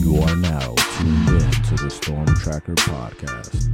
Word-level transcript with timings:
You 0.00 0.16
are 0.22 0.34
now 0.34 0.74
tuned 0.96 1.28
in 1.28 1.50
to 1.50 1.74
the 1.76 1.90
Storm 1.90 2.26
Tracker 2.36 2.74
podcast. 2.74 3.68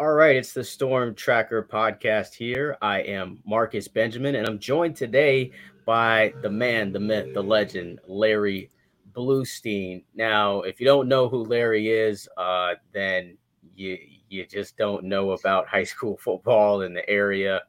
All 0.00 0.12
right, 0.12 0.34
it's 0.34 0.52
the 0.52 0.64
Storm 0.64 1.14
Tracker 1.14 1.62
podcast 1.62 2.34
here. 2.34 2.76
I 2.82 3.02
am 3.02 3.38
Marcus 3.46 3.86
Benjamin, 3.86 4.34
and 4.34 4.48
I'm 4.48 4.58
joined 4.58 4.96
today 4.96 5.52
by 5.86 6.34
the 6.42 6.50
man, 6.50 6.90
the 6.90 6.98
myth, 6.98 7.34
the 7.34 7.42
legend, 7.42 8.00
Larry 8.08 8.68
Blustein. 9.12 10.02
Now, 10.16 10.62
if 10.62 10.80
you 10.80 10.86
don't 10.86 11.06
know 11.06 11.28
who 11.28 11.44
Larry 11.44 11.88
is, 11.88 12.28
uh, 12.36 12.74
then 12.92 13.38
you 13.76 13.96
you 14.32 14.46
just 14.46 14.76
don't 14.76 15.04
know 15.04 15.32
about 15.32 15.68
high 15.68 15.84
school 15.84 16.16
football 16.20 16.82
in 16.82 16.94
the 16.94 17.08
area, 17.08 17.62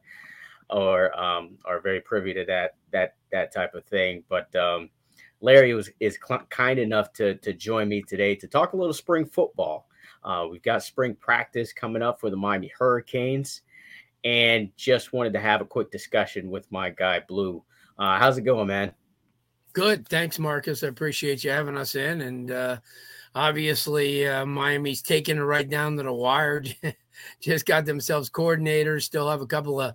or 0.70 1.18
um, 1.18 1.58
are 1.64 1.80
very 1.80 2.00
privy 2.00 2.34
to 2.34 2.44
that 2.46 2.76
that 2.90 3.14
that 3.30 3.52
type 3.52 3.74
of 3.74 3.84
thing. 3.84 4.24
But 4.28 4.54
um, 4.56 4.90
Larry 5.40 5.74
was 5.74 5.90
is 6.00 6.18
cl- 6.26 6.46
kind 6.50 6.78
enough 6.78 7.12
to 7.14 7.34
to 7.36 7.52
join 7.52 7.88
me 7.88 8.02
today 8.02 8.34
to 8.36 8.48
talk 8.48 8.72
a 8.72 8.76
little 8.76 8.94
spring 8.94 9.26
football. 9.26 9.88
Uh, 10.24 10.46
we've 10.50 10.62
got 10.62 10.82
spring 10.82 11.14
practice 11.14 11.72
coming 11.72 12.02
up 12.02 12.18
for 12.18 12.30
the 12.30 12.36
Miami 12.36 12.72
Hurricanes, 12.78 13.62
and 14.24 14.70
just 14.76 15.12
wanted 15.12 15.34
to 15.34 15.40
have 15.40 15.60
a 15.60 15.66
quick 15.66 15.90
discussion 15.90 16.50
with 16.50 16.70
my 16.72 16.90
guy 16.90 17.20
Blue. 17.28 17.62
Uh, 17.98 18.18
how's 18.18 18.38
it 18.38 18.42
going, 18.42 18.66
man? 18.66 18.92
Good. 19.74 20.06
Thanks, 20.08 20.38
Marcus. 20.38 20.84
I 20.84 20.86
appreciate 20.86 21.42
you 21.42 21.50
having 21.50 21.76
us 21.76 21.96
in. 21.96 22.20
And 22.20 22.50
uh, 22.50 22.78
obviously, 23.34 24.26
uh, 24.26 24.46
Miami's 24.46 25.02
taking 25.02 25.36
it 25.36 25.40
right 25.40 25.68
down 25.68 25.96
to 25.96 26.02
the 26.02 26.12
wire. 26.12 26.64
Just 27.40 27.66
got 27.66 27.84
themselves 27.84 28.30
coordinators, 28.30 29.02
still 29.02 29.30
have 29.30 29.40
a 29.40 29.46
couple 29.46 29.80
of 29.80 29.94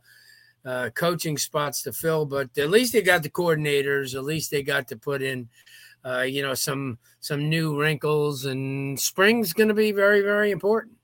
uh, 0.66 0.90
coaching 0.94 1.38
spots 1.38 1.82
to 1.84 1.94
fill, 1.94 2.26
but 2.26 2.50
at 2.58 2.70
least 2.70 2.94
they 2.94 3.02
got 3.02 3.24
the 3.24 3.30
coordinators. 3.30 4.16
At 4.16 4.24
least 4.24 4.52
they 4.52 4.64
got 4.64 4.88
to 4.90 4.98
put 4.98 5.22
in, 5.22 5.50
uh, 6.06 6.22
you 6.22 6.42
know, 6.42 6.54
some 6.54 6.98
some 7.20 7.50
new 7.50 7.80
wrinkles. 7.80 8.46
And 8.46 9.00
spring's 9.00 9.54
going 9.54 9.70
to 9.70 9.74
be 9.74 9.92
very, 9.92 10.22
very 10.22 10.52
important. 10.52 10.96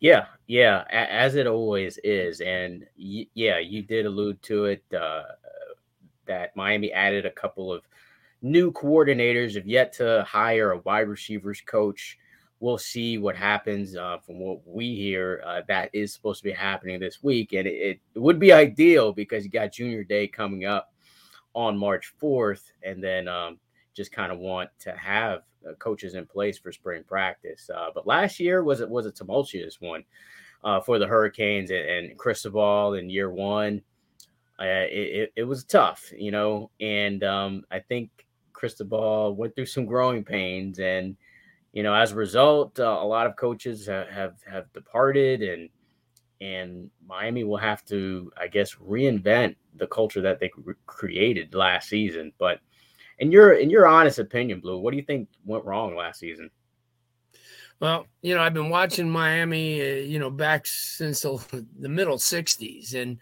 Yeah, 0.00 0.26
yeah, 0.46 0.84
as 0.90 1.34
it 1.34 1.46
always 1.46 1.98
is. 2.02 2.40
And 2.40 2.86
y- 2.98 3.26
yeah, 3.34 3.58
you 3.58 3.82
did 3.82 4.06
allude 4.06 4.40
to 4.42 4.66
it. 4.66 4.84
Uh, 4.92 5.22
that 6.30 6.54
Miami 6.54 6.92
added 6.92 7.26
a 7.26 7.30
couple 7.30 7.72
of 7.72 7.82
new 8.42 8.72
coordinators, 8.72 9.54
have 9.54 9.66
yet 9.66 9.92
to 9.94 10.24
hire 10.26 10.72
a 10.72 10.78
wide 10.78 11.08
receivers 11.08 11.60
coach. 11.60 12.18
We'll 12.60 12.78
see 12.78 13.18
what 13.18 13.36
happens. 13.36 13.96
Uh, 13.96 14.18
from 14.18 14.38
what 14.38 14.66
we 14.66 14.94
hear, 14.94 15.42
uh, 15.46 15.62
that 15.68 15.90
is 15.92 16.12
supposed 16.12 16.40
to 16.40 16.48
be 16.48 16.52
happening 16.52 17.00
this 17.00 17.22
week, 17.22 17.52
and 17.52 17.66
it, 17.66 18.00
it, 18.14 18.18
would 18.18 18.38
be 18.38 18.52
ideal 18.52 19.12
because 19.12 19.44
you 19.44 19.50
got 19.50 19.72
Junior 19.72 20.04
Day 20.04 20.26
coming 20.26 20.66
up 20.66 20.92
on 21.54 21.78
March 21.78 22.12
4th, 22.22 22.62
and 22.82 23.02
then 23.02 23.28
um, 23.28 23.58
just 23.94 24.12
kind 24.12 24.30
of 24.30 24.38
want 24.38 24.70
to 24.80 24.92
have 24.92 25.42
uh, 25.68 25.72
coaches 25.78 26.14
in 26.14 26.26
place 26.26 26.58
for 26.58 26.70
spring 26.70 27.02
practice. 27.06 27.70
Uh, 27.74 27.88
but 27.94 28.06
last 28.06 28.38
year 28.38 28.62
was 28.62 28.80
it 28.80 28.88
was 28.88 29.06
a 29.06 29.10
tumultuous 29.10 29.80
one 29.80 30.04
uh, 30.62 30.80
for 30.80 30.98
the 30.98 31.06
Hurricanes 31.06 31.70
and, 31.70 31.88
and 31.88 32.18
Cristobal 32.18 32.94
in 32.94 33.08
year 33.08 33.30
one 33.30 33.82
uh, 34.60 34.84
it, 34.90 35.32
it, 35.36 35.44
was 35.44 35.64
tough, 35.64 36.12
you 36.14 36.30
know, 36.30 36.70
and 36.80 37.24
um, 37.24 37.64
I 37.70 37.78
think 37.78 38.10
Cristobal 38.60 39.34
went 39.34 39.56
through 39.56 39.64
some 39.64 39.86
growing 39.86 40.22
pains, 40.22 40.78
and 40.80 41.16
you 41.72 41.82
know, 41.82 41.94
as 41.94 42.12
a 42.12 42.16
result, 42.16 42.78
uh, 42.78 42.98
a 43.00 43.06
lot 43.06 43.26
of 43.26 43.34
coaches 43.36 43.86
have, 43.86 44.08
have 44.08 44.34
have 44.46 44.70
departed, 44.74 45.40
and 45.40 45.70
and 46.42 46.90
Miami 47.06 47.42
will 47.42 47.56
have 47.56 47.84
to, 47.86 48.30
I 48.36 48.48
guess, 48.48 48.74
reinvent 48.74 49.56
the 49.76 49.86
culture 49.86 50.20
that 50.20 50.40
they 50.40 50.50
created 50.84 51.54
last 51.54 51.88
season. 51.88 52.32
But 52.38 52.60
in 53.18 53.32
your 53.32 53.54
in 53.54 53.70
your 53.70 53.86
honest 53.86 54.18
opinion, 54.18 54.60
Blue, 54.60 54.78
what 54.78 54.90
do 54.90 54.98
you 54.98 55.04
think 55.04 55.28
went 55.46 55.64
wrong 55.64 55.96
last 55.96 56.20
season? 56.20 56.50
Well, 57.80 58.06
you 58.20 58.34
know, 58.34 58.42
I've 58.42 58.52
been 58.52 58.68
watching 58.68 59.08
Miami, 59.08 59.80
uh, 59.80 60.02
you 60.02 60.18
know, 60.18 60.28
back 60.28 60.66
since 60.66 61.22
the, 61.22 61.66
the 61.78 61.88
middle 61.88 62.18
'60s, 62.18 62.94
and 62.94 63.18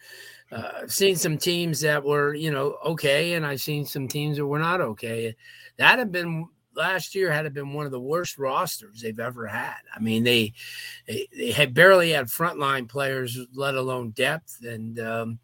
uh, 0.50 0.70
I've 0.82 0.92
seen 0.92 1.16
some 1.16 1.36
teams 1.36 1.80
that 1.80 2.04
were, 2.04 2.34
you 2.34 2.50
know, 2.50 2.78
okay, 2.84 3.34
and 3.34 3.44
I've 3.44 3.60
seen 3.60 3.84
some 3.84 4.08
teams 4.08 4.38
that 4.38 4.46
were 4.46 4.58
not 4.58 4.80
okay. 4.80 5.36
That 5.76 5.98
had 5.98 6.10
been 6.10 6.48
last 6.74 7.14
year 7.14 7.30
had 7.30 7.52
been 7.52 7.72
one 7.72 7.84
of 7.84 7.92
the 7.92 8.00
worst 8.00 8.38
rosters 8.38 9.00
they've 9.00 9.18
ever 9.18 9.46
had. 9.46 9.76
I 9.94 10.00
mean, 10.00 10.24
they 10.24 10.54
they, 11.06 11.28
they 11.36 11.50
had 11.50 11.74
barely 11.74 12.12
had 12.12 12.26
frontline 12.26 12.88
players, 12.88 13.38
let 13.52 13.74
alone 13.74 14.10
depth. 14.10 14.58
And 14.62 14.98
um, 15.00 15.38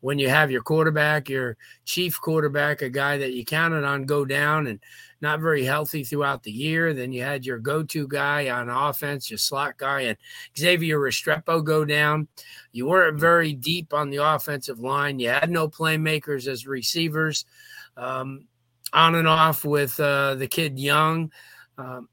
when 0.00 0.18
you 0.18 0.28
have 0.28 0.50
your 0.50 0.62
quarterback, 0.62 1.28
your 1.28 1.56
chief 1.84 2.20
quarterback, 2.20 2.82
a 2.82 2.90
guy 2.90 3.18
that 3.18 3.32
you 3.32 3.44
counted 3.44 3.84
on 3.84 4.06
go 4.06 4.24
down 4.24 4.66
and 4.66 4.80
not 5.20 5.40
very 5.40 5.64
healthy 5.64 6.04
throughout 6.04 6.42
the 6.42 6.50
year. 6.50 6.94
Then 6.94 7.12
you 7.12 7.22
had 7.22 7.44
your 7.44 7.58
go-to 7.58 8.06
guy 8.06 8.50
on 8.50 8.68
offense, 8.68 9.30
your 9.30 9.38
slot 9.38 9.76
guy, 9.76 10.02
and 10.02 10.18
Xavier 10.56 10.98
Restrepo 10.98 11.64
go 11.64 11.84
down. 11.84 12.28
You 12.72 12.86
weren't 12.86 13.18
very 13.18 13.52
deep 13.52 13.92
on 13.92 14.10
the 14.10 14.18
offensive 14.18 14.80
line. 14.80 15.18
You 15.18 15.30
had 15.30 15.50
no 15.50 15.68
playmakers 15.68 16.46
as 16.46 16.66
receivers, 16.66 17.44
um, 17.96 18.46
on 18.92 19.14
and 19.14 19.28
off 19.28 19.64
with 19.64 19.98
uh, 20.00 20.34
the 20.36 20.46
kid 20.46 20.78
Young. 20.78 21.32
Um, 21.76 22.08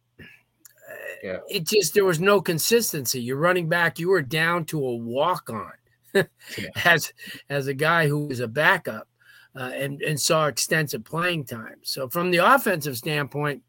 yeah. 1.23 1.39
It 1.49 1.65
just 1.65 1.93
there 1.93 2.05
was 2.05 2.19
no 2.19 2.41
consistency. 2.41 3.21
You're 3.21 3.37
running 3.37 3.69
back. 3.69 3.97
You 3.97 4.09
were 4.09 4.21
down 4.21 4.65
to 4.65 4.85
a 4.85 4.95
walk 4.95 5.49
on. 5.49 5.71
as 6.85 7.11
as 7.49 7.67
a 7.67 7.73
guy 7.73 8.07
who 8.07 8.27
was 8.27 8.39
a 8.39 8.47
backup 8.47 9.07
uh, 9.55 9.71
and 9.73 10.01
and 10.01 10.19
saw 10.19 10.47
extensive 10.47 11.03
playing 11.03 11.45
time. 11.45 11.77
So 11.83 12.09
from 12.09 12.31
the 12.31 12.37
offensive 12.37 12.97
standpoint, 12.97 13.63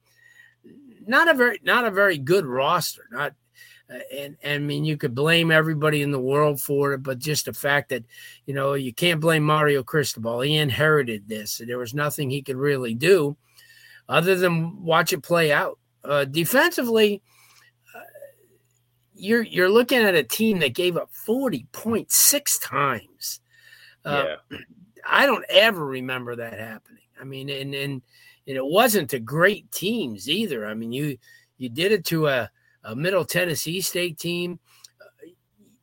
not 1.07 1.29
a 1.29 1.35
very 1.35 1.61
not 1.63 1.85
a 1.85 1.91
very 1.91 2.19
good 2.19 2.45
roster. 2.45 3.07
Not 3.11 3.35
uh, 3.89 3.99
and, 4.13 4.37
and 4.43 4.55
I 4.55 4.59
mean 4.59 4.85
you 4.85 4.97
could 4.97 5.15
blame 5.15 5.51
everybody 5.51 6.03
in 6.03 6.11
the 6.11 6.21
world 6.21 6.61
for 6.61 6.95
it, 6.95 7.03
but 7.03 7.19
just 7.19 7.45
the 7.45 7.53
fact 7.53 7.91
that 7.91 8.05
you 8.47 8.55
know 8.55 8.75
you 8.75 8.93
can't 8.93 9.21
blame 9.21 9.45
Mario 9.45 9.83
Cristobal. 9.83 10.41
He 10.41 10.57
inherited 10.57 11.29
this. 11.29 11.61
There 11.65 11.79
was 11.79 11.95
nothing 11.95 12.31
he 12.31 12.43
could 12.43 12.57
really 12.57 12.95
do 12.95 13.37
other 14.09 14.35
than 14.35 14.85
watch 14.85 15.13
it 15.13 15.23
play 15.23 15.53
out. 15.53 15.79
Uh, 16.05 16.25
defensively, 16.25 17.23
uh, 17.95 18.01
you're 19.15 19.43
you're 19.43 19.71
looking 19.71 19.99
at 19.99 20.15
a 20.15 20.23
team 20.23 20.59
that 20.61 20.75
gave 20.75 20.97
up 20.97 21.11
40.6 21.27 22.61
times. 22.63 23.41
Uh, 24.05 24.37
yeah. 24.51 24.59
I 25.09 25.27
don't 25.27 25.45
ever 25.49 25.85
remember 25.85 26.37
that 26.37 26.59
happening. 26.59 27.03
I 27.21 27.25
mean, 27.25 27.49
and 27.49 27.75
and 27.75 28.03
and 28.47 28.57
it 28.57 28.65
wasn't 28.65 29.11
to 29.11 29.19
great 29.19 29.71
teams 29.73 30.29
either. 30.29 30.67
I 30.67 30.75
mean, 30.75 30.93
you 30.93 31.19
you 31.59 31.69
did 31.69 31.93
it 31.93 32.05
to 32.07 32.29
a, 32.29 32.51
a 32.85 32.95
Middle 32.95 33.25
Tennessee 33.25 33.81
State 33.81 34.19
team. 34.19 34.59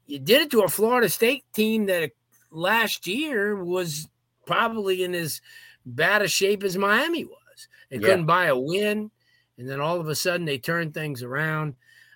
You 0.06 0.20
did 0.20 0.44
it 0.44 0.52
to 0.52 0.62
a 0.62 0.68
Florida 0.68 1.10
State 1.10 1.46
team 1.54 1.86
that 1.88 2.12
last 2.52 3.08
year 3.08 3.64
was 3.64 4.08
probably 4.46 5.04
in 5.04 5.16
as 5.16 5.42
bad 5.86 6.22
a 6.22 6.28
shape 6.28 6.64
as 6.64 6.78
Miami 6.78 7.26
was. 7.26 7.68
They 7.90 7.98
yeah. 7.98 8.08
couldn't 8.08 8.26
buy 8.26 8.46
a 8.46 8.58
win, 8.58 9.10
and 9.58 9.70
then 9.70 9.80
all 9.80 10.00
of 10.00 10.08
a 10.08 10.16
sudden 10.16 10.46
they 10.46 10.58
turned 10.58 10.94
things 10.94 11.24
around. 11.24 11.76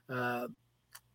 Uh, 0.10 0.48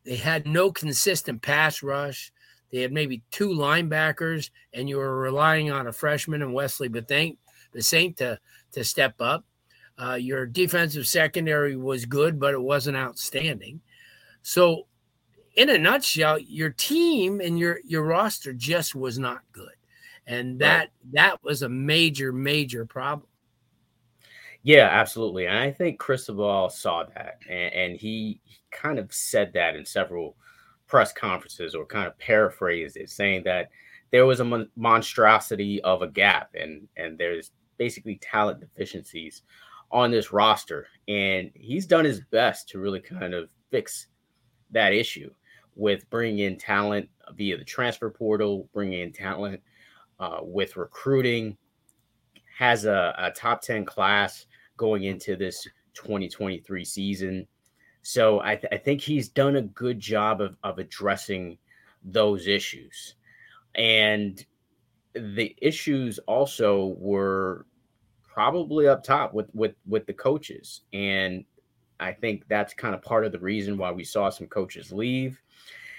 they 0.05 0.17
had 0.17 0.47
no 0.47 0.73
consistent 0.73 1.43
pass 1.43 1.83
rush. 1.83 2.33
They 2.73 2.81
had 2.81 2.93
maybe 2.93 3.23
two 3.31 3.51
linebackers, 3.51 4.51
and 4.73 4.89
you 4.89 4.97
were 4.97 5.19
relying 5.19 5.71
on 5.71 5.87
a 5.87 5.93
freshman 5.93 6.43
and 6.43 6.55
Wesley 6.55 6.89
Bissainthe, 6.89 7.37
Saint 7.79 8.17
to 8.17 8.39
to 8.73 8.83
step 8.83 9.21
up. 9.21 9.45
Uh, 10.03 10.15
your 10.15 10.47
defensive 10.47 11.07
secondary 11.07 11.77
was 11.77 12.07
good, 12.07 12.41
but 12.41 12.55
it 12.55 12.61
wasn't 12.61 12.97
outstanding. 12.97 13.81
So, 14.41 14.87
in 15.55 15.69
a 15.69 15.77
nutshell, 15.77 16.39
your 16.39 16.71
team 16.71 17.41
and 17.41 17.59
your 17.59 17.81
your 17.85 18.05
roster 18.05 18.55
just 18.55 18.95
was 18.95 19.19
not 19.19 19.43
good, 19.53 19.77
and 20.27 20.59
that 20.61 20.79
right. 20.79 20.91
that 21.13 21.45
was 21.45 21.61
a 21.61 21.69
major 21.69 22.33
major 22.33 22.87
problem. 22.87 23.29
Yeah, 24.63 24.89
absolutely, 24.91 25.47
and 25.47 25.59
I 25.59 25.71
think 25.73 25.99
Cristobal 25.99 26.71
saw 26.71 27.05
that, 27.15 27.39
and, 27.51 27.75
and 27.75 27.97
he, 27.97 28.41
he 28.45 28.59
kind 28.71 28.99
of 28.99 29.13
said 29.13 29.53
that 29.55 29.77
in 29.77 29.85
several 29.85 30.37
press 30.93 31.11
conferences 31.11 31.75
or 31.75 31.87
kind 31.87 32.07
of 32.07 32.19
paraphrased 32.19 32.99
it, 32.99 33.09
saying 33.09 33.43
that 33.43 33.71
there 34.11 34.27
was 34.27 34.41
a 34.41 34.45
mon- 34.45 34.69
monstrosity 34.77 35.81
of 35.85 36.03
a 36.03 36.07
gap 36.07 36.51
and 36.55 36.87
and 36.99 37.17
there's 37.17 37.53
basically 37.79 38.17
talent 38.17 38.61
deficiencies 38.61 39.41
on 39.91 40.11
this 40.11 40.35
roster, 40.35 40.87
and 41.09 41.51
he's 41.55 41.87
done 41.87 42.05
his 42.05 42.21
best 42.21 42.69
to 42.69 42.79
really 42.79 43.01
kind 43.01 43.33
of 43.33 43.49
fix 43.71 44.09
that 44.71 44.93
issue 44.93 45.31
with 45.77 46.09
bringing 46.11 46.41
in 46.41 46.59
talent 46.59 47.09
via 47.37 47.57
the 47.57 47.65
transfer 47.65 48.11
portal, 48.11 48.69
bringing 48.75 49.01
in 49.01 49.13
talent 49.13 49.63
uh, 50.21 50.41
with 50.43 50.77
recruiting. 50.77 51.57
Has 52.59 52.85
a, 52.85 53.15
a 53.17 53.31
top 53.31 53.63
10 53.63 53.87
class 53.87 54.45
going 54.77 55.05
into 55.05 55.37
this 55.37 55.67
2023 55.95 56.85
season. 56.85 57.47
So 58.03 58.41
I, 58.41 58.57
th- 58.57 58.73
I 58.73 58.77
think 58.77 59.01
he's 59.01 59.29
done 59.29 59.57
a 59.57 59.63
good 59.63 60.01
job 60.01 60.41
of, 60.41 60.57
of 60.65 60.79
addressing 60.79 61.59
those 62.05 62.47
issues. 62.49 63.15
and 63.75 64.45
the 65.15 65.55
issues 65.61 66.19
also 66.21 66.97
were 66.99 67.67
probably 68.23 68.89
up 68.89 69.05
top 69.05 69.35
with 69.35 69.55
with 69.55 69.75
with 69.87 70.07
the 70.07 70.13
coaches 70.13 70.83
and 70.95 71.45
I 72.01 72.13
think 72.13 72.45
that's 72.49 72.75
kind 72.75 72.95
of 72.95 73.03
part 73.03 73.25
of 73.25 73.33
the 73.33 73.39
reason 73.39 73.77
why 73.79 73.93
we 73.93 74.05
saw 74.05 74.29
some 74.31 74.49
coaches 74.49 74.91
leave. 74.91 75.41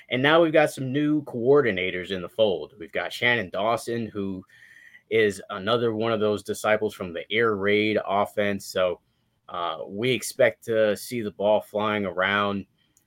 And 0.09 0.21
now 0.21 0.41
we've 0.41 0.51
got 0.51 0.71
some 0.71 0.91
new 0.91 1.23
coordinators 1.23 2.11
in 2.11 2.21
the 2.21 2.27
fold. 2.27 2.73
We've 2.77 2.91
got 2.91 3.13
Shannon 3.13 3.49
Dawson, 3.49 4.07
who 4.07 4.43
is 5.09 5.41
another 5.49 5.93
one 5.93 6.11
of 6.11 6.19
those 6.19 6.43
disciples 6.43 6.93
from 6.93 7.13
the 7.13 7.23
air 7.31 7.55
raid 7.55 7.97
offense. 8.05 8.65
So 8.65 8.99
uh, 9.49 9.79
we 9.87 10.11
expect 10.11 10.63
to 10.65 10.95
see 10.95 11.21
the 11.21 11.31
ball 11.31 11.61
flying 11.61 12.05
around. 12.05 12.65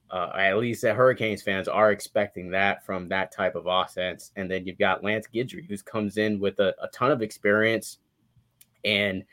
Uh, 0.09 0.31
at 0.39 0.57
least 0.59 0.83
the 0.83 0.95
Hurricanes 0.95 1.43
fans 1.43 1.67
are 1.67 1.91
expecting 1.91 2.49
that 2.51 2.85
from 2.87 3.09
that 3.09 3.33
type 3.33 3.57
of 3.57 3.67
offense. 3.67 4.31
And 4.37 4.49
then 4.49 4.65
you've 4.65 4.79
got 4.79 5.03
Lance 5.03 5.27
Guidry, 5.33 5.67
who 5.69 5.77
comes 5.79 6.17
in 6.17 6.39
with 6.39 6.61
a, 6.61 6.75
a 6.81 6.87
ton 6.89 7.11
of 7.11 7.23
experience 7.23 7.99
and 8.85 9.25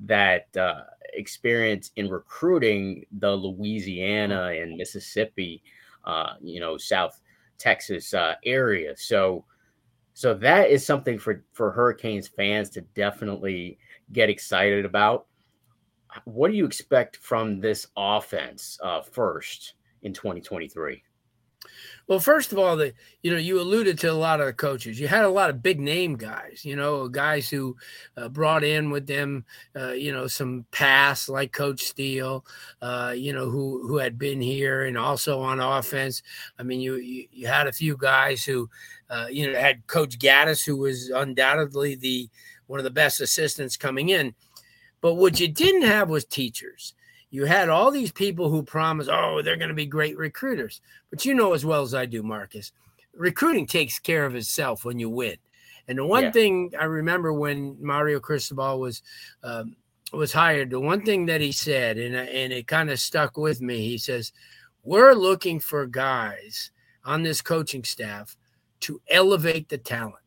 that 0.00 0.54
uh, 0.56 0.82
experience 1.14 1.92
in 1.96 2.10
recruiting 2.10 3.06
the 3.18 3.30
Louisiana 3.30 4.52
and 4.60 4.76
Mississippi, 4.76 5.62
uh, 6.04 6.34
you 6.42 6.60
know, 6.60 6.76
South 6.76 7.20
Texas 7.58 8.12
uh, 8.12 8.34
area. 8.44 8.96
So, 8.96 9.44
so 10.14 10.34
that 10.34 10.70
is 10.70 10.84
something 10.84 11.18
for 11.18 11.44
for 11.52 11.70
Hurricanes 11.70 12.26
fans 12.26 12.68
to 12.70 12.80
definitely 12.80 13.78
get 14.12 14.28
excited 14.28 14.84
about. 14.84 15.26
What 16.24 16.50
do 16.50 16.56
you 16.56 16.66
expect 16.66 17.16
from 17.16 17.60
this 17.60 17.86
offense 17.96 18.78
uh, 18.82 19.02
first 19.02 19.74
in 20.02 20.12
2023? 20.12 21.02
Well, 22.06 22.20
first 22.20 22.52
of 22.52 22.58
all, 22.58 22.76
the 22.76 22.92
you 23.22 23.32
know 23.32 23.38
you 23.38 23.60
alluded 23.60 23.98
to 24.00 24.12
a 24.12 24.12
lot 24.12 24.40
of 24.40 24.46
the 24.46 24.52
coaches. 24.52 25.00
You 25.00 25.08
had 25.08 25.24
a 25.24 25.28
lot 25.28 25.50
of 25.50 25.62
big 25.62 25.80
name 25.80 26.16
guys. 26.16 26.64
You 26.64 26.76
know, 26.76 27.08
guys 27.08 27.48
who 27.48 27.76
uh, 28.16 28.28
brought 28.28 28.62
in 28.62 28.90
with 28.90 29.06
them, 29.06 29.44
uh, 29.74 29.92
you 29.92 30.12
know, 30.12 30.28
some 30.28 30.64
past 30.70 31.28
like 31.28 31.52
Coach 31.52 31.82
Steele, 31.82 32.44
uh, 32.80 33.12
you 33.16 33.32
know, 33.32 33.50
who 33.50 33.86
who 33.88 33.98
had 33.98 34.18
been 34.18 34.40
here 34.40 34.84
and 34.84 34.96
also 34.96 35.40
on 35.40 35.58
offense. 35.58 36.22
I 36.58 36.62
mean, 36.62 36.80
you 36.80 36.96
you, 36.96 37.26
you 37.32 37.46
had 37.48 37.66
a 37.66 37.72
few 37.72 37.96
guys 37.96 38.44
who, 38.44 38.70
uh, 39.10 39.26
you 39.28 39.50
know, 39.50 39.58
had 39.58 39.86
Coach 39.88 40.18
Gaddis, 40.18 40.64
who 40.64 40.76
was 40.76 41.10
undoubtedly 41.10 41.96
the 41.96 42.30
one 42.66 42.78
of 42.78 42.84
the 42.84 42.90
best 42.90 43.20
assistants 43.20 43.76
coming 43.76 44.10
in. 44.10 44.34
But 45.06 45.14
what 45.14 45.38
you 45.38 45.46
didn't 45.46 45.82
have 45.82 46.08
was 46.08 46.24
teachers 46.24 46.96
you 47.30 47.44
had 47.44 47.68
all 47.68 47.92
these 47.92 48.10
people 48.10 48.50
who 48.50 48.64
promised, 48.64 49.08
oh, 49.08 49.40
they're 49.40 49.56
going 49.56 49.68
to 49.68 49.74
be 49.74 49.86
great 49.86 50.16
recruiters. 50.16 50.80
But 51.10 51.24
you 51.24 51.32
know 51.32 51.52
as 51.52 51.64
well 51.64 51.82
as 51.82 51.94
I 51.94 52.06
do, 52.06 52.24
Marcus, 52.24 52.72
recruiting 53.14 53.68
takes 53.68 54.00
care 54.00 54.26
of 54.26 54.34
itself 54.34 54.84
when 54.84 54.98
you 54.98 55.08
win. 55.08 55.36
And 55.86 55.98
the 55.98 56.04
one 56.04 56.24
yeah. 56.24 56.32
thing 56.32 56.72
I 56.76 56.86
remember 56.86 57.32
when 57.32 57.76
Mario 57.80 58.18
Cristobal 58.18 58.80
was 58.80 59.00
um, 59.44 59.76
was 60.12 60.32
hired, 60.32 60.70
the 60.70 60.80
one 60.80 61.04
thing 61.04 61.26
that 61.26 61.40
he 61.40 61.52
said, 61.52 61.98
and 61.98 62.16
and 62.16 62.52
it 62.52 62.66
kind 62.66 62.90
of 62.90 62.98
stuck 62.98 63.36
with 63.36 63.60
me. 63.60 63.86
He 63.86 63.98
says, 63.98 64.32
"We're 64.82 65.14
looking 65.14 65.60
for 65.60 65.86
guys 65.86 66.72
on 67.04 67.22
this 67.22 67.42
coaching 67.42 67.84
staff 67.84 68.36
to 68.80 69.00
elevate 69.08 69.68
the 69.68 69.78
talent, 69.78 70.24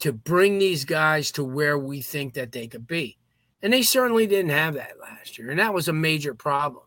to 0.00 0.12
bring 0.12 0.58
these 0.58 0.84
guys 0.84 1.30
to 1.32 1.44
where 1.44 1.78
we 1.78 2.02
think 2.02 2.34
that 2.34 2.50
they 2.50 2.66
could 2.66 2.88
be." 2.88 3.19
And 3.62 3.72
they 3.72 3.82
certainly 3.82 4.26
didn't 4.26 4.50
have 4.50 4.74
that 4.74 4.98
last 5.00 5.38
year. 5.38 5.50
And 5.50 5.58
that 5.58 5.74
was 5.74 5.88
a 5.88 5.92
major 5.92 6.34
problem. 6.34 6.84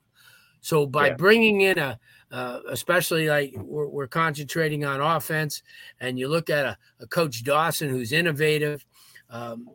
So 0.62 0.86
by 0.86 1.08
yeah. 1.08 1.16
bringing 1.16 1.62
in 1.62 1.78
a, 1.78 2.00
uh, 2.32 2.62
especially 2.70 3.28
like 3.28 3.54
we're, 3.58 3.88
we're, 3.88 4.08
concentrating 4.08 4.86
on 4.86 5.02
offense, 5.02 5.62
and 6.00 6.18
you 6.18 6.28
look 6.28 6.50
at 6.50 6.66
a, 6.66 6.78
a 7.00 7.06
coach 7.06 7.44
Dawson 7.44 7.90
who's 7.90 8.12
innovative, 8.12 8.84
um, 9.30 9.70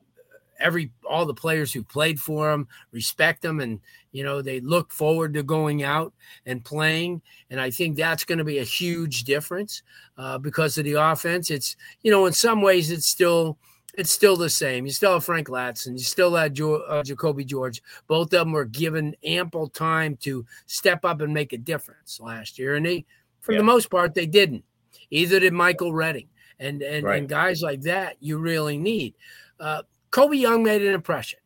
every 0.58 0.90
all 1.08 1.24
the 1.24 1.34
players 1.34 1.72
who 1.72 1.84
played 1.84 2.18
for 2.18 2.50
him 2.50 2.66
respect 2.90 3.44
him, 3.44 3.60
and 3.60 3.80
you 4.12 4.24
know 4.24 4.42
they 4.42 4.60
look 4.60 4.90
forward 4.90 5.34
to 5.34 5.42
going 5.42 5.82
out 5.84 6.12
and 6.46 6.64
playing. 6.64 7.22
And 7.50 7.60
I 7.60 7.70
think 7.70 7.96
that's 7.96 8.24
going 8.24 8.38
to 8.38 8.44
be 8.44 8.58
a 8.58 8.64
huge 8.64 9.24
difference 9.24 9.82
uh, 10.16 10.38
because 10.38 10.78
of 10.78 10.84
the 10.84 10.94
offense. 10.94 11.50
It's 11.50 11.76
you 12.02 12.10
know 12.10 12.26
in 12.26 12.32
some 12.32 12.62
ways 12.62 12.90
it's 12.90 13.06
still 13.06 13.58
it's 13.98 14.12
still 14.12 14.36
the 14.36 14.48
same. 14.48 14.86
You 14.86 14.92
still 14.92 15.14
have 15.14 15.24
Frank 15.24 15.48
Ladson. 15.48 15.94
You 15.94 16.04
still 16.04 16.34
have 16.36 16.52
jo- 16.52 16.82
uh, 16.82 17.02
Jacoby 17.02 17.44
George. 17.44 17.82
Both 18.06 18.26
of 18.26 18.30
them 18.30 18.52
were 18.52 18.64
given 18.64 19.16
ample 19.24 19.68
time 19.68 20.16
to 20.18 20.46
step 20.66 21.04
up 21.04 21.20
and 21.20 21.34
make 21.34 21.52
a 21.52 21.58
difference 21.58 22.20
last 22.20 22.60
year, 22.60 22.76
and 22.76 22.86
they, 22.86 23.04
for 23.40 23.52
yeah. 23.52 23.58
the 23.58 23.64
most 23.64 23.90
part, 23.90 24.14
they 24.14 24.26
didn't. 24.26 24.64
Either 25.10 25.40
did 25.40 25.52
Michael 25.52 25.92
Redding, 25.92 26.28
and 26.60 26.80
and, 26.80 27.04
right. 27.04 27.18
and 27.18 27.28
guys 27.28 27.60
like 27.60 27.82
that 27.82 28.16
you 28.20 28.38
really 28.38 28.78
need. 28.78 29.14
Uh, 29.58 29.82
Colbie 30.10 30.38
Young 30.38 30.62
made 30.62 30.82
an 30.82 30.94
impression, 30.94 31.40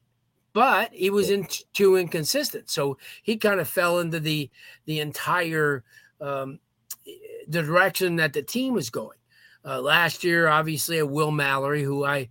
but 0.53 0.93
he 0.93 1.09
was 1.09 1.31
in 1.31 1.47
too 1.73 1.97
inconsistent, 1.97 2.69
so 2.69 2.99
he 3.23 3.39
kind 3.39 3.61
of 3.61 3.69
fell 3.69 3.99
into 3.99 4.21
the 4.21 4.51
the 4.85 5.01
entire 5.01 5.85
um, 6.21 6.59
the 7.49 7.63
direction 7.63 8.17
that 8.17 8.35
the 8.35 8.43
team 8.43 8.75
was 8.75 8.91
going. 8.91 9.17
Uh, 9.65 9.81
last 9.81 10.25
year, 10.25 10.49
obviously, 10.49 10.99
a 10.99 11.07
Will 11.07 11.31
Mallory, 11.31 11.83
who 11.83 12.05
I 12.05 12.29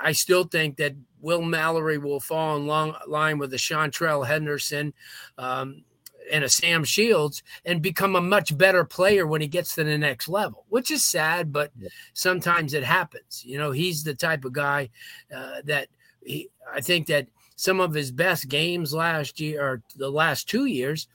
I 0.00 0.12
still 0.12 0.44
think 0.44 0.76
that 0.76 0.94
Will 1.20 1.42
Mallory 1.42 1.98
will 1.98 2.20
fall 2.20 2.56
in 2.56 2.66
long, 2.66 2.94
line 3.06 3.38
with 3.38 3.52
a 3.52 3.56
Seantrel 3.56 4.26
Henderson 4.26 4.92
um, 5.36 5.84
and 6.30 6.44
a 6.44 6.48
Sam 6.48 6.84
Shields 6.84 7.42
and 7.64 7.82
become 7.82 8.14
a 8.14 8.20
much 8.20 8.56
better 8.56 8.84
player 8.84 9.26
when 9.26 9.40
he 9.40 9.48
gets 9.48 9.74
to 9.74 9.84
the 9.84 9.98
next 9.98 10.28
level, 10.28 10.64
which 10.68 10.90
is 10.90 11.04
sad, 11.04 11.52
but 11.52 11.72
yeah. 11.78 11.88
sometimes 12.12 12.74
it 12.74 12.84
happens. 12.84 13.42
You 13.44 13.58
know, 13.58 13.72
he's 13.72 14.04
the 14.04 14.14
type 14.14 14.44
of 14.44 14.52
guy 14.52 14.90
uh, 15.34 15.62
that 15.64 15.88
he, 16.24 16.50
I 16.72 16.80
think 16.80 17.06
that 17.08 17.28
some 17.56 17.80
of 17.80 17.94
his 17.94 18.12
best 18.12 18.48
games 18.48 18.94
last 18.94 19.40
year 19.40 19.62
or 19.62 19.82
the 19.96 20.10
last 20.10 20.48
two 20.48 20.66
years 20.66 21.08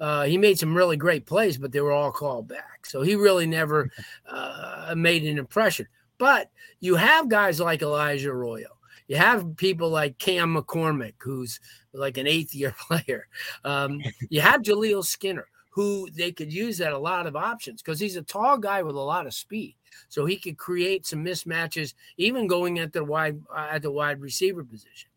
uh, 0.00 0.24
he 0.24 0.36
made 0.36 0.58
some 0.58 0.76
really 0.76 0.96
great 0.96 1.24
plays, 1.24 1.56
but 1.56 1.72
they 1.72 1.80
were 1.80 1.92
all 1.92 2.10
called 2.10 2.48
back. 2.48 2.84
So 2.84 3.02
he 3.02 3.14
really 3.14 3.46
never 3.46 3.90
uh, 4.28 4.73
made 4.96 5.24
an 5.24 5.38
impression. 5.38 5.86
But 6.18 6.50
you 6.80 6.96
have 6.96 7.28
guys 7.28 7.60
like 7.60 7.82
Elijah 7.82 8.30
Arroyo. 8.30 8.68
You 9.08 9.16
have 9.16 9.56
people 9.56 9.90
like 9.90 10.18
Cam 10.18 10.54
McCormick, 10.54 11.14
who's 11.18 11.60
like 11.92 12.16
an 12.16 12.26
eighth 12.26 12.54
year 12.54 12.74
player. 12.88 13.26
Um, 13.64 14.00
you 14.30 14.40
have 14.40 14.62
Jaleel 14.62 15.04
Skinner, 15.04 15.46
who 15.70 16.08
they 16.10 16.32
could 16.32 16.52
use 16.52 16.80
at 16.80 16.92
a 16.92 16.98
lot 16.98 17.26
of 17.26 17.36
options 17.36 17.82
because 17.82 18.00
he's 18.00 18.16
a 18.16 18.22
tall 18.22 18.58
guy 18.58 18.82
with 18.82 18.96
a 18.96 19.00
lot 19.00 19.26
of 19.26 19.34
speed. 19.34 19.76
So 20.08 20.24
he 20.24 20.36
could 20.36 20.56
create 20.56 21.06
some 21.06 21.24
mismatches, 21.24 21.94
even 22.16 22.46
going 22.46 22.78
at 22.78 22.92
the 22.92 23.04
wide 23.04 23.40
uh, 23.54 23.68
at 23.70 23.82
the 23.82 23.90
wide 23.90 24.20
receiver 24.20 24.64
position. 24.64 25.10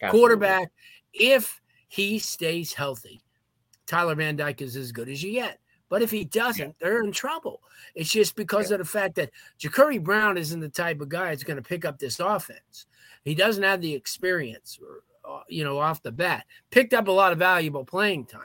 Absolutely. 0.00 0.18
Quarterback, 0.18 0.72
if 1.12 1.60
he 1.88 2.18
stays 2.18 2.72
healthy, 2.72 3.22
Tyler 3.86 4.14
Van 4.14 4.36
Dyke 4.36 4.62
is 4.62 4.76
as 4.76 4.92
good 4.92 5.08
as 5.08 5.22
you 5.22 5.32
get. 5.32 5.58
But 5.92 6.00
if 6.00 6.10
he 6.10 6.24
doesn't, 6.24 6.78
they're 6.78 7.04
in 7.04 7.12
trouble. 7.12 7.60
It's 7.94 8.08
just 8.08 8.34
because 8.34 8.70
yeah. 8.70 8.76
of 8.76 8.78
the 8.78 8.86
fact 8.86 9.14
that 9.16 9.28
Jacurri 9.60 10.02
Brown 10.02 10.38
isn't 10.38 10.60
the 10.60 10.70
type 10.70 11.02
of 11.02 11.10
guy 11.10 11.26
that's 11.26 11.44
going 11.44 11.58
to 11.58 11.62
pick 11.62 11.84
up 11.84 11.98
this 11.98 12.18
offense. 12.18 12.86
He 13.26 13.34
doesn't 13.34 13.62
have 13.62 13.82
the 13.82 13.92
experience, 13.92 14.80
uh, 15.22 15.40
you 15.48 15.64
know, 15.64 15.78
off 15.78 16.02
the 16.02 16.10
bat. 16.10 16.46
Picked 16.70 16.94
up 16.94 17.08
a 17.08 17.12
lot 17.12 17.32
of 17.32 17.38
valuable 17.38 17.84
playing 17.84 18.24
time. 18.24 18.40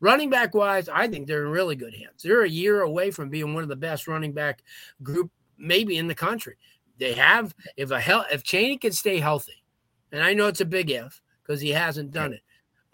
Running 0.00 0.28
back 0.28 0.54
wise, 0.54 0.90
I 0.90 1.08
think 1.08 1.26
they're 1.26 1.46
in 1.46 1.52
really 1.52 1.74
good 1.74 1.94
hands. 1.94 2.22
They're 2.22 2.42
a 2.42 2.48
year 2.50 2.82
away 2.82 3.10
from 3.10 3.30
being 3.30 3.54
one 3.54 3.62
of 3.62 3.70
the 3.70 3.76
best 3.76 4.06
running 4.06 4.32
back 4.32 4.62
group, 5.02 5.30
maybe 5.56 5.96
in 5.96 6.06
the 6.06 6.14
country. 6.14 6.56
They 6.98 7.14
have 7.14 7.54
if 7.78 7.92
a 7.92 7.98
hell 7.98 8.26
if 8.30 8.42
Chaney 8.42 8.76
can 8.76 8.92
stay 8.92 9.20
healthy, 9.20 9.64
and 10.12 10.22
I 10.22 10.34
know 10.34 10.48
it's 10.48 10.60
a 10.60 10.66
big 10.66 10.90
if 10.90 11.22
because 11.42 11.62
he 11.62 11.70
hasn't 11.70 12.10
done 12.10 12.34
it 12.34 12.42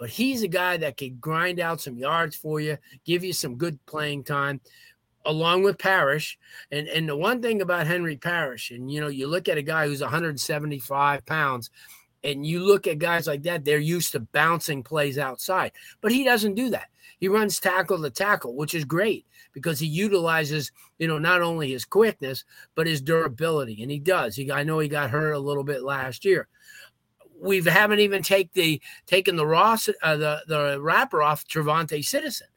but 0.00 0.08
he's 0.08 0.42
a 0.42 0.48
guy 0.48 0.78
that 0.78 0.96
can 0.96 1.18
grind 1.20 1.60
out 1.60 1.82
some 1.82 1.98
yards 1.98 2.34
for 2.34 2.58
you, 2.58 2.78
give 3.04 3.22
you 3.22 3.34
some 3.34 3.56
good 3.56 3.78
playing 3.84 4.24
time, 4.24 4.58
along 5.26 5.62
with 5.62 5.78
Parrish. 5.78 6.38
And 6.72 6.88
and 6.88 7.06
the 7.06 7.14
one 7.14 7.42
thing 7.42 7.60
about 7.60 7.86
Henry 7.86 8.16
Parrish, 8.16 8.70
and 8.70 8.90
you 8.90 9.02
know, 9.02 9.08
you 9.08 9.28
look 9.28 9.46
at 9.46 9.58
a 9.58 9.62
guy 9.62 9.86
who's 9.86 10.00
175 10.00 11.26
pounds, 11.26 11.68
and 12.24 12.46
you 12.46 12.60
look 12.60 12.86
at 12.86 12.98
guys 12.98 13.26
like 13.26 13.42
that, 13.42 13.66
they're 13.66 13.78
used 13.78 14.12
to 14.12 14.20
bouncing 14.20 14.82
plays 14.82 15.18
outside, 15.18 15.72
but 16.00 16.12
he 16.12 16.24
doesn't 16.24 16.54
do 16.54 16.70
that. 16.70 16.88
He 17.18 17.28
runs 17.28 17.60
tackle 17.60 18.00
to 18.00 18.08
tackle, 18.08 18.56
which 18.56 18.74
is 18.74 18.86
great 18.86 19.26
because 19.52 19.78
he 19.78 19.86
utilizes, 19.86 20.72
you 20.98 21.08
know, 21.08 21.18
not 21.18 21.42
only 21.42 21.72
his 21.72 21.84
quickness 21.84 22.44
but 22.74 22.86
his 22.86 23.02
durability, 23.02 23.82
and 23.82 23.90
he 23.90 23.98
does. 23.98 24.34
He, 24.34 24.50
I 24.50 24.62
know 24.62 24.78
he 24.78 24.88
got 24.88 25.10
hurt 25.10 25.32
a 25.32 25.38
little 25.38 25.64
bit 25.64 25.82
last 25.82 26.24
year, 26.24 26.48
we 27.40 27.62
haven't 27.62 28.00
even 28.00 28.22
take 28.22 28.52
the 28.52 28.80
taken 29.06 29.36
the 29.36 29.46
Ross 29.46 29.88
uh, 30.02 30.16
the 30.16 30.42
the 30.46 30.80
wrapper 30.80 31.22
off 31.22 31.46
TreVonte 31.46 32.04
Citizen, 32.04 32.48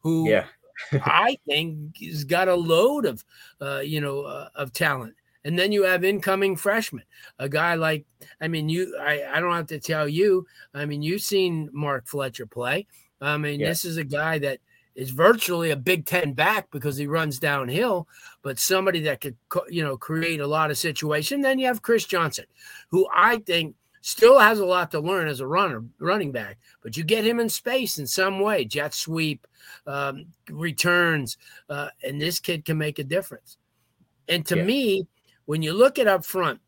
who 0.00 0.28
yeah. 0.28 0.46
I 0.92 1.38
think 1.46 1.98
has 1.98 2.24
got 2.24 2.48
a 2.48 2.54
load 2.54 3.06
of 3.06 3.24
uh, 3.60 3.80
you 3.80 4.00
know 4.00 4.22
uh, 4.22 4.48
of 4.54 4.72
talent. 4.72 5.14
And 5.44 5.58
then 5.58 5.72
you 5.72 5.82
have 5.82 6.04
incoming 6.04 6.54
freshmen, 6.54 7.02
a 7.38 7.48
guy 7.48 7.74
like 7.74 8.04
I 8.40 8.48
mean 8.48 8.68
you 8.68 8.96
I, 9.00 9.24
I 9.32 9.40
don't 9.40 9.54
have 9.54 9.66
to 9.68 9.80
tell 9.80 10.08
you. 10.08 10.46
I 10.74 10.84
mean 10.84 11.02
you've 11.02 11.22
seen 11.22 11.68
Mark 11.72 12.06
Fletcher 12.06 12.46
play. 12.46 12.86
I 13.20 13.36
mean 13.36 13.60
yeah. 13.60 13.68
this 13.68 13.84
is 13.84 13.96
a 13.96 14.04
guy 14.04 14.38
that 14.38 14.60
is 14.94 15.10
virtually 15.10 15.70
a 15.70 15.76
Big 15.76 16.06
Ten 16.06 16.32
back 16.32 16.70
because 16.70 16.96
he 16.96 17.06
runs 17.06 17.38
downhill, 17.38 18.06
but 18.42 18.58
somebody 18.58 19.00
that 19.00 19.20
could, 19.20 19.36
you 19.68 19.82
know, 19.82 19.96
create 19.96 20.40
a 20.40 20.46
lot 20.46 20.70
of 20.70 20.78
situation. 20.78 21.40
Then 21.40 21.58
you 21.58 21.66
have 21.66 21.82
Chris 21.82 22.04
Johnson, 22.04 22.44
who 22.90 23.08
I 23.12 23.38
think 23.38 23.74
still 24.02 24.38
has 24.38 24.58
a 24.58 24.66
lot 24.66 24.90
to 24.90 25.00
learn 25.00 25.28
as 25.28 25.40
a 25.40 25.46
runner, 25.46 25.82
running 25.98 26.32
back. 26.32 26.58
But 26.82 26.96
you 26.96 27.04
get 27.04 27.24
him 27.24 27.40
in 27.40 27.48
space 27.48 27.98
in 27.98 28.06
some 28.06 28.40
way, 28.40 28.64
jet 28.66 28.92
sweep, 28.92 29.46
um, 29.86 30.26
returns, 30.50 31.38
uh, 31.70 31.88
and 32.04 32.20
this 32.20 32.38
kid 32.38 32.64
can 32.64 32.76
make 32.76 32.98
a 32.98 33.04
difference. 33.04 33.56
And 34.28 34.44
to 34.46 34.56
yeah. 34.56 34.64
me, 34.64 35.06
when 35.46 35.62
you 35.62 35.72
look 35.72 35.98
at 35.98 36.06
up 36.06 36.24
front, 36.24 36.60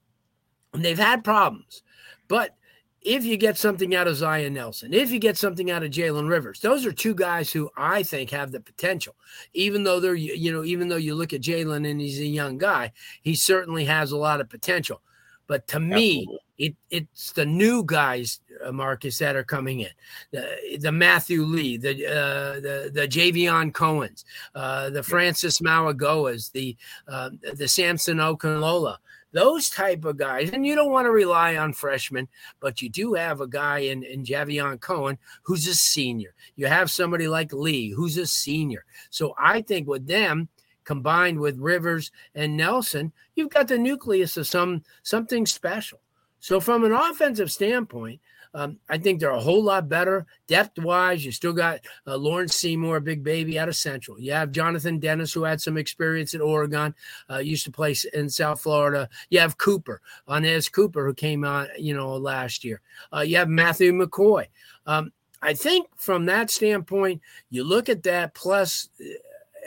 they've 0.72 0.98
had 0.98 1.22
problems, 1.22 1.82
but 2.26 2.56
if 3.04 3.24
you 3.24 3.36
get 3.36 3.58
something 3.58 3.94
out 3.94 4.08
of 4.08 4.16
Zion 4.16 4.54
Nelson, 4.54 4.94
if 4.94 5.10
you 5.10 5.18
get 5.18 5.36
something 5.36 5.70
out 5.70 5.82
of 5.82 5.90
Jalen 5.90 6.28
Rivers, 6.28 6.60
those 6.60 6.86
are 6.86 6.92
two 6.92 7.14
guys 7.14 7.52
who 7.52 7.70
I 7.76 8.02
think 8.02 8.30
have 8.30 8.50
the 8.50 8.60
potential. 8.60 9.14
Even 9.52 9.84
though 9.84 10.00
they're, 10.00 10.14
you 10.14 10.50
know, 10.50 10.64
even 10.64 10.88
though 10.88 10.96
you 10.96 11.14
look 11.14 11.34
at 11.34 11.42
Jalen 11.42 11.88
and 11.88 12.00
he's 12.00 12.18
a 12.18 12.26
young 12.26 12.56
guy, 12.56 12.92
he 13.20 13.34
certainly 13.34 13.84
has 13.84 14.12
a 14.12 14.16
lot 14.16 14.40
of 14.40 14.48
potential. 14.48 15.02
But 15.46 15.68
to 15.68 15.80
me, 15.80 16.26
it 16.58 16.76
it's 16.90 17.32
the 17.32 17.44
new 17.44 17.84
guys, 17.84 18.40
uh, 18.64 18.72
Marcus, 18.72 19.18
that 19.18 19.36
are 19.36 19.44
coming 19.44 19.80
in. 19.80 19.90
The, 20.30 20.78
the 20.80 20.92
Matthew 20.92 21.42
Lee, 21.42 21.76
the 21.76 22.06
uh, 22.06 22.60
the 22.60 22.90
the 22.92 23.08
Javion 23.08 23.72
Cohens, 23.72 24.24
uh, 24.54 24.90
the 24.90 25.02
Francis 25.02 25.60
Mauigoas, 25.60 26.52
the 26.52 26.76
uh, 27.08 27.30
the 27.54 27.68
Samson 27.68 28.18
Okunlola 28.18 28.98
those 29.34 29.68
type 29.68 30.04
of 30.04 30.16
guys, 30.16 30.50
and 30.50 30.64
you 30.64 30.76
don't 30.76 30.92
want 30.92 31.06
to 31.06 31.10
rely 31.10 31.56
on 31.56 31.72
freshmen, 31.72 32.28
but 32.60 32.80
you 32.80 32.88
do 32.88 33.14
have 33.14 33.40
a 33.40 33.48
guy 33.48 33.78
in, 33.80 34.04
in 34.04 34.24
Javion 34.24 34.80
Cohen 34.80 35.18
who's 35.42 35.66
a 35.66 35.74
senior. 35.74 36.34
You 36.54 36.66
have 36.66 36.88
somebody 36.88 37.26
like 37.26 37.52
Lee 37.52 37.90
who's 37.90 38.16
a 38.16 38.28
senior. 38.28 38.84
So 39.10 39.34
I 39.36 39.60
think 39.60 39.88
with 39.88 40.06
them 40.06 40.48
combined 40.84 41.40
with 41.40 41.58
Rivers 41.58 42.12
and 42.36 42.56
Nelson, 42.56 43.12
you've 43.34 43.50
got 43.50 43.66
the 43.66 43.76
nucleus 43.76 44.36
of 44.36 44.46
some 44.46 44.84
something 45.02 45.46
special. 45.46 45.98
So 46.44 46.60
from 46.60 46.84
an 46.84 46.92
offensive 46.92 47.50
standpoint, 47.50 48.20
um, 48.52 48.78
I 48.90 48.98
think 48.98 49.18
they're 49.18 49.30
a 49.30 49.40
whole 49.40 49.62
lot 49.64 49.88
better 49.88 50.26
depth 50.46 50.78
wise. 50.78 51.24
You 51.24 51.32
still 51.32 51.54
got 51.54 51.80
uh, 52.06 52.18
Lawrence 52.18 52.54
Seymour, 52.56 53.00
big 53.00 53.24
baby 53.24 53.58
out 53.58 53.70
of 53.70 53.76
Central. 53.76 54.20
You 54.20 54.32
have 54.32 54.52
Jonathan 54.52 54.98
Dennis, 54.98 55.32
who 55.32 55.44
had 55.44 55.62
some 55.62 55.78
experience 55.78 56.34
at 56.34 56.42
Oregon, 56.42 56.94
uh, 57.30 57.38
used 57.38 57.64
to 57.64 57.70
play 57.70 57.96
in 58.12 58.28
South 58.28 58.60
Florida. 58.60 59.08
You 59.30 59.40
have 59.40 59.56
Cooper, 59.56 60.02
Anez 60.28 60.70
Cooper, 60.70 61.06
who 61.06 61.14
came 61.14 61.44
out, 61.44 61.80
you 61.80 61.96
know, 61.96 62.14
last 62.14 62.62
year. 62.62 62.82
Uh, 63.10 63.20
you 63.20 63.38
have 63.38 63.48
Matthew 63.48 63.92
McCoy. 63.92 64.44
Um, 64.84 65.12
I 65.40 65.54
think 65.54 65.86
from 65.96 66.26
that 66.26 66.50
standpoint, 66.50 67.22
you 67.48 67.64
look 67.64 67.88
at 67.88 68.02
that 68.02 68.34
plus 68.34 68.90
uh, 69.00 69.04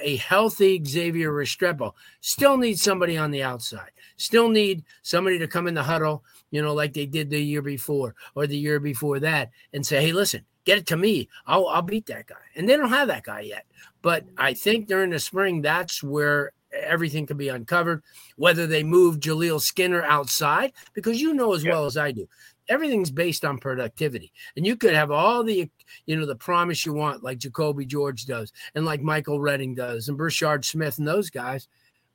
a 0.01 0.17
healthy 0.17 0.83
Xavier 0.83 1.31
Restrepo. 1.31 1.93
Still 2.21 2.57
need 2.57 2.79
somebody 2.79 3.17
on 3.17 3.31
the 3.31 3.43
outside. 3.43 3.91
Still 4.17 4.49
need 4.49 4.83
somebody 5.01 5.39
to 5.39 5.47
come 5.47 5.67
in 5.67 5.73
the 5.73 5.83
huddle 5.83 6.23
you 6.51 6.61
know, 6.61 6.73
like 6.73 6.93
they 6.93 7.05
did 7.05 7.29
the 7.29 7.39
year 7.39 7.61
before 7.61 8.15
or 8.35 8.47
the 8.47 8.57
year 8.57 8.79
before 8.79 9.19
that, 9.19 9.51
and 9.73 9.85
say, 9.85 10.01
hey, 10.01 10.13
listen, 10.13 10.45
get 10.65 10.77
it 10.77 10.87
to 10.87 10.97
me. 10.97 11.27
I'll, 11.45 11.67
I'll 11.67 11.81
beat 11.81 12.05
that 12.07 12.27
guy. 12.27 12.35
And 12.55 12.67
they 12.67 12.77
don't 12.77 12.89
have 12.89 13.07
that 13.09 13.23
guy 13.23 13.41
yet. 13.41 13.65
But 14.01 14.25
I 14.37 14.53
think 14.53 14.87
during 14.87 15.09
the 15.09 15.19
spring, 15.19 15.61
that's 15.61 16.01
where 16.01 16.53
everything 16.71 17.25
can 17.25 17.37
be 17.37 17.49
uncovered. 17.49 18.03
Whether 18.37 18.67
they 18.67 18.83
move 18.83 19.19
Jaleel 19.19 19.59
Skinner 19.61 20.03
outside, 20.03 20.73
because 20.93 21.21
you 21.21 21.33
know 21.33 21.53
as 21.53 21.65
well 21.65 21.85
as 21.85 21.97
I 21.97 22.11
do, 22.11 22.27
everything's 22.69 23.11
based 23.11 23.45
on 23.45 23.57
productivity. 23.57 24.31
And 24.55 24.65
you 24.65 24.75
could 24.75 24.93
have 24.93 25.11
all 25.11 25.43
the, 25.43 25.69
you 26.05 26.15
know, 26.15 26.25
the 26.25 26.35
promise 26.35 26.85
you 26.85 26.93
want, 26.93 27.23
like 27.23 27.39
Jacoby 27.39 27.85
George 27.85 28.25
does, 28.25 28.51
and 28.75 28.85
like 28.85 29.01
Michael 29.01 29.39
Redding 29.39 29.75
does, 29.75 30.09
and 30.09 30.17
Brashard 30.17 30.65
Smith 30.65 30.97
and 30.97 31.07
those 31.07 31.29
guys. 31.29 31.67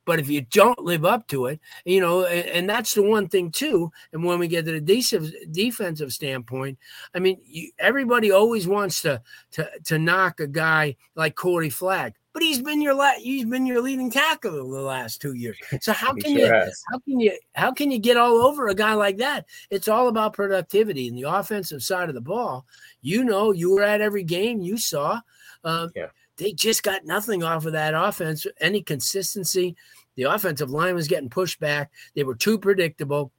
But 0.05 0.19
if 0.19 0.29
you 0.29 0.41
don't 0.41 0.79
live 0.79 1.05
up 1.05 1.27
to 1.29 1.45
it, 1.45 1.61
you 1.85 2.01
know, 2.01 2.25
and, 2.25 2.47
and 2.49 2.69
that's 2.69 2.93
the 2.93 3.03
one 3.03 3.29
thing 3.29 3.51
too. 3.51 3.91
And 4.11 4.23
when 4.23 4.37
we 4.37 4.47
get 4.47 4.65
to 4.65 4.73
the 4.73 4.81
defensive 4.81 5.33
defensive 5.51 6.11
standpoint, 6.11 6.77
I 7.15 7.19
mean, 7.19 7.39
you, 7.45 7.71
everybody 7.79 8.31
always 8.31 8.67
wants 8.67 9.01
to 9.03 9.21
to 9.51 9.69
to 9.85 9.97
knock 9.97 10.39
a 10.39 10.47
guy 10.47 10.97
like 11.15 11.35
Corey 11.35 11.69
Flagg, 11.69 12.15
but 12.33 12.43
he's 12.43 12.61
been 12.61 12.81
your 12.81 12.93
la- 12.93 13.13
he's 13.17 13.45
been 13.45 13.65
your 13.65 13.81
leading 13.81 14.09
tackle 14.09 14.69
the 14.69 14.81
last 14.81 15.21
two 15.21 15.33
years. 15.33 15.57
So 15.81 15.93
how 15.93 16.13
can 16.13 16.35
sure 16.35 16.47
you 16.47 16.53
has. 16.53 16.83
how 16.91 16.99
can 16.99 17.19
you 17.19 17.37
how 17.53 17.71
can 17.71 17.91
you 17.91 17.99
get 17.99 18.17
all 18.17 18.37
over 18.37 18.67
a 18.67 18.75
guy 18.75 18.93
like 18.93 19.17
that? 19.17 19.45
It's 19.69 19.87
all 19.87 20.07
about 20.07 20.33
productivity 20.33 21.07
and 21.07 21.17
the 21.17 21.29
offensive 21.29 21.83
side 21.83 22.09
of 22.09 22.15
the 22.15 22.21
ball. 22.21 22.65
You 23.01 23.23
know, 23.23 23.51
you 23.51 23.71
were 23.71 23.83
at 23.83 24.01
every 24.01 24.23
game, 24.23 24.61
you 24.61 24.77
saw. 24.77 25.21
Um, 25.63 25.91
yeah 25.95 26.07
they 26.37 26.51
just 26.51 26.83
got 26.83 27.05
nothing 27.05 27.43
off 27.43 27.65
of 27.65 27.73
that 27.73 27.93
offense, 27.93 28.45
any 28.59 28.81
consistency. 28.81 29.75
The 30.15 30.23
offensive 30.23 30.69
line 30.69 30.95
was 30.95 31.07
getting 31.07 31.29
pushed 31.29 31.59
back. 31.59 31.91
They 32.15 32.23
were 32.23 32.35
too 32.35 32.57
predictable. 32.57 33.31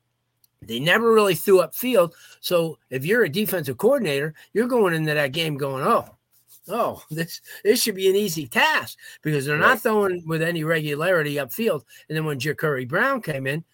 They 0.62 0.80
never 0.80 1.12
really 1.12 1.34
threw 1.34 1.60
up 1.60 1.74
field. 1.74 2.14
So 2.40 2.78
if 2.90 3.04
you're 3.04 3.24
a 3.24 3.28
defensive 3.28 3.76
coordinator, 3.76 4.34
you're 4.52 4.68
going 4.68 4.94
into 4.94 5.14
that 5.14 5.32
game 5.32 5.56
going, 5.56 5.84
oh, 5.84 6.16
oh, 6.68 7.02
this 7.10 7.40
this 7.64 7.82
should 7.82 7.94
be 7.94 8.08
an 8.08 8.16
easy 8.16 8.46
task 8.46 8.98
because 9.22 9.46
they're 9.46 9.56
not 9.56 9.80
throwing 9.80 10.26
with 10.26 10.42
any 10.42 10.64
regularity 10.64 11.36
upfield. 11.36 11.82
And 12.08 12.16
then 12.16 12.24
when 12.24 12.38
Jacurri 12.38 12.88
Brown 12.88 13.22
came 13.22 13.46
in, 13.46 13.64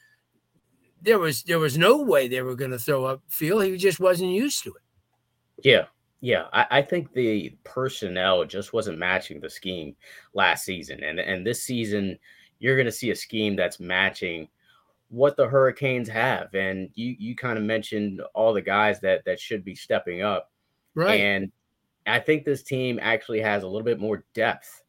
there 1.02 1.18
was 1.18 1.42
there 1.42 1.58
was 1.58 1.78
no 1.78 2.02
way 2.02 2.28
they 2.28 2.42
were 2.42 2.56
going 2.56 2.72
to 2.72 2.78
throw 2.78 3.04
up 3.04 3.22
field. 3.28 3.64
He 3.64 3.76
just 3.76 4.00
wasn't 4.00 4.30
used 4.30 4.64
to 4.64 4.70
it. 4.70 4.82
Yeah, 5.62 5.84
yeah, 6.20 6.46
I, 6.52 6.66
I, 6.70 6.82
think 6.82 7.12
the 7.12 7.54
personnel 7.64 8.44
just 8.44 8.72
wasn't 8.72 8.98
matching 8.98 9.40
the 9.40 9.50
scheme 9.50 9.94
last 10.34 10.64
season, 10.64 11.02
and 11.02 11.18
and 11.18 11.46
this 11.46 11.62
season 11.62 12.18
you're 12.58 12.76
going 12.76 12.86
to 12.86 12.92
see 12.92 13.10
a 13.10 13.16
scheme 13.16 13.56
that's 13.56 13.80
matching 13.80 14.46
what 15.08 15.36
the 15.36 15.48
Hurricanes 15.48 16.08
have. 16.08 16.54
And 16.54 16.90
you 16.94 17.16
you 17.18 17.34
kind 17.34 17.58
of 17.58 17.64
mentioned 17.64 18.22
all 18.34 18.52
the 18.52 18.62
guys 18.62 19.00
that 19.00 19.24
that 19.24 19.40
should 19.40 19.64
be 19.64 19.74
stepping 19.74 20.22
up, 20.22 20.50
right? 20.94 21.20
And 21.20 21.50
I 22.10 22.18
think 22.18 22.44
this 22.44 22.62
team 22.62 22.98
actually 23.00 23.40
has 23.40 23.62
a 23.62 23.66
little 23.66 23.84
bit 23.84 24.00
more 24.00 24.24
depth, 24.34 24.84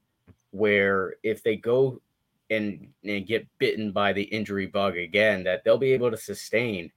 where 0.52 1.16
if 1.24 1.44
they 1.44 1.56
go 1.56 2.02
and, 2.50 2.88
and 3.04 3.26
get 3.26 3.48
bitten 3.58 3.92
by 3.92 4.14
the 4.14 4.24
injury 4.24 4.68
bug 4.68 4.98
again, 4.98 5.44
that 5.44 5.64
they'll 5.64 5.78
be 5.78 5.94
able 5.94 6.12
to 6.12 6.18
sustain 6.18 6.92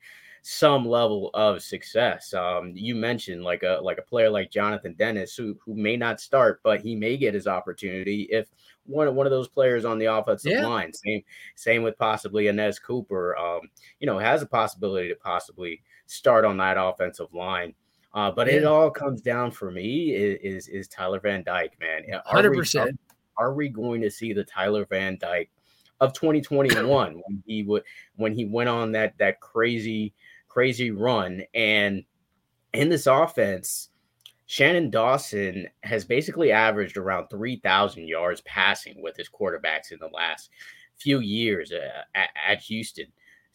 some 0.47 0.87
level 0.87 1.31
of 1.33 1.63
success. 1.63 2.35
Um, 2.35 2.73
you 2.75 2.95
mentioned 2.95 3.45
like 3.45 3.63
a 3.63 3.79
like 3.83 3.97
a 3.97 4.03
player 4.03 4.29
like 4.29 4.51
Jonathan 4.51 4.93
Dennis, 4.93 5.35
who 5.35 5.57
who 5.65 5.75
may 5.75 5.97
not 5.97 6.21
start, 6.21 6.61
but 6.63 6.83
he 6.83 6.95
may 6.95 7.17
get 7.17 7.33
his 7.33 7.47
opportunity 7.47 8.29
if 8.31 8.51
one 8.85 9.09
of 9.09 9.15
one 9.15 9.27
of 9.27 9.31
those 9.31 9.49
players 9.49 9.87
on 9.87 9.99
the 9.99 10.05
offensive 10.05 10.53
yeah. 10.53 10.67
line. 10.67 10.93
Same 10.93 11.23
same 11.55 11.83
with 11.83 11.97
possibly 11.97 12.45
Anez 12.45 12.81
Cooper. 12.81 13.35
Um, 13.39 13.63
you 14.01 14.07
know, 14.07 14.19
has 14.19 14.43
a 14.43 14.47
possibility 14.47 15.09
to 15.09 15.15
possibly 15.15 15.83
start 16.07 16.45
on 16.45 16.59
that 16.59 16.77
offensive 16.79 17.33
line. 17.33 17.75
Uh, 18.15 18.31
but 18.31 18.47
yeah. 18.47 18.55
it 18.55 18.65
all 18.65 18.91
comes 18.91 19.21
down 19.21 19.51
for 19.51 19.71
me 19.71 20.15
is, 20.15 20.39
is, 20.43 20.69
is 20.69 20.89
Tyler 20.89 21.21
Van 21.21 21.43
Dyke, 21.43 21.77
man. 21.81 22.03
Hundred 22.25 22.55
percent. 22.55 22.99
Are 23.37 23.53
we 23.53 23.69
going 23.69 24.01
to 24.03 24.11
see 24.11 24.33
the 24.33 24.45
Tyler 24.45 24.87
Van 24.89 25.19
Dyke 25.21 25.51
of 26.01 26.13
2021 26.13 27.15
when 27.27 27.43
he 27.47 27.63
would 27.65 27.83
when 28.17 28.33
he 28.33 28.45
went 28.45 28.69
on 28.69 28.93
that 28.93 29.19
that 29.19 29.41
crazy 29.41 30.15
crazy 30.55 30.93
run. 30.93 31.43
And 31.53 32.05
in 32.73 32.89
this 32.89 33.09
offense, 33.09 33.91
Shannon 34.47 34.89
Dawson 34.89 35.67
has 35.83 36.05
basically 36.05 36.53
averaged 36.53 36.97
around 36.97 37.29
3,000 37.29 38.07
yards 38.07 38.41
passing 38.43 39.03
with 39.03 39.17
his 39.17 39.29
quarterbacks 39.29 39.91
in 39.91 39.99
the 39.99 40.11
last 40.15 40.51
few 40.97 41.19
years 41.19 41.73
uh, 41.73 42.03
at, 42.15 42.29
at, 42.49 42.61
Houston. 42.61 43.07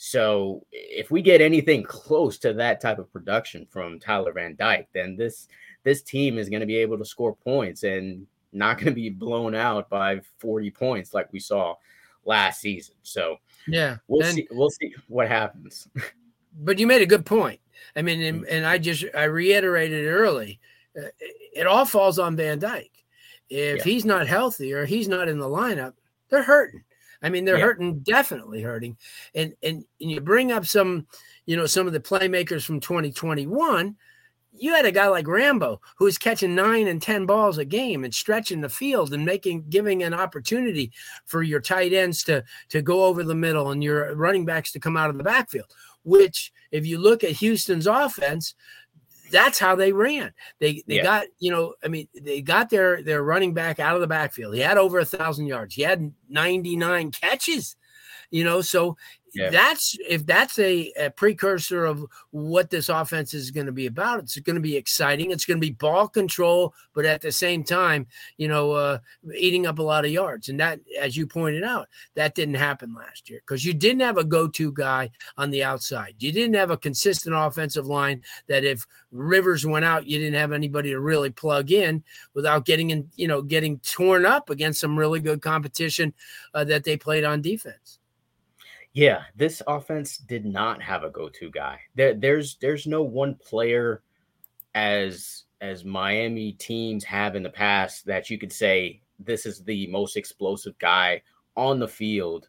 So 0.02 0.66
if 0.72 1.12
we 1.12 1.22
get 1.22 1.42
anything 1.42 1.84
close 1.84 2.38
to 2.40 2.54
that 2.54 2.80
type 2.80 3.00
of 3.00 3.12
production 3.12 3.68
from 3.70 4.00
Tyler 4.00 4.32
Van 4.32 4.56
Dyke, 4.56 4.88
then 4.94 5.18
this 5.18 5.50
this 5.84 6.02
team 6.02 6.38
is 6.38 6.48
going 6.48 6.62
to 6.62 6.66
be 6.66 6.78
able 6.78 6.98
to 6.98 7.04
score 7.04 7.36
points 7.36 7.84
and 7.84 8.26
not 8.54 8.78
going 8.78 8.88
to 8.88 8.96
be 8.96 9.10
blown 9.10 9.54
out 9.54 9.90
by 9.90 10.22
40 10.38 10.72
points 10.72 11.14
like 11.14 11.32
we 11.34 11.40
saw 11.42 11.76
last 12.24 12.62
season. 12.62 12.96
So 13.04 13.36
yeah, 13.68 13.98
we'll 14.08 14.26
and, 14.26 14.36
see. 14.36 14.48
We'll 14.52 14.70
see 14.70 14.96
what 15.10 15.28
happens. 15.28 15.90
but 16.62 16.80
you 16.80 16.88
made 16.88 17.02
a 17.02 17.06
good 17.06 17.26
point. 17.26 17.60
I 17.94 18.02
mean, 18.02 18.22
and, 18.22 18.46
and 18.46 18.66
I 18.66 18.78
just 18.78 19.04
I 19.14 19.26
reiterated 19.26 20.06
it 20.06 20.10
early. 20.10 20.62
Uh, 20.98 21.10
it 21.54 21.68
all 21.68 21.84
falls 21.84 22.20
on 22.20 22.38
Van 22.38 22.58
Dyke. 22.58 23.04
If 23.50 23.80
yeah. 23.80 23.84
he's 23.84 24.06
not 24.06 24.28
healthy 24.28 24.72
or 24.72 24.86
he's 24.86 25.10
not 25.10 25.28
in 25.28 25.40
the 25.40 25.50
lineup, 25.50 25.96
they're 26.30 26.44
hurting. 26.44 26.86
I 27.22 27.30
mean, 27.30 27.46
they're 27.46 27.58
yeah. 27.58 27.66
hurting, 27.66 28.00
definitely 28.00 28.62
hurting. 28.62 28.98
And, 29.36 29.54
and 29.62 29.86
and 30.00 30.12
you 30.12 30.22
bring 30.22 30.52
up 30.52 30.66
some, 30.66 31.08
you 31.46 31.58
know, 31.58 31.66
some 31.66 31.88
of 31.88 31.94
the 31.94 32.00
playmakers 32.00 32.64
from 32.64 32.80
2021. 32.80 33.96
You 34.52 34.74
had 34.74 34.86
a 34.86 34.92
guy 34.92 35.08
like 35.08 35.28
Rambo 35.28 35.80
who 35.98 36.06
was 36.06 36.18
catching 36.18 36.56
nine 36.56 36.88
and 36.88 37.02
ten 37.02 37.26
balls 37.26 37.58
a 37.58 37.66
game 37.66 38.04
and 38.04 38.14
stretching 38.14 38.62
the 38.62 38.70
field 38.70 39.14
and 39.14 39.24
making 39.24 39.66
giving 39.70 40.04
an 40.04 40.14
opportunity 40.14 40.92
for 41.26 41.44
your 41.44 41.60
tight 41.60 41.94
ends 41.94 42.24
to 42.24 42.44
to 42.70 42.82
go 42.82 43.06
over 43.06 43.24
the 43.24 43.36
middle 43.36 43.72
and 43.72 43.84
your 43.84 44.16
running 44.16 44.46
backs 44.46 44.72
to 44.72 44.80
come 44.80 44.98
out 44.98 45.10
of 45.10 45.18
the 45.18 45.24
backfield 45.24 45.74
which, 46.04 46.52
if 46.72 46.86
you 46.86 46.98
look 46.98 47.24
at 47.24 47.32
Houston's 47.32 47.88
offense, 47.88 48.56
that's 49.32 49.60
how 49.60 49.76
they 49.76 49.92
ran. 49.92 50.34
They 50.60 50.84
they 50.88 50.98
Yeah. 50.98 51.04
got 51.04 51.26
you 51.40 51.52
know 51.52 51.76
I 51.84 51.88
mean 51.88 52.08
they 52.20 52.42
got 52.42 52.70
their 52.70 53.02
their 53.04 53.24
running 53.24 53.54
back 53.54 53.80
out 53.80 53.96
of 53.96 54.02
the 54.02 54.08
backfield. 54.08 54.56
He 54.56 54.62
had 54.62 54.78
over 54.78 55.00
a 55.00 55.06
thousand 55.06 55.48
yards. 55.48 55.76
He 55.76 55.82
had 55.84 56.14
ninety 56.30 56.76
nine 56.76 57.12
catches. 57.12 57.76
You 58.32 58.44
know, 58.44 58.62
so 58.62 58.96
Yeah. 59.34 59.50
that's 59.50 59.96
if 60.08 60.26
that's 60.26 60.58
a, 60.60 60.92
a 61.00 61.10
precursor 61.10 61.86
of 61.86 62.06
what 62.32 62.70
this 62.70 62.90
offense 62.90 63.34
is 63.34 63.52
going 63.52 63.66
to 63.66 63.72
be 63.72 63.86
about. 63.86 64.20
It's 64.20 64.40
going 64.40 64.56
to 64.56 64.62
be 64.62 64.76
exciting. 64.76 65.32
It's 65.32 65.46
going 65.46 65.58
to 65.58 65.66
be 65.66 65.72
ball 65.72 66.08
control, 66.08 66.74
but 66.94 67.06
at 67.06 67.22
the 67.22 67.32
same 67.32 67.64
time, 67.64 68.08
you 68.38 68.48
know, 68.48 68.72
uh, 68.72 69.00
eating 69.36 69.68
up 69.68 69.80
a 69.80 69.84
lot 69.84 70.06
of 70.06 70.12
yards. 70.12 70.50
And 70.50 70.60
that, 70.60 70.80
as 71.00 71.16
you 71.16 71.28
pointed 71.28 71.64
out, 71.64 71.88
that 72.16 72.36
didn't 72.36 72.56
happen 72.56 72.94
last 72.94 73.30
year 73.30 73.42
because 73.46 73.66
you 73.66 73.74
didn't 73.74 74.02
have 74.02 74.18
a 74.18 74.24
go-to 74.24 74.72
guy 74.72 75.10
on 75.38 75.50
the 75.50 75.64
outside. 75.64 76.16
You 76.20 76.32
didn't 76.32 76.56
have 76.56 76.72
a 76.72 76.78
consistent 76.78 77.36
offensive 77.36 77.88
line 77.88 78.24
that 78.48 78.64
if 78.64 78.86
Rivers 79.12 79.66
went 79.66 79.86
out, 79.86 80.06
you 80.06 80.20
didn't 80.20 80.40
have 80.40 80.52
anybody 80.52 80.92
to 80.92 81.00
really 81.00 81.30
plug 81.30 81.72
in 81.72 82.04
without 82.34 82.66
getting 82.66 82.92
in, 82.92 83.10
you 83.16 83.28
know, 83.28 83.42
getting 83.42 83.80
torn 83.80 84.26
up 84.26 84.50
against 84.50 84.80
some 84.82 84.98
really 84.98 85.20
good 85.20 85.42
competition 85.42 86.14
uh, 86.54 86.64
that 86.64 86.84
they 86.84 86.98
played 86.98 87.24
on 87.24 87.42
defense. 87.42 87.99
Yeah, 88.94 89.24
this 89.36 89.62
offense 89.68 90.18
did 90.18 90.46
not 90.46 90.82
have 90.82 91.04
a 91.04 91.10
go-to 91.10 91.52
guy. 91.52 91.80
There, 91.96 92.14
there's 92.14 92.58
there's 92.60 92.88
no 92.88 93.04
one 93.04 93.36
player 93.36 94.02
as 94.74 95.44
as 95.62 95.86
Miami 95.86 96.54
teams 96.54 97.04
have 97.04 97.36
in 97.36 97.44
the 97.44 97.50
past 97.50 98.06
that 98.06 98.30
you 98.30 98.38
could 98.38 98.52
say 98.52 99.02
this 99.20 99.46
is 99.46 99.64
the 99.64 99.88
most 99.88 100.18
explosive 100.18 100.78
guy 100.80 101.22
on 101.56 101.80
the 101.80 101.88
field. 101.88 102.48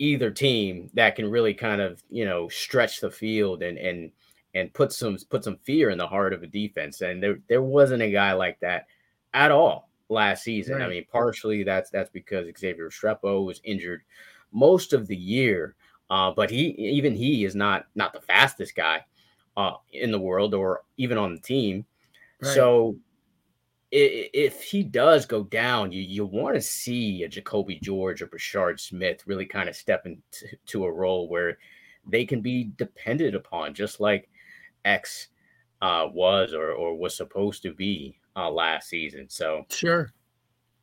Either 0.00 0.30
team 0.30 0.90
that 0.94 1.16
can 1.16 1.30
really 1.30 1.54
kind 1.54 1.80
of 1.80 2.02
you 2.10 2.24
know 2.24 2.48
stretch 2.48 3.00
the 3.00 3.10
field 3.10 3.62
and 3.62 3.78
and 3.78 4.10
and 4.54 4.72
put 4.74 4.92
some 4.92 5.18
put 5.30 5.44
some 5.44 5.58
fear 5.62 5.90
in 5.90 5.98
the 5.98 6.06
heart 6.06 6.32
of 6.32 6.42
a 6.42 6.46
defense. 6.46 7.00
And 7.00 7.22
there 7.22 7.38
there 7.48 7.62
wasn't 7.62 8.02
a 8.02 8.10
guy 8.10 8.32
like 8.32 8.58
that 8.60 8.86
at 9.34 9.52
all 9.52 9.88
last 10.08 10.42
season. 10.42 10.82
I 10.82 10.88
mean, 10.88 11.04
partially 11.12 11.62
that's 11.62 11.90
that's 11.90 12.10
because 12.10 12.46
Xavier 12.58 12.90
Strepo 12.90 13.44
was 13.44 13.60
injured 13.64 14.02
most 14.52 14.92
of 14.92 15.06
the 15.06 15.16
year. 15.16 15.74
Uh, 16.10 16.30
but 16.30 16.50
he 16.50 16.68
even 16.78 17.14
he 17.14 17.44
is 17.44 17.54
not 17.54 17.86
not 17.94 18.12
the 18.12 18.20
fastest 18.20 18.74
guy 18.74 19.04
uh, 19.56 19.74
in 19.92 20.10
the 20.10 20.18
world 20.18 20.54
or 20.54 20.82
even 20.96 21.18
on 21.18 21.34
the 21.34 21.40
team. 21.40 21.84
Right. 22.40 22.54
So 22.54 22.96
if 23.90 24.62
he 24.62 24.82
does 24.82 25.26
go 25.26 25.44
down, 25.44 25.92
you 25.92 26.02
you 26.02 26.24
want 26.26 26.54
to 26.54 26.60
see 26.60 27.22
a 27.22 27.28
Jacoby 27.28 27.78
George 27.82 28.22
or 28.22 28.26
Brashard 28.26 28.80
Smith 28.80 29.26
really 29.26 29.46
kind 29.46 29.68
of 29.68 29.76
step 29.76 30.06
into 30.06 30.56
to 30.66 30.84
a 30.84 30.92
role 30.92 31.28
where 31.28 31.58
they 32.06 32.24
can 32.24 32.40
be 32.40 32.70
depended 32.76 33.34
upon, 33.34 33.74
just 33.74 34.00
like 34.00 34.28
X 34.84 35.28
uh, 35.80 36.06
was 36.12 36.52
or 36.52 36.72
or 36.72 36.96
was 36.96 37.16
supposed 37.16 37.62
to 37.62 37.72
be 37.72 38.18
uh, 38.36 38.50
last 38.50 38.88
season. 38.88 39.28
So 39.28 39.64
Sure. 39.70 40.12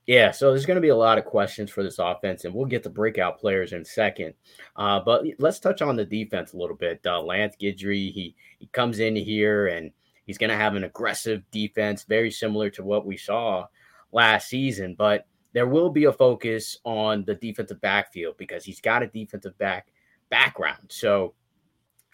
Yeah, 0.08 0.30
so 0.32 0.52
there's 0.52 0.68
going 0.68 0.76
to 0.76 0.82
be 0.82 0.90
a 0.90 0.96
lot 0.96 1.18
of 1.18 1.26
questions 1.26 1.72
for 1.72 1.82
this 1.82 1.98
offense, 1.98 2.46
and 2.46 2.54
we'll 2.54 2.66
get 2.66 2.84
the 2.84 2.90
breakout 2.90 3.40
players 3.40 3.74
in 3.74 3.84
second. 3.84 4.36
Uh, 4.76 5.00
but 5.00 5.24
let's 5.40 5.60
touch 5.60 5.82
on 5.82 5.96
the 5.96 6.06
defense 6.06 6.54
a 6.54 6.58
little 6.58 6.76
bit. 6.76 7.02
Uh, 7.06 7.22
Lance 7.22 7.56
Guidry, 7.60 8.12
he 8.12 8.36
he 8.60 8.68
comes 8.68 9.00
in 9.00 9.16
here 9.16 9.68
and 9.68 9.92
he's 10.26 10.38
going 10.38 10.52
to 10.52 10.56
have 10.56 10.76
an 10.76 10.84
aggressive 10.84 11.42
defense, 11.52 12.04
very 12.04 12.30
similar 12.30 12.70
to 12.72 12.84
what 12.84 13.06
we 13.06 13.18
saw 13.18 13.66
last 14.12 14.48
season. 14.48 14.94
But 14.96 15.26
there 15.54 15.68
will 15.68 15.90
be 15.90 16.06
a 16.06 16.14
focus 16.14 16.78
on 16.84 17.24
the 17.26 17.36
defensive 17.36 17.82
backfield 17.82 18.36
because 18.38 18.64
he's 18.64 18.82
got 18.82 19.02
a 19.02 19.08
defensive 19.08 19.58
back 19.58 19.88
background. 20.30 20.84
So 20.90 21.34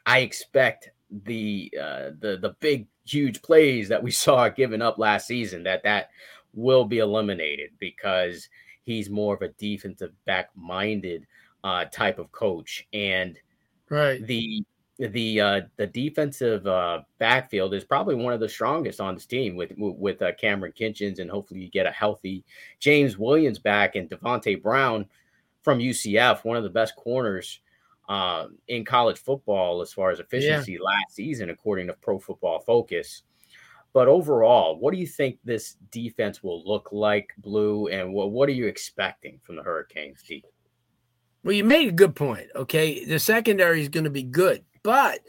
I 0.06 0.20
expect 0.20 0.92
the 1.10 1.74
uh, 1.78 2.12
the 2.20 2.38
the 2.42 2.56
big 2.62 2.88
huge 3.06 3.42
plays 3.42 3.90
that 3.90 4.02
we 4.02 4.12
saw 4.12 4.48
given 4.48 4.82
up 4.82 4.98
last 4.98 5.28
season 5.28 5.64
that 5.64 5.84
that 5.84 6.10
will 6.54 6.86
be 6.86 7.00
eliminated 7.00 7.72
because 7.80 8.50
he's 8.84 9.10
more 9.10 9.36
of 9.36 9.42
a 9.42 9.50
defensive 9.50 10.12
back 10.26 10.50
minded 10.56 11.26
uh, 11.64 11.86
type 11.86 12.20
of 12.20 12.32
coach 12.32 12.88
and 12.94 13.38
Right. 13.90 14.26
the 14.26 14.64
the 14.98 15.42
uh, 15.42 15.62
the 15.78 15.88
defensive 15.88 16.66
uh, 16.68 17.02
backfield 17.18 17.74
is 17.74 17.84
probably 17.84 18.16
one 18.16 18.34
of 18.34 18.40
the 18.40 18.48
strongest 18.48 19.02
on 19.02 19.16
this 19.16 19.26
team 19.26 19.56
with 19.56 19.74
with 19.78 20.22
uh, 20.22 20.32
Cameron 20.40 20.74
Kinchens 20.80 21.20
and 21.20 21.30
hopefully 21.30 21.60
you 21.62 21.70
get 21.70 21.86
a 21.88 21.92
healthy 21.92 22.46
James 22.80 23.18
Williams 23.18 23.60
back 23.60 23.96
and 23.96 24.10
Devontae 24.10 24.62
Brown 24.62 25.06
from 25.64 25.80
UCF, 25.80 26.44
one 26.44 26.58
of 26.58 26.64
the 26.64 26.70
best 26.70 26.96
corners 26.96 27.60
uh, 28.10 28.48
in 28.68 28.84
college 28.86 29.20
football 29.20 29.82
as 29.82 29.94
far 29.94 30.12
as 30.12 30.20
efficiency 30.20 30.78
last 30.78 31.16
season, 31.16 31.50
according 31.50 31.88
to 31.88 31.94
Pro 31.94 32.20
Football 32.20 32.60
Focus. 32.60 33.24
But 33.94 34.08
overall, 34.08 34.80
what 34.80 34.94
do 34.94 35.00
you 35.00 35.08
think 35.08 35.40
this 35.44 35.76
defense 35.92 36.42
will 36.42 36.64
look 36.66 36.90
like, 36.92 37.30
Blue? 37.38 37.88
And 37.88 38.14
what 38.14 38.32
what 38.32 38.48
are 38.48 38.54
you 38.54 38.68
expecting 38.68 39.40
from 39.44 39.58
the 39.58 39.64
Hurricanes, 39.64 40.24
D? 40.24 40.44
Well, 41.44 41.54
you 41.54 41.64
made 41.64 41.90
a 41.90 41.94
good 41.94 42.16
point. 42.16 42.48
Okay. 42.56 43.04
The 43.04 43.20
secondary 43.20 43.82
is 43.82 43.90
going 43.90 44.04
to 44.04 44.10
be 44.10 44.24
good, 44.24 44.64
but 44.84 45.20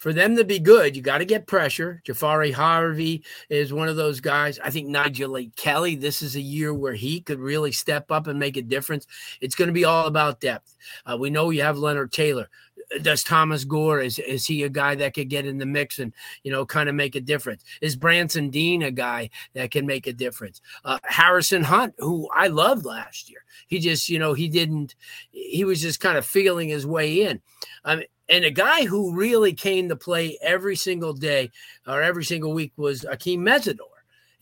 for 0.00 0.14
them 0.14 0.34
to 0.36 0.44
be 0.44 0.58
good, 0.58 0.96
you 0.96 1.02
got 1.02 1.18
to 1.18 1.26
get 1.26 1.46
pressure. 1.46 2.02
Jahfari 2.06 2.54
Harvey 2.54 3.22
is 3.50 3.70
one 3.70 3.86
of 3.86 3.96
those 3.96 4.18
guys. 4.18 4.58
I 4.58 4.70
think 4.70 4.88
Nyjalik 4.88 5.54
Kelly, 5.56 5.94
this 5.94 6.22
is 6.22 6.36
a 6.36 6.40
year 6.40 6.72
where 6.72 6.94
he 6.94 7.20
could 7.20 7.38
really 7.38 7.70
step 7.70 8.10
up 8.10 8.26
and 8.26 8.38
make 8.38 8.56
a 8.56 8.62
difference. 8.62 9.06
It's 9.42 9.54
going 9.54 9.68
to 9.68 9.74
be 9.74 9.84
all 9.84 10.06
about 10.06 10.40
depth. 10.40 10.74
Uh, 11.04 11.18
we 11.20 11.28
know 11.28 11.50
you 11.50 11.60
have 11.62 11.76
Leonard 11.76 12.12
Taylor. 12.12 12.48
Does 13.02 13.22
Thomas 13.22 13.64
Gore 13.64 14.00
is 14.00 14.18
is 14.18 14.46
he 14.46 14.62
a 14.64 14.68
guy 14.68 14.94
that 14.96 15.14
could 15.14 15.28
get 15.28 15.46
in 15.46 15.58
the 15.58 15.66
mix 15.66 15.98
and 15.98 16.12
you 16.42 16.50
know 16.50 16.66
kind 16.66 16.88
of 16.88 16.94
make 16.94 17.14
a 17.14 17.20
difference? 17.20 17.64
Is 17.80 17.96
Branson 17.96 18.50
Deen 18.50 18.82
a 18.82 18.90
guy 18.90 19.30
that 19.54 19.70
can 19.70 19.86
make 19.86 20.06
a 20.06 20.12
difference? 20.12 20.60
Uh, 20.84 20.98
Harrison 21.04 21.62
Hunt, 21.62 21.94
who 21.98 22.28
I 22.34 22.48
loved 22.48 22.84
last 22.84 23.30
year, 23.30 23.44
he 23.68 23.78
just 23.78 24.08
you 24.08 24.18
know 24.18 24.32
he 24.32 24.48
didn't 24.48 24.96
he 25.30 25.64
was 25.64 25.80
just 25.80 26.00
kind 26.00 26.18
of 26.18 26.26
feeling 26.26 26.68
his 26.68 26.86
way 26.86 27.22
in. 27.22 27.40
Um, 27.84 28.02
and 28.28 28.44
a 28.44 28.50
guy 28.50 28.84
who 28.86 29.14
really 29.14 29.52
came 29.52 29.88
to 29.88 29.96
play 29.96 30.38
every 30.40 30.76
single 30.76 31.12
day 31.12 31.50
or 31.86 32.00
every 32.00 32.24
single 32.24 32.52
week 32.52 32.72
was 32.76 33.02
Akeem 33.02 33.38
Mesidor. 33.38 33.89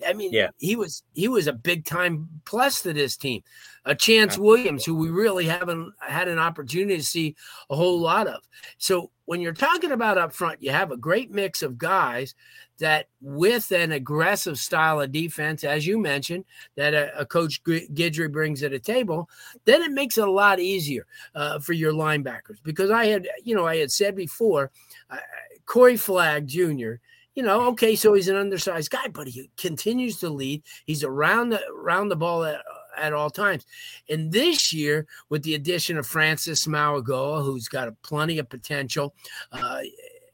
I 0.06 0.12
mean, 0.12 0.32
Yeah. 0.32 0.50
he 0.58 0.76
was 0.76 1.02
he 1.14 1.28
was 1.28 1.46
a 1.46 1.52
big 1.52 1.84
time 1.84 2.28
plus 2.44 2.82
to 2.82 2.92
this 2.92 3.16
team. 3.16 3.42
A 3.84 3.94
Chance 3.94 4.36
Williams, 4.36 4.84
who 4.84 4.94
we 4.94 5.08
really 5.08 5.46
haven't 5.46 5.94
had 6.00 6.28
an 6.28 6.38
opportunity 6.38 6.98
to 6.98 7.02
see 7.02 7.36
a 7.70 7.76
whole 7.76 7.98
lot 7.98 8.26
of. 8.26 8.42
So 8.76 9.10
when 9.24 9.40
you're 9.40 9.54
talking 9.54 9.92
about 9.92 10.18
up 10.18 10.34
front, 10.34 10.62
you 10.62 10.70
have 10.72 10.90
a 10.90 10.96
great 10.96 11.30
mix 11.30 11.62
of 11.62 11.78
guys 11.78 12.34
that, 12.80 13.06
with 13.22 13.70
an 13.72 13.92
aggressive 13.92 14.58
style 14.58 15.00
of 15.00 15.10
defense, 15.10 15.64
as 15.64 15.86
you 15.86 15.98
mentioned, 15.98 16.44
that 16.76 16.92
a, 16.92 17.18
a 17.18 17.24
coach 17.24 17.62
Guidry 17.64 18.30
brings 18.30 18.60
to 18.60 18.68
the 18.68 18.78
table, 18.78 19.28
then 19.64 19.80
it 19.80 19.90
makes 19.90 20.18
it 20.18 20.28
a 20.28 20.30
lot 20.30 20.60
easier 20.60 21.06
uh, 21.34 21.58
for 21.58 21.72
your 21.72 21.92
linebackers. 21.92 22.58
Because 22.62 22.90
I 22.90 23.06
had, 23.06 23.26
you 23.42 23.54
know, 23.54 23.66
I 23.66 23.76
had 23.76 23.90
said 23.90 24.14
before, 24.14 24.70
uh, 25.08 25.16
Corey 25.64 25.96
Flagg 25.96 26.46
Jr. 26.46 26.94
You 27.38 27.44
know, 27.44 27.68
okay, 27.68 27.94
so 27.94 28.14
he's 28.14 28.26
an 28.26 28.34
undersized 28.34 28.90
guy, 28.90 29.06
but 29.06 29.28
he 29.28 29.48
continues 29.56 30.18
to 30.18 30.28
lead. 30.28 30.64
He's 30.86 31.04
around 31.04 31.50
the 31.50 31.60
around 31.68 32.08
the 32.08 32.16
ball 32.16 32.44
at, 32.44 32.60
at 32.96 33.12
all 33.12 33.30
times. 33.30 33.64
And 34.08 34.32
this 34.32 34.72
year, 34.72 35.06
with 35.28 35.44
the 35.44 35.54
addition 35.54 35.96
of 35.98 36.04
Francis 36.04 36.66
Mauigoa, 36.66 37.44
who's 37.44 37.68
got 37.68 37.86
a, 37.86 37.92
plenty 38.02 38.40
of 38.40 38.48
potential, 38.48 39.14
uh, 39.52 39.82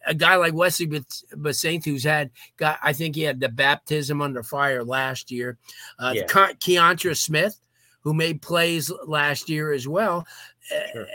a 0.06 0.14
guy 0.14 0.36
like 0.36 0.54
Wesley 0.54 0.86
Bissainthe, 0.86 1.84
who's 1.84 2.04
had 2.04 2.30
got, 2.56 2.78
I 2.82 2.94
think 2.94 3.16
he 3.16 3.22
had 3.22 3.38
the 3.38 3.50
baptism 3.50 4.22
under 4.22 4.42
fire 4.42 4.82
last 4.82 5.30
year. 5.30 5.58
Uh, 5.98 6.14
Yeah. 6.16 6.22
Ke- 6.24 6.58
Keontra 6.58 7.14
Smith, 7.18 7.60
who 8.00 8.14
made 8.14 8.40
plays 8.40 8.90
last 9.06 9.50
year 9.50 9.74
as 9.74 9.86
well. 9.86 10.26
Uh, 10.74 10.80
Sure. 10.90 11.06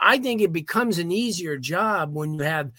I 0.00 0.18
think 0.18 0.40
it 0.40 0.52
becomes 0.52 0.98
an 1.00 1.10
easier 1.10 1.58
job 1.58 2.14
when 2.14 2.34
you 2.34 2.42
have 2.42 2.70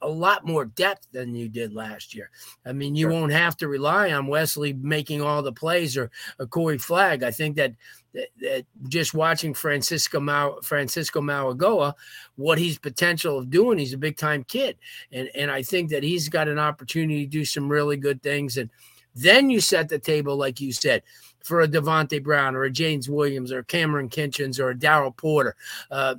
a 0.00 0.08
lot 0.08 0.46
more 0.46 0.64
depth 0.64 1.08
than 1.12 1.34
you 1.34 1.48
did 1.48 1.74
last 1.74 2.14
year. 2.14 2.30
I 2.64 2.72
mean, 2.72 2.94
you 2.94 3.04
Sure. 3.04 3.12
won't 3.12 3.32
have 3.32 3.56
to 3.58 3.68
rely 3.68 4.12
on 4.12 4.26
Wesley 4.28 4.72
making 4.72 5.22
all 5.22 5.42
the 5.42 5.52
plays 5.52 5.96
or, 5.96 6.10
or 6.38 6.46
Corey 6.46 6.78
Flagg. 6.78 7.22
I 7.22 7.30
think 7.30 7.56
that, 7.56 7.74
that, 8.14 8.28
that 8.40 8.66
just 8.88 9.12
watching 9.14 9.54
Francisco 9.54 10.20
Mau, 10.20 10.60
Francisco 10.62 11.20
Mauigoa, 11.20 11.94
what 12.36 12.58
he's 12.58 12.78
potential 12.78 13.38
of 13.38 13.50
doing, 13.50 13.78
he's 13.78 13.92
a 13.92 13.98
big 13.98 14.16
time 14.16 14.44
kid, 14.44 14.76
and 15.12 15.28
and 15.34 15.50
I 15.50 15.62
think 15.62 15.90
that 15.90 16.02
he's 16.02 16.28
got 16.28 16.48
an 16.48 16.58
opportunity 16.58 17.24
to 17.24 17.30
do 17.30 17.44
some 17.44 17.68
really 17.68 17.96
good 17.96 18.22
things. 18.22 18.56
And 18.56 18.70
then 19.14 19.50
you 19.50 19.60
set 19.60 19.88
the 19.88 19.98
table, 19.98 20.36
like 20.36 20.60
you 20.60 20.72
said, 20.72 21.02
for 21.42 21.60
a 21.60 21.68
Devontae 21.68 22.22
Brown 22.22 22.54
or 22.54 22.64
a 22.64 22.70
James 22.70 23.08
Williams 23.08 23.52
or 23.52 23.62
Cameron 23.64 24.08
Kinchens 24.08 24.60
or 24.60 24.70
a 24.70 24.74
Daryl 24.74 25.16
Porter. 25.16 25.56
Uh, 25.90 26.14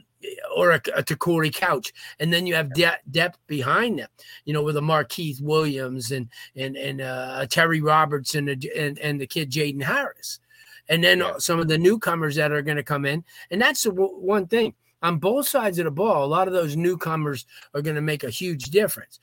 or 0.55 0.71
a, 0.71 0.81
a 0.95 1.03
Te'Cory 1.03 1.53
Couch, 1.53 1.93
and 2.19 2.31
then 2.33 2.45
you 2.47 2.55
have 2.55 2.73
de- 2.73 2.99
depth 3.11 3.39
behind 3.47 3.99
them. 3.99 4.09
You 4.45 4.53
know, 4.53 4.61
with 4.63 4.77
a 4.77 4.81
Markeith 4.81 5.41
Williams 5.41 6.11
and 6.11 6.27
and 6.55 6.75
and 6.77 7.01
uh, 7.01 7.37
a 7.39 7.47
Terry 7.47 7.81
Robertson 7.81 8.49
and 8.49 8.63
and, 8.65 8.99
and 8.99 9.19
the 9.21 9.27
kid 9.27 9.51
Jaden 9.51 9.83
Harris, 9.83 10.39
and 10.89 11.03
then 11.03 11.19
Yeah. 11.19 11.37
some 11.37 11.59
of 11.59 11.67
the 11.67 11.77
newcomers 11.77 12.35
that 12.35 12.51
are 12.51 12.61
going 12.61 12.77
to 12.77 12.83
come 12.83 13.05
in. 13.05 13.23
And 13.51 13.61
that's 13.61 13.83
the 13.83 13.91
w- 13.91 14.17
one 14.19 14.47
thing 14.47 14.73
on 15.01 15.17
both 15.17 15.47
sides 15.47 15.79
of 15.79 15.85
the 15.85 15.91
ball. 15.91 16.25
A 16.25 16.27
lot 16.27 16.47
of 16.47 16.53
those 16.53 16.75
newcomers 16.75 17.45
are 17.73 17.81
going 17.81 17.95
to 17.95 18.01
make 18.01 18.23
a 18.23 18.29
huge 18.29 18.65
difference. 18.65 19.19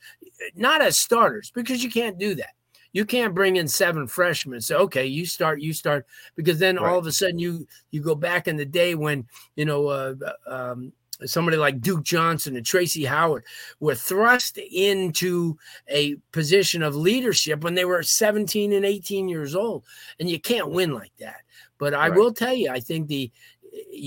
not 0.55 0.81
as 0.81 0.99
starters 0.99 1.51
because 1.53 1.83
you 1.83 1.91
can't 1.91 2.17
do 2.17 2.35
that. 2.35 2.53
You 2.97 3.05
can't 3.05 3.35
bring 3.35 3.57
in 3.57 3.67
seven 3.67 4.07
freshmen 4.07 4.59
So 4.59 4.77
okay, 4.79 5.05
you 5.05 5.27
start, 5.27 5.61
you 5.61 5.71
start, 5.71 6.07
because 6.35 6.57
then 6.57 6.77
right. 6.77 6.91
all 6.91 6.97
of 6.97 7.05
a 7.05 7.11
sudden 7.11 7.37
you 7.37 7.67
you 7.91 8.01
go 8.01 8.15
back 8.15 8.47
in 8.47 8.57
the 8.57 8.65
day 8.65 8.95
when 8.95 9.27
you 9.55 9.65
know 9.65 9.85
uh, 9.85 10.15
um, 10.47 10.91
somebody 11.23 11.57
like 11.57 11.79
Duke 11.79 12.01
Johnson 12.01 12.55
and 12.55 12.65
Tracy 12.65 13.05
Howard 13.05 13.43
were 13.79 13.93
thrust 13.93 14.57
into 14.57 15.59
a 15.87 16.15
position 16.31 16.81
of 16.81 16.95
leadership 16.95 17.63
when 17.63 17.75
they 17.75 17.85
were 17.85 18.01
17 18.01 18.73
and 18.73 18.83
18 18.83 19.29
years 19.29 19.53
old, 19.53 19.83
and 20.19 20.27
you 20.27 20.39
can't 20.39 20.71
win 20.71 20.91
like 20.91 21.13
that. 21.19 21.41
But 21.77 21.93
I 21.93 22.09
right. 22.09 22.17
will 22.17 22.33
tell 22.33 22.55
you, 22.55 22.71
I 22.71 22.79
think 22.79 23.09
the, 23.09 23.31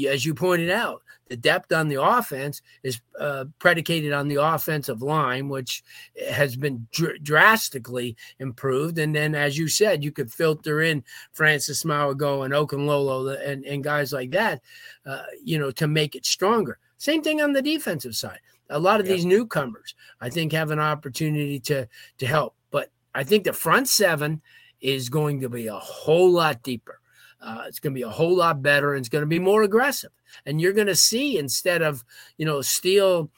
as 0.09 0.27
you 0.27 0.35
pointed 0.35 0.71
out, 0.73 1.03
the 1.31 1.37
depth 1.37 1.73
on 1.73 1.87
the 1.87 2.03
offense 2.03 2.61
is 2.83 3.01
uh, 3.19 3.45
predicated 3.61 4.13
on 4.13 4.27
the 4.27 4.43
offensive 4.43 5.01
line, 5.01 5.49
which 5.49 5.85
has 6.29 6.57
been 6.57 6.89
dr- 6.91 7.23
drastically 7.23 8.17
improved. 8.41 8.99
And 8.99 9.15
then, 9.15 9.37
as 9.37 9.57
you 9.57 9.69
said, 9.69 10.03
you 10.03 10.11
could 10.11 10.33
filter 10.33 10.83
in 10.83 11.05
Francis 11.33 11.85
Mauigoa 11.85 12.47
and 12.47 12.53
Okunlola 12.53 13.49
and, 13.49 13.65
and 13.65 13.85
guys 13.85 14.13
like 14.13 14.33
that, 14.33 14.61
uh, 15.07 15.23
you 15.43 15.57
know, 15.57 15.71
to 15.71 15.87
make 15.87 16.17
it 16.17 16.27
stronger. 16.27 16.79
Same 16.99 17.23
thing 17.23 17.41
on 17.41 17.53
the 17.53 17.63
defensive 17.63 18.17
side. 18.17 18.41
A 18.69 18.79
lot 18.79 19.01
of 19.01 19.07
these 19.07 19.25
newcomers, 19.25 19.95
I 20.21 20.31
think, 20.31 20.53
have 20.53 20.71
an 20.71 20.79
opportunity 20.81 21.59
to 21.61 21.89
to 22.19 22.27
help. 22.27 22.57
But 22.71 22.91
I 23.15 23.25
think 23.25 23.45
the 23.45 23.53
front 23.53 23.89
seven 23.89 24.43
is 24.81 25.09
going 25.09 25.41
to 25.41 25.49
be 25.49 25.69
a 25.69 25.75
whole 25.75 26.31
lot 26.31 26.63
deeper. 26.63 27.01
Uh, 27.41 27.65
it's 27.67 27.79
going 27.79 27.95
to 27.95 27.99
be 27.99 28.03
a 28.03 28.11
whole 28.11 28.37
lot 28.37 28.63
better, 28.63 28.95
and 28.95 29.01
it's 29.01 29.09
going 29.09 29.23
to 29.23 29.27
be 29.27 29.39
more 29.39 29.63
aggressive. 29.63 30.11
And 30.47 30.61
you're 30.61 30.73
going 30.73 30.87
to 30.87 30.95
see 30.95 31.39
instead 31.39 31.83
of 31.83 32.05
you 32.37 32.47
know 32.47 32.61
Steele 32.61 33.31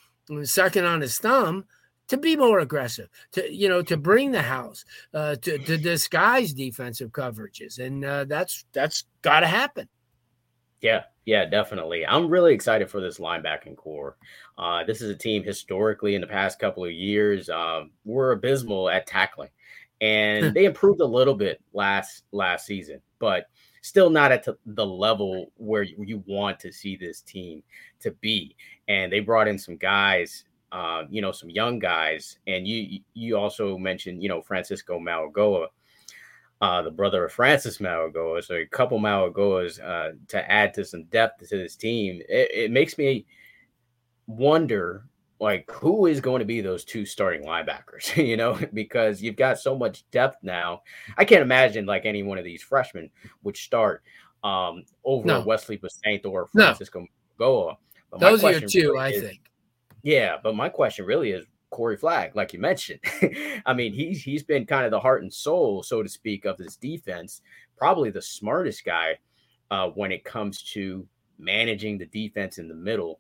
sucking 0.45 0.85
on 0.85 1.01
his 1.01 1.19
thumb, 1.19 1.65
to 2.09 2.19
be 2.19 2.37
more 2.37 2.59
aggressive, 2.59 3.09
to 3.33 3.53
you 3.53 3.69
know, 3.69 3.81
to 3.83 3.97
bring 3.97 4.33
the 4.33 4.43
house, 4.43 4.85
uh, 5.15 5.35
to 5.37 5.59
to 5.59 5.79
disguise 5.79 6.53
defensive 6.53 7.11
coverages, 7.11 7.79
and 7.79 8.05
uh, 8.05 8.25
that's 8.25 8.67
that's 8.73 9.05
got 9.23 9.41
to 9.41 9.47
happen. 9.47 9.89
Yeah, 10.83 11.05
yeah, 11.25 11.45
definitely. 11.45 12.05
I'm 12.05 12.29
really 12.29 12.53
excited 12.53 12.91
for 12.91 13.01
this 13.01 13.19
linebacking 13.19 13.77
core. 13.77 14.17
Uh, 14.59 14.85
this 14.85 15.01
is 15.01 15.11
a 15.11 15.15
team 15.15 15.43
historically 15.43 16.15
in 16.15 16.21
the 16.21 16.27
past 16.27 16.59
couple 16.59 16.85
of 16.85 16.91
years 16.91 17.49
um, 17.49 17.93
were 18.05 18.33
abysmal 18.33 18.91
at 18.91 19.07
tackling, 19.07 19.51
and 20.01 20.53
they 20.55 20.67
improved 20.67 21.01
a 21.01 21.07
little 21.07 21.35
bit 21.35 21.63
last 21.73 22.25
last 22.33 22.67
season, 22.67 23.01
but 23.21 23.47
still 23.83 24.11
not 24.11 24.33
at 24.33 24.47
the 24.65 24.87
level 24.87 25.53
where 25.57 25.83
you 25.83 26.25
want 26.27 26.59
to 26.61 26.73
see 26.73 26.97
this 26.97 27.21
team 27.21 27.63
to 28.01 28.11
be. 28.21 28.57
And 28.89 29.13
they 29.13 29.21
brought 29.21 29.49
in 29.49 29.59
some 29.59 29.77
guys, 29.77 30.45
uh, 30.73 31.03
you 31.11 31.21
know, 31.21 31.33
some 31.33 31.51
young 31.51 31.79
guys, 31.79 32.39
and 32.47 32.67
you 32.67 33.01
you 33.15 33.37
also 33.37 33.77
mentioned, 33.77 34.23
you 34.23 34.29
know, 34.29 34.41
Francisco 34.41 34.99
Mauigoa 34.99 35.67
uh, 36.63 36.81
the 36.81 36.91
brother 36.93 37.25
of 37.25 37.33
Francis 37.33 37.79
Mauigoa, 37.79 38.43
so 38.45 38.55
a 38.55 38.65
couple 38.65 39.01
Mauigoas 39.01 39.83
uh, 39.83 40.13
to 40.29 40.51
add 40.51 40.73
to 40.75 40.85
some 40.85 41.03
depth 41.07 41.49
to 41.49 41.57
this 41.57 41.75
team. 41.75 42.23
It, 42.29 42.51
it, 42.53 42.71
makes 42.71 42.97
me 42.97 43.27
wonder, 44.29 45.05
like, 45.43 45.69
who 45.73 46.07
is 46.07 46.21
going 46.21 46.39
to 46.39 46.47
be 46.47 46.61
those 46.61 46.85
two 46.85 47.05
starting 47.05 47.43
linebackers? 47.43 48.17
you 48.29 48.37
know, 48.37 48.59
because 48.73 49.21
you've 49.21 49.37
got 49.37 49.59
so 49.59 49.77
much 49.77 50.09
depth 50.13 50.37
now. 50.43 50.83
I 51.19 51.25
can't 51.25 51.43
imagine 51.43 51.85
like 51.85 52.07
any 52.07 52.23
one 52.23 52.39
of 52.39 52.45
these 52.45 52.63
freshmen 52.63 53.11
would 53.43 53.57
start 53.57 54.05
um, 54.45 54.85
over 55.05 55.27
no. 55.27 55.41
Wesley 55.41 55.79
Bissainthe 55.79 56.27
or 56.27 56.47
Francisco 56.47 57.01
no. 57.01 57.07
Mauigoa. 57.41 57.77
Those 58.21 58.45
are 58.45 58.53
your 58.53 58.61
two, 58.61 58.93
really 58.93 58.99
I 59.01 59.09
is, 59.09 59.23
think. 59.23 59.41
Yeah, 60.05 60.37
but 60.41 60.55
my 60.55 60.69
question 60.69 61.07
really 61.07 61.33
is 61.33 61.45
Corey 61.71 61.97
Flagg, 61.97 62.37
like 62.37 62.53
you 62.53 62.61
mentioned. 62.61 63.01
I 63.67 63.73
mean, 63.75 63.93
he's 63.93 64.23
he's 64.23 64.45
been 64.45 64.65
kind 64.65 64.85
of 64.85 64.91
the 64.91 65.01
heart 65.01 65.23
and 65.23 65.33
soul, 65.33 65.83
so 65.83 66.03
to 66.03 66.09
speak, 66.09 66.45
of 66.45 66.57
this 66.57 66.77
defense. 66.77 67.41
Probably 67.77 68.11
the 68.11 68.23
smartest 68.23 68.85
guy 68.85 69.19
uh, 69.71 69.89
when 69.89 70.13
it 70.13 70.23
comes 70.23 70.63
to 70.75 71.07
managing 71.39 71.99
the 71.99 72.07
defense 72.07 72.59
in 72.59 72.69
the 72.69 72.75
middle. 72.75 73.19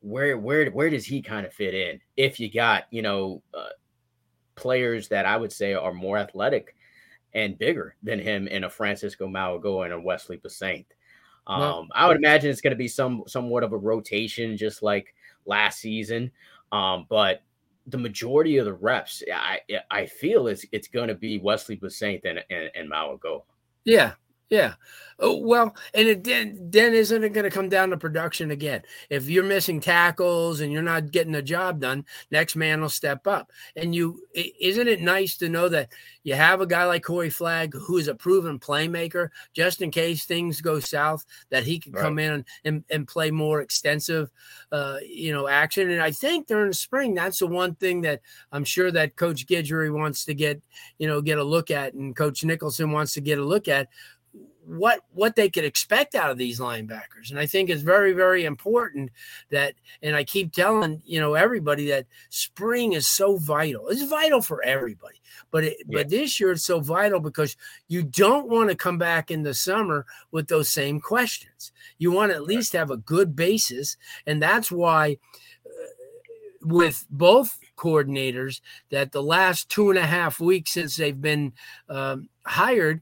Where 0.00 0.38
where 0.38 0.70
where 0.70 0.90
does 0.90 1.06
he 1.06 1.22
kind 1.22 1.46
of 1.46 1.52
fit 1.52 1.74
in? 1.74 2.00
If 2.16 2.38
you 2.38 2.50
got 2.52 2.84
you 2.90 3.02
know 3.02 3.42
uh, 3.52 3.70
players 4.54 5.08
that 5.08 5.26
I 5.26 5.36
would 5.36 5.52
say 5.52 5.74
are 5.74 5.92
more 5.92 6.18
athletic 6.18 6.74
and 7.34 7.58
bigger 7.58 7.94
than 8.02 8.18
him 8.18 8.48
in 8.48 8.64
a 8.64 8.70
Francisco 8.70 9.26
Mauigoa 9.26 9.84
and 9.84 9.94
a 9.94 10.00
Wesley 10.00 10.38
Bissainthe. 10.38 10.86
Um, 11.46 11.60
well, 11.60 11.88
I 11.94 12.06
would 12.06 12.16
imagine 12.16 12.50
it's 12.50 12.60
going 12.60 12.72
to 12.72 12.76
be 12.76 12.88
some 12.88 13.24
somewhat 13.26 13.62
of 13.62 13.72
a 13.72 13.76
rotation, 13.76 14.56
just 14.56 14.82
like 14.82 15.14
last 15.46 15.80
season. 15.80 16.30
Um, 16.72 17.06
but 17.08 17.42
the 17.86 17.98
majority 17.98 18.58
of 18.58 18.66
the 18.66 18.74
reps, 18.74 19.22
I 19.32 19.60
I 19.90 20.06
feel 20.06 20.46
it's 20.48 20.66
it's 20.72 20.88
going 20.88 21.08
to 21.08 21.14
be 21.14 21.38
Wesley 21.38 21.76
Bissainthe 21.76 22.24
and 22.24 22.44
and, 22.50 22.70
and 22.74 22.90
Mauigoa. 22.90 23.42
Yeah, 23.84 24.12
yeah. 24.50 24.74
Oh, 25.20 25.38
well, 25.38 25.74
and 25.94 26.06
it, 26.06 26.22
then 26.22 26.56
then 26.70 26.94
isn't 26.94 27.24
it 27.24 27.32
going 27.32 27.42
to 27.42 27.50
come 27.50 27.68
down 27.68 27.90
to 27.90 27.96
production 27.96 28.52
again? 28.52 28.82
If 29.10 29.28
you're 29.28 29.42
missing 29.42 29.80
tackles 29.80 30.60
and 30.60 30.72
you're 30.72 30.80
not 30.80 31.10
getting 31.10 31.32
the 31.32 31.42
job 31.42 31.80
done, 31.80 32.04
next 32.30 32.54
man 32.54 32.80
will 32.80 32.88
step 32.88 33.26
up. 33.26 33.50
And 33.74 33.92
you 33.92 34.22
isn't 34.32 34.86
it 34.86 35.00
nice 35.00 35.36
to 35.38 35.48
know 35.48 35.68
that 35.70 35.90
you 36.22 36.34
have 36.34 36.60
a 36.60 36.66
guy 36.66 36.84
like 36.84 37.02
Corey 37.02 37.30
Flagg 37.30 37.74
who 37.74 37.96
is 37.96 38.06
a 38.06 38.14
proven 38.14 38.60
playmaker, 38.60 39.30
just 39.54 39.82
in 39.82 39.90
case 39.90 40.24
things 40.24 40.60
go 40.60 40.78
south, 40.78 41.24
that 41.50 41.64
he 41.64 41.80
can 41.80 41.92
right. 41.92 42.02
come 42.02 42.20
in 42.20 42.44
and, 42.64 42.84
and 42.88 43.08
play 43.08 43.32
more 43.32 43.60
extensive, 43.60 44.30
uh, 44.70 44.98
you 45.04 45.32
know, 45.32 45.48
action. 45.48 45.90
And 45.90 46.00
I 46.00 46.12
think 46.12 46.46
during 46.46 46.68
the 46.68 46.74
spring, 46.74 47.14
that's 47.14 47.40
the 47.40 47.48
one 47.48 47.74
thing 47.74 48.02
that 48.02 48.20
I'm 48.52 48.64
sure 48.64 48.92
that 48.92 49.16
Coach 49.16 49.46
Guidry 49.46 49.92
wants 49.92 50.24
to 50.26 50.34
get, 50.34 50.62
you 50.98 51.08
know, 51.08 51.20
get 51.20 51.38
a 51.38 51.44
look 51.44 51.72
at, 51.72 51.94
and 51.94 52.14
Coach 52.14 52.44
Nicholson 52.44 52.92
wants 52.92 53.14
to 53.14 53.20
get 53.20 53.38
a 53.38 53.44
look 53.44 53.66
at 53.66 53.88
what 54.68 55.00
what 55.12 55.34
they 55.34 55.48
could 55.48 55.64
expect 55.64 56.14
out 56.14 56.30
of 56.30 56.36
these 56.36 56.60
linebackers. 56.60 57.30
And 57.30 57.38
i 57.38 57.46
think 57.46 57.70
it's 57.70 57.82
very 57.82 58.12
very 58.12 58.44
important 58.44 59.10
that 59.50 59.74
and 60.02 60.14
i 60.14 60.24
keep 60.24 60.52
telling 60.52 61.02
you 61.06 61.20
know 61.20 61.34
everybody 61.34 61.86
that 61.88 62.06
spring 62.28 62.92
is 62.92 63.10
so 63.10 63.36
vital. 63.36 63.88
It's 63.88 64.02
vital 64.02 64.42
for 64.42 64.62
everybody 64.62 65.20
but 65.50 65.64
it, 65.64 65.76
yeah. 65.88 65.98
but 65.98 66.10
this 66.10 66.38
year 66.38 66.52
it's 66.52 66.64
so 66.64 66.80
vital 66.80 67.20
because 67.20 67.56
you 67.88 68.02
don't 68.02 68.48
want 68.48 68.68
to 68.68 68.76
come 68.76 68.98
back 68.98 69.30
in 69.30 69.42
the 69.42 69.54
summer 69.54 70.04
with 70.30 70.48
those 70.48 70.68
same 70.68 71.00
questions. 71.00 71.72
You 71.98 72.12
want 72.12 72.32
to 72.32 72.36
at 72.36 72.42
least 72.42 72.72
have 72.74 72.90
a 72.90 72.96
good 72.96 73.34
basis 73.34 73.96
and 74.26 74.42
that's 74.42 74.70
why 74.70 75.18
uh, 75.66 75.70
with 76.62 77.06
both 77.10 77.58
coordinators 77.76 78.60
that 78.90 79.12
the 79.12 79.22
last 79.22 79.68
two 79.68 79.88
and 79.88 79.98
a 79.98 80.06
half 80.06 80.40
weeks 80.40 80.72
since 80.72 80.96
they've 80.96 81.20
been 81.20 81.52
um, 81.88 82.28
hired 82.44 83.00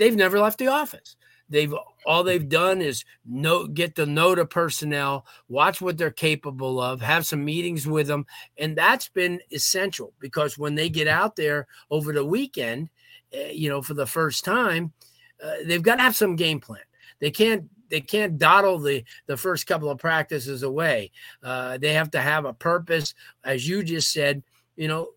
they've 0.00 0.16
never 0.16 0.40
left 0.40 0.58
the 0.58 0.66
office. 0.66 1.14
They've 1.50 1.74
all 2.06 2.24
they've 2.24 2.48
done 2.48 2.80
is 2.80 3.04
know 3.24 3.66
get 3.66 3.96
to 3.96 4.06
know 4.06 4.34
the 4.34 4.46
personnel, 4.46 5.26
watch 5.48 5.80
what 5.80 5.98
they're 5.98 6.10
capable 6.10 6.80
of, 6.80 7.00
have 7.02 7.26
some 7.26 7.44
meetings 7.44 7.86
with 7.86 8.06
them, 8.06 8.24
and 8.56 8.76
that's 8.76 9.08
been 9.08 9.40
essential 9.52 10.14
because 10.20 10.56
when 10.56 10.74
they 10.74 10.88
get 10.88 11.08
out 11.08 11.36
there 11.36 11.66
over 11.90 12.12
the 12.12 12.24
weekend, 12.24 12.88
uh, 13.34 13.48
you 13.52 13.68
know, 13.68 13.82
for 13.82 13.94
the 13.94 14.06
first 14.06 14.44
time, 14.44 14.92
uh, 15.44 15.56
they've 15.66 15.82
got 15.82 15.96
to 15.96 16.02
have 16.02 16.16
some 16.16 16.36
game 16.36 16.60
plan. 16.60 16.80
They 17.20 17.32
can't 17.32 17.68
they 17.90 18.00
can't 18.00 18.38
dawdle 18.38 18.78
the 18.78 19.04
the 19.26 19.36
first 19.36 19.66
couple 19.66 19.90
of 19.90 19.98
practices 19.98 20.62
away. 20.62 21.10
Uh, 21.42 21.78
they 21.78 21.92
have 21.92 22.12
to 22.12 22.20
have 22.20 22.44
a 22.44 22.54
purpose, 22.54 23.12
as 23.44 23.68
you 23.68 23.82
just 23.82 24.12
said. 24.12 24.42
You 24.76 24.86
know, 24.86 25.08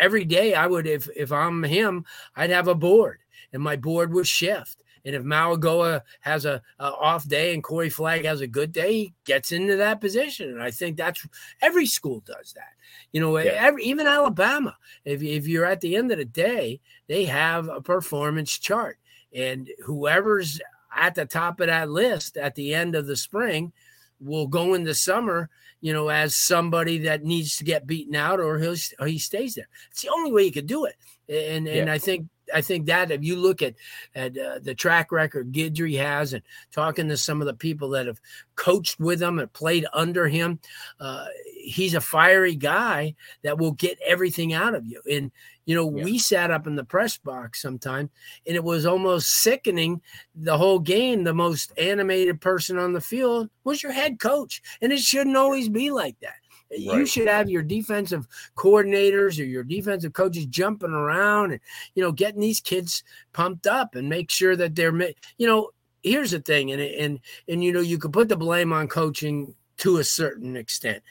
every 0.00 0.24
day 0.24 0.52
I 0.54 0.66
would 0.66 0.88
if 0.88 1.08
if 1.14 1.30
I'm 1.30 1.62
him, 1.62 2.04
I'd 2.34 2.50
have 2.50 2.66
a 2.66 2.74
board 2.74 3.20
and 3.52 3.62
my 3.62 3.76
board 3.76 4.12
would 4.12 4.26
shift. 4.26 4.78
And 5.04 5.14
if 5.14 5.22
Mauigoa 5.22 6.02
has 6.20 6.44
a, 6.44 6.60
a, 6.78 6.84
off 6.84 7.26
day 7.26 7.54
and 7.54 7.62
Corey 7.62 7.88
Flagg 7.88 8.24
has 8.24 8.40
a 8.40 8.46
good 8.46 8.72
day, 8.72 8.92
he 8.92 9.14
gets 9.24 9.50
into 9.52 9.76
that 9.76 10.00
position. 10.00 10.50
And 10.50 10.62
I 10.62 10.70
think 10.70 10.96
that's 10.96 11.26
every 11.62 11.86
school 11.86 12.22
does 12.26 12.52
that. 12.54 12.74
You 13.12 13.20
know, 13.20 13.38
yeah. 13.38 13.52
every, 13.52 13.84
even 13.84 14.06
Alabama, 14.06 14.76
if, 15.04 15.22
if 15.22 15.48
you're 15.48 15.64
at 15.64 15.80
the 15.80 15.96
end 15.96 16.12
of 16.12 16.18
the 16.18 16.24
day, 16.24 16.80
they 17.06 17.24
have 17.24 17.68
a 17.68 17.80
performance 17.80 18.58
chart. 18.58 18.98
And 19.32 19.70
whoever's 19.84 20.60
at 20.94 21.14
the 21.14 21.24
top 21.24 21.60
of 21.60 21.68
that 21.68 21.88
list 21.88 22.36
at 22.36 22.54
the 22.54 22.74
end 22.74 22.94
of 22.94 23.06
the 23.06 23.16
spring 23.16 23.72
will 24.20 24.48
go 24.48 24.74
in 24.74 24.84
the 24.84 24.94
summer, 24.94 25.48
you 25.80 25.94
know, 25.94 26.08
as 26.08 26.36
somebody 26.36 26.98
that 26.98 27.24
needs 27.24 27.56
to 27.56 27.64
get 27.64 27.86
beaten 27.86 28.14
out 28.14 28.38
or 28.38 28.58
he'll, 28.58 28.76
or 28.98 29.06
he 29.06 29.18
stays 29.18 29.54
there. 29.54 29.68
It's 29.90 30.02
the 30.02 30.10
only 30.10 30.30
way 30.30 30.44
you 30.44 30.52
could 30.52 30.66
do 30.66 30.84
it. 30.84 30.96
And, 31.28 31.66
and 31.68 31.86
yeah. 31.86 31.92
I 31.92 31.98
think 31.98 32.26
I 32.54 32.60
think 32.60 32.86
that 32.86 33.10
if 33.10 33.22
you 33.22 33.36
look 33.36 33.62
at 33.62 33.74
at 34.14 34.36
uh, 34.36 34.58
the 34.60 34.74
track 34.74 35.12
record 35.12 35.52
Guidry 35.52 35.98
has 35.98 36.32
and 36.32 36.42
talking 36.72 37.08
to 37.08 37.16
some 37.16 37.40
of 37.40 37.46
the 37.46 37.54
people 37.54 37.90
that 37.90 38.06
have 38.06 38.20
coached 38.56 38.98
with 39.00 39.22
him 39.22 39.38
and 39.38 39.52
played 39.52 39.86
under 39.92 40.28
him, 40.28 40.60
uh, 41.00 41.26
he's 41.54 41.94
a 41.94 42.00
fiery 42.00 42.54
guy 42.54 43.14
that 43.42 43.58
will 43.58 43.72
get 43.72 43.98
everything 44.06 44.52
out 44.52 44.74
of 44.74 44.86
you. 44.86 45.00
And 45.10 45.30
you 45.66 45.76
know, 45.76 45.96
yeah. 45.96 46.04
we 46.04 46.18
sat 46.18 46.50
up 46.50 46.66
in 46.66 46.74
the 46.74 46.82
press 46.82 47.16
box 47.18 47.62
sometime, 47.62 48.10
and 48.44 48.56
it 48.56 48.64
was 48.64 48.86
almost 48.86 49.28
sickening. 49.28 50.00
The 50.34 50.58
whole 50.58 50.80
game, 50.80 51.22
the 51.22 51.34
most 51.34 51.72
animated 51.78 52.40
person 52.40 52.76
on 52.76 52.92
the 52.92 53.00
field 53.00 53.50
was 53.62 53.82
your 53.82 53.92
head 53.92 54.18
coach, 54.18 54.62
and 54.82 54.92
it 54.92 54.98
shouldn't 54.98 55.36
always 55.36 55.68
be 55.68 55.92
like 55.92 56.18
that. 56.22 56.39
You 56.70 57.04
should 57.04 57.26
have 57.26 57.50
your 57.50 57.62
defensive 57.62 58.26
coordinators 58.56 59.40
or 59.40 59.44
your 59.44 59.64
defensive 59.64 60.12
coaches 60.12 60.46
jumping 60.46 60.92
around 60.92 61.52
and 61.52 61.60
you 61.94 62.02
know 62.02 62.12
getting 62.12 62.40
these 62.40 62.60
kids 62.60 63.02
pumped 63.32 63.66
up 63.66 63.94
and 63.94 64.08
make 64.08 64.30
sure 64.30 64.54
that 64.56 64.74
they're 64.74 64.96
you 65.36 65.46
know 65.46 65.70
here's 66.02 66.30
the 66.30 66.40
thing 66.40 66.70
and 66.70 66.80
and 66.80 67.20
and 67.48 67.64
you 67.64 67.72
know 67.72 67.80
you 67.80 67.98
could 67.98 68.12
put 68.12 68.28
the 68.28 68.36
blame 68.36 68.72
on 68.72 68.86
coaching 68.88 69.54
to 69.78 69.98
a 69.98 70.04
certain 70.04 70.56
extent 70.56 71.02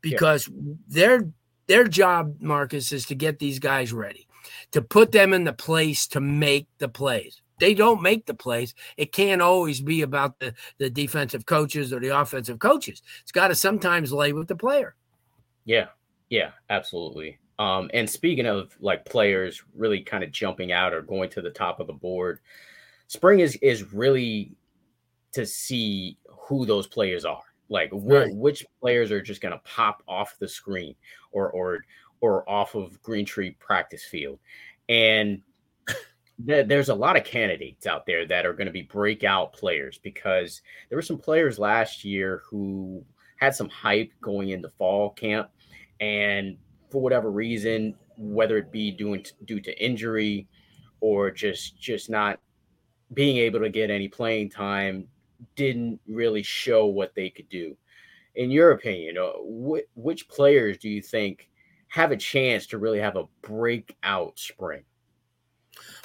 because 0.00 0.48
yeah. 0.48 0.72
their 0.88 1.28
their 1.66 1.88
job 1.88 2.36
Marcus 2.40 2.92
is 2.92 3.06
to 3.06 3.14
get 3.14 3.38
these 3.38 3.58
guys 3.58 3.92
ready 3.92 4.28
to 4.70 4.82
put 4.82 5.10
them 5.10 5.32
in 5.32 5.44
the 5.44 5.52
place 5.52 6.06
to 6.06 6.20
make 6.20 6.68
the 6.78 6.88
plays 6.88 7.42
they 7.58 7.74
don't 7.74 8.02
make 8.02 8.26
the 8.26 8.34
plays. 8.34 8.74
It 8.96 9.12
can't 9.12 9.42
always 9.42 9.80
be 9.80 10.02
about 10.02 10.38
the, 10.38 10.54
the 10.78 10.90
defensive 10.90 11.46
coaches 11.46 11.92
or 11.92 12.00
the 12.00 12.18
offensive 12.18 12.58
coaches. 12.58 13.02
It's 13.22 13.32
got 13.32 13.48
to 13.48 13.54
sometimes 13.54 14.12
lay 14.12 14.32
with 14.32 14.48
the 14.48 14.56
player. 14.56 14.94
Yeah, 15.64 15.86
yeah, 16.28 16.50
absolutely. 16.70 17.38
Um, 17.58 17.90
and 17.94 18.08
speaking 18.08 18.46
of 18.46 18.76
like 18.80 19.04
players 19.04 19.62
really 19.74 20.00
kind 20.00 20.22
of 20.22 20.30
jumping 20.30 20.72
out 20.72 20.92
or 20.92 21.02
going 21.02 21.30
to 21.30 21.42
the 21.42 21.50
top 21.50 21.80
of 21.80 21.86
the 21.86 21.92
board, 21.92 22.40
spring 23.06 23.40
is 23.40 23.56
is 23.56 23.92
really 23.92 24.52
to 25.32 25.46
see 25.46 26.18
who 26.28 26.66
those 26.66 26.86
players 26.86 27.24
are. 27.24 27.42
Like 27.68 27.90
wh- 27.90 28.06
right. 28.06 28.34
which 28.34 28.64
players 28.80 29.10
are 29.10 29.22
just 29.22 29.40
going 29.40 29.52
to 29.52 29.60
pop 29.64 30.02
off 30.06 30.36
the 30.38 30.48
screen 30.48 30.94
or 31.32 31.50
or 31.50 31.80
or 32.20 32.48
off 32.48 32.74
of 32.74 33.00
Greentree 33.02 33.58
practice 33.58 34.04
field, 34.04 34.38
and 34.88 35.40
there's 36.38 36.90
a 36.90 36.94
lot 36.94 37.16
of 37.16 37.24
candidates 37.24 37.86
out 37.86 38.04
there 38.04 38.26
that 38.26 38.44
are 38.44 38.52
going 38.52 38.66
to 38.66 38.72
be 38.72 38.82
breakout 38.82 39.52
players 39.52 39.98
because 39.98 40.60
there 40.88 40.98
were 40.98 41.02
some 41.02 41.18
players 41.18 41.58
last 41.58 42.04
year 42.04 42.42
who 42.48 43.02
had 43.38 43.54
some 43.54 43.68
hype 43.68 44.10
going 44.20 44.50
into 44.50 44.68
fall 44.76 45.10
camp 45.10 45.48
and 46.00 46.56
for 46.90 47.00
whatever 47.00 47.30
reason 47.30 47.94
whether 48.18 48.58
it 48.58 48.70
be 48.70 48.90
due, 48.90 49.22
due 49.46 49.60
to 49.60 49.84
injury 49.84 50.46
or 51.00 51.30
just 51.30 51.78
just 51.80 52.10
not 52.10 52.38
being 53.14 53.38
able 53.38 53.60
to 53.60 53.70
get 53.70 53.90
any 53.90 54.08
playing 54.08 54.50
time 54.50 55.06
didn't 55.54 56.00
really 56.06 56.42
show 56.42 56.86
what 56.86 57.14
they 57.14 57.30
could 57.30 57.48
do. 57.48 57.76
In 58.34 58.50
your 58.50 58.72
opinion 58.72 59.16
uh, 59.16 59.32
wh- 59.42 59.96
which 59.96 60.28
players 60.28 60.76
do 60.76 60.90
you 60.90 61.00
think 61.00 61.48
have 61.88 62.10
a 62.10 62.16
chance 62.16 62.66
to 62.66 62.78
really 62.78 62.98
have 62.98 63.16
a 63.16 63.24
breakout 63.40 64.38
spring 64.38 64.82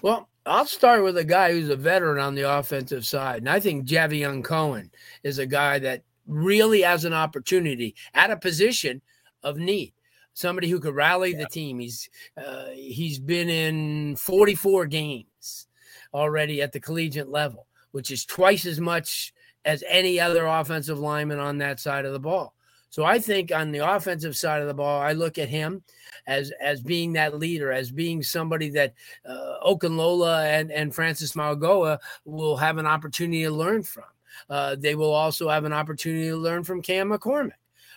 well, 0.01 0.29
I'll 0.45 0.65
start 0.65 1.03
with 1.03 1.17
a 1.17 1.23
guy 1.23 1.51
who's 1.51 1.69
a 1.69 1.75
veteran 1.75 2.19
on 2.19 2.35
the 2.35 2.49
offensive 2.57 3.05
side. 3.05 3.39
And 3.39 3.49
I 3.49 3.59
think 3.59 3.87
Javion 3.87 4.43
Cohen 4.43 4.91
is 5.23 5.37
a 5.37 5.45
guy 5.45 5.79
that 5.79 6.03
really 6.25 6.81
has 6.81 7.05
an 7.05 7.13
opportunity 7.13 7.95
at 8.13 8.31
a 8.31 8.37
position 8.37 9.01
of 9.43 9.57
need. 9.57 9.93
Somebody 10.33 10.69
who 10.69 10.79
could 10.79 10.95
rally 10.95 11.31
yeah. 11.31 11.39
the 11.39 11.45
team. 11.45 11.79
He's 11.79 12.09
uh, 12.37 12.67
he's 12.73 13.19
been 13.19 13.49
in 13.49 14.15
44 14.15 14.85
games 14.87 15.67
already 16.13 16.61
at 16.61 16.71
the 16.71 16.79
collegiate 16.79 17.29
level, 17.29 17.67
which 17.91 18.11
is 18.11 18.25
twice 18.25 18.65
as 18.65 18.79
much 18.79 19.33
as 19.65 19.83
any 19.87 20.19
other 20.19 20.45
offensive 20.45 20.97
lineman 20.97 21.39
on 21.39 21.57
that 21.59 21.79
side 21.79 22.05
of 22.05 22.13
the 22.13 22.19
ball. 22.19 22.55
So 22.91 23.05
I 23.05 23.19
think 23.19 23.51
on 23.53 23.71
the 23.71 23.79
offensive 23.79 24.35
side 24.35 24.61
of 24.61 24.67
the 24.67 24.73
ball, 24.73 25.01
I 25.01 25.13
look 25.13 25.37
at 25.37 25.47
him 25.47 25.81
as 26.27 26.51
as 26.61 26.81
being 26.81 27.13
that 27.13 27.39
leader, 27.39 27.71
as 27.71 27.89
being 27.89 28.21
somebody 28.21 28.69
that 28.71 28.93
uh, 29.25 29.55
Okunlola 29.65 30.45
and 30.45 30.71
and 30.71 30.93
Francis 30.93 31.31
Mauigoa 31.31 31.99
will 32.25 32.57
have 32.57 32.77
an 32.77 32.85
opportunity 32.85 33.43
to 33.43 33.51
learn 33.51 33.81
from. 33.81 34.03
Uh, 34.49 34.75
they 34.77 34.95
will 34.95 35.13
also 35.13 35.49
have 35.49 35.63
an 35.63 35.73
opportunity 35.73 36.27
to 36.27 36.35
learn 36.35 36.63
from 36.63 36.81
Cam 36.81 37.09
McCormick 37.09 37.53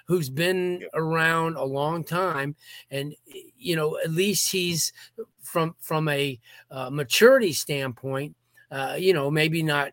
who's 0.06 0.28
been 0.28 0.84
around 0.92 1.56
a 1.56 1.64
long 1.64 2.04
time 2.04 2.54
and 2.90 3.14
you 3.56 3.74
know 3.74 3.98
at 4.04 4.10
least 4.10 4.52
he's 4.52 4.92
from 5.40 5.74
from 5.80 6.08
a 6.08 6.38
uh, 6.70 6.90
maturity 6.90 7.52
standpoint 7.52 8.36
uh, 8.70 8.96
you 8.98 9.12
know 9.14 9.30
maybe 9.30 9.62
not 9.62 9.92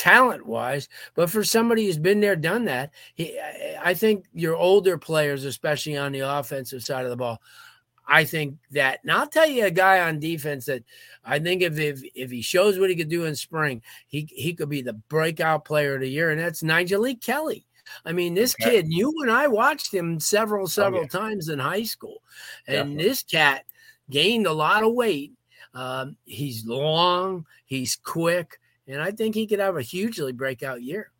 talent 0.00 0.46
wise, 0.46 0.88
but 1.14 1.28
for 1.28 1.44
somebody 1.44 1.84
who's 1.84 1.98
been 1.98 2.20
there, 2.20 2.34
done 2.34 2.64
that, 2.64 2.90
he, 3.14 3.38
I 3.82 3.92
think 3.92 4.24
your 4.32 4.56
older 4.56 4.96
players, 4.96 5.44
especially 5.44 5.98
on 5.98 6.12
the 6.12 6.20
offensive 6.20 6.82
side 6.82 7.04
of 7.04 7.10
the 7.10 7.18
ball, 7.18 7.42
I 8.08 8.24
think 8.24 8.56
that. 8.70 9.00
And 9.02 9.12
I'll 9.12 9.28
tell 9.28 9.46
you 9.46 9.66
a 9.66 9.70
guy 9.70 10.00
on 10.00 10.18
defense 10.18 10.64
that 10.64 10.84
I 11.22 11.38
think 11.38 11.60
if 11.60 11.78
if, 11.78 12.02
if 12.14 12.30
he 12.30 12.40
shows 12.40 12.78
what 12.78 12.88
he 12.88 12.96
could 12.96 13.10
do 13.10 13.26
in 13.26 13.36
spring, 13.36 13.82
he 14.06 14.26
he 14.32 14.54
could 14.54 14.70
be 14.70 14.80
the 14.80 14.94
breakout 14.94 15.66
player 15.66 15.96
of 15.96 16.00
the 16.00 16.08
year, 16.08 16.30
and 16.30 16.40
that's 16.40 16.62
Nyjalik 16.62 17.22
Kelly. 17.22 17.66
I 18.06 18.12
mean, 18.12 18.32
this 18.32 18.54
okay. 18.58 18.70
kid, 18.70 18.86
you 18.88 19.12
and 19.20 19.30
I 19.30 19.48
watched 19.48 19.92
him 19.92 20.18
several, 20.18 20.66
several 20.66 21.00
oh, 21.00 21.08
yeah. 21.12 21.20
times 21.20 21.50
in 21.50 21.58
high 21.58 21.82
school, 21.82 22.22
and 22.66 22.76
Definitely. 22.76 23.04
this 23.04 23.22
cat 23.22 23.64
gained 24.08 24.46
a 24.46 24.52
lot 24.52 24.82
of 24.82 24.94
weight. 24.94 25.32
Um, 25.74 26.16
he's 26.24 26.64
long, 26.64 27.44
he's 27.66 27.96
quick, 27.96 28.58
and 28.90 29.02
I 29.02 29.10
think 29.10 29.34
he 29.34 29.46
could 29.46 29.60
have 29.60 29.76
a 29.76 29.82
hugely 29.82 30.32
breakout 30.32 30.82
year. 30.82 31.12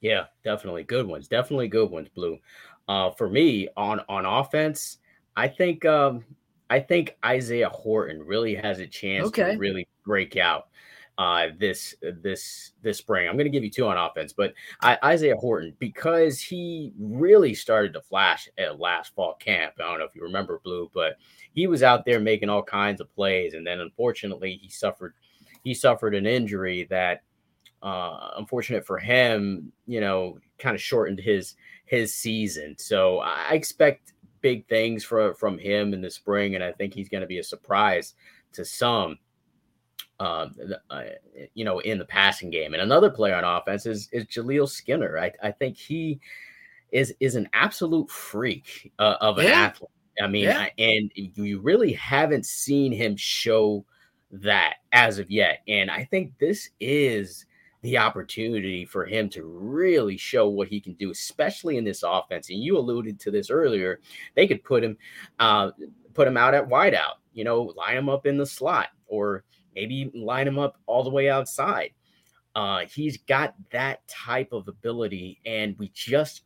Yeah, 0.00 0.24
definitely 0.44 0.84
good 0.84 1.06
ones. 1.06 1.28
Definitely 1.28 1.68
good 1.68 1.90
ones, 1.90 2.08
Blue. 2.14 2.38
Uh, 2.88 3.10
for 3.10 3.28
me 3.28 3.68
on 3.76 4.00
on 4.08 4.26
offense, 4.26 4.98
I 5.36 5.48
think 5.48 5.84
um, 5.84 6.24
I 6.70 6.80
think 6.80 7.16
Isaiah 7.24 7.70
Horton 7.70 8.22
really 8.22 8.54
has 8.54 8.78
a 8.78 8.86
chance 8.86 9.28
okay. 9.28 9.52
to 9.52 9.58
really 9.58 9.88
break 10.04 10.36
out 10.36 10.68
uh, 11.16 11.48
this 11.58 11.94
this 12.22 12.72
this 12.82 12.98
spring. 12.98 13.28
I'm 13.28 13.36
going 13.36 13.44
to 13.44 13.50
give 13.50 13.64
you 13.64 13.70
two 13.70 13.86
on 13.86 13.96
offense, 13.96 14.32
but 14.32 14.54
I, 14.82 14.98
Isaiah 15.04 15.36
Horton 15.36 15.74
because 15.78 16.40
he 16.40 16.92
really 16.98 17.54
started 17.54 17.92
to 17.94 18.00
flash 18.00 18.48
at 18.58 18.80
last 18.80 19.14
fall 19.14 19.34
camp. 19.34 19.74
I 19.78 19.84
don't 19.84 19.98
know 20.00 20.04
if 20.04 20.14
you 20.14 20.22
remember 20.22 20.60
Blue, 20.64 20.90
but 20.92 21.16
he 21.54 21.66
was 21.66 21.82
out 21.82 22.04
there 22.04 22.20
making 22.20 22.48
all 22.48 22.62
kinds 22.62 23.00
of 23.00 23.14
plays, 23.14 23.54
and 23.54 23.66
then 23.66 23.80
unfortunately 23.80 24.58
he 24.60 24.68
suffered 24.68 25.14
he 25.64 25.74
suffered 25.74 26.14
an 26.14 26.26
injury 26.26 26.86
that, 26.90 27.22
uh, 27.82 28.30
unfortunate 28.36 28.86
for 28.86 28.98
him, 28.98 29.72
you 29.86 30.00
know, 30.00 30.38
kind 30.58 30.74
of 30.74 30.80
shortened 30.80 31.18
his 31.18 31.56
his 31.86 32.14
season. 32.14 32.76
So 32.78 33.18
I 33.18 33.52
expect 33.52 34.12
big 34.40 34.66
things 34.68 35.04
from 35.04 35.34
from 35.34 35.58
him 35.58 35.92
in 35.92 36.00
the 36.00 36.10
spring, 36.10 36.54
and 36.54 36.62
I 36.62 36.72
think 36.72 36.94
he's 36.94 37.08
going 37.08 37.22
to 37.22 37.26
be 37.26 37.38
a 37.38 37.44
surprise 37.44 38.14
to 38.52 38.64
some. 38.64 39.18
Um, 40.20 40.54
uh, 40.90 41.02
you 41.54 41.64
know, 41.64 41.80
in 41.80 41.98
the 41.98 42.04
passing 42.04 42.48
game, 42.48 42.72
and 42.72 42.82
another 42.82 43.10
player 43.10 43.34
on 43.34 43.42
offense 43.42 43.84
is 43.84 44.08
is 44.12 44.26
Jaleel 44.26 44.68
Skinner. 44.68 45.18
I, 45.18 45.32
I 45.42 45.50
think 45.50 45.76
he 45.76 46.20
is 46.92 47.12
is 47.18 47.34
an 47.34 47.48
absolute 47.52 48.08
freak 48.08 48.92
uh, 49.00 49.16
of 49.20 49.38
an 49.38 49.46
yeah. 49.46 49.52
athlete. 49.52 49.90
I 50.22 50.28
mean, 50.28 50.44
yeah. 50.44 50.68
and 50.78 51.10
you 51.14 51.60
really 51.60 51.92
haven't 51.94 52.46
seen 52.46 52.92
him 52.92 53.16
show 53.16 53.84
that 54.42 54.76
as 54.92 55.18
of 55.18 55.30
yet. 55.30 55.60
And 55.68 55.90
I 55.90 56.04
think 56.04 56.32
this 56.38 56.70
is 56.80 57.46
the 57.82 57.98
opportunity 57.98 58.84
for 58.84 59.04
him 59.04 59.28
to 59.28 59.44
really 59.44 60.16
show 60.16 60.48
what 60.48 60.68
he 60.68 60.80
can 60.80 60.94
do, 60.94 61.10
especially 61.10 61.76
in 61.76 61.84
this 61.84 62.02
offense. 62.02 62.48
And 62.48 62.58
you 62.58 62.78
alluded 62.78 63.20
to 63.20 63.30
this 63.30 63.50
earlier. 63.50 64.00
They 64.34 64.46
could 64.46 64.64
put 64.64 64.82
him, 64.82 64.96
uh, 65.38 65.70
put 66.14 66.26
him 66.26 66.36
out 66.36 66.54
at 66.54 66.68
wideout. 66.68 67.16
You 67.34 67.44
know, 67.44 67.74
line 67.76 67.96
him 67.96 68.08
up 68.08 68.26
in 68.26 68.38
the 68.38 68.46
slot, 68.46 68.88
or 69.06 69.44
maybe 69.74 70.10
line 70.14 70.46
him 70.46 70.58
up 70.58 70.78
all 70.86 71.02
the 71.02 71.10
way 71.10 71.28
outside. 71.28 71.90
Uh, 72.54 72.82
he's 72.88 73.18
got 73.18 73.54
that 73.72 74.06
type 74.06 74.52
of 74.52 74.68
ability, 74.68 75.40
and 75.44 75.76
we 75.76 75.90
just 75.92 76.44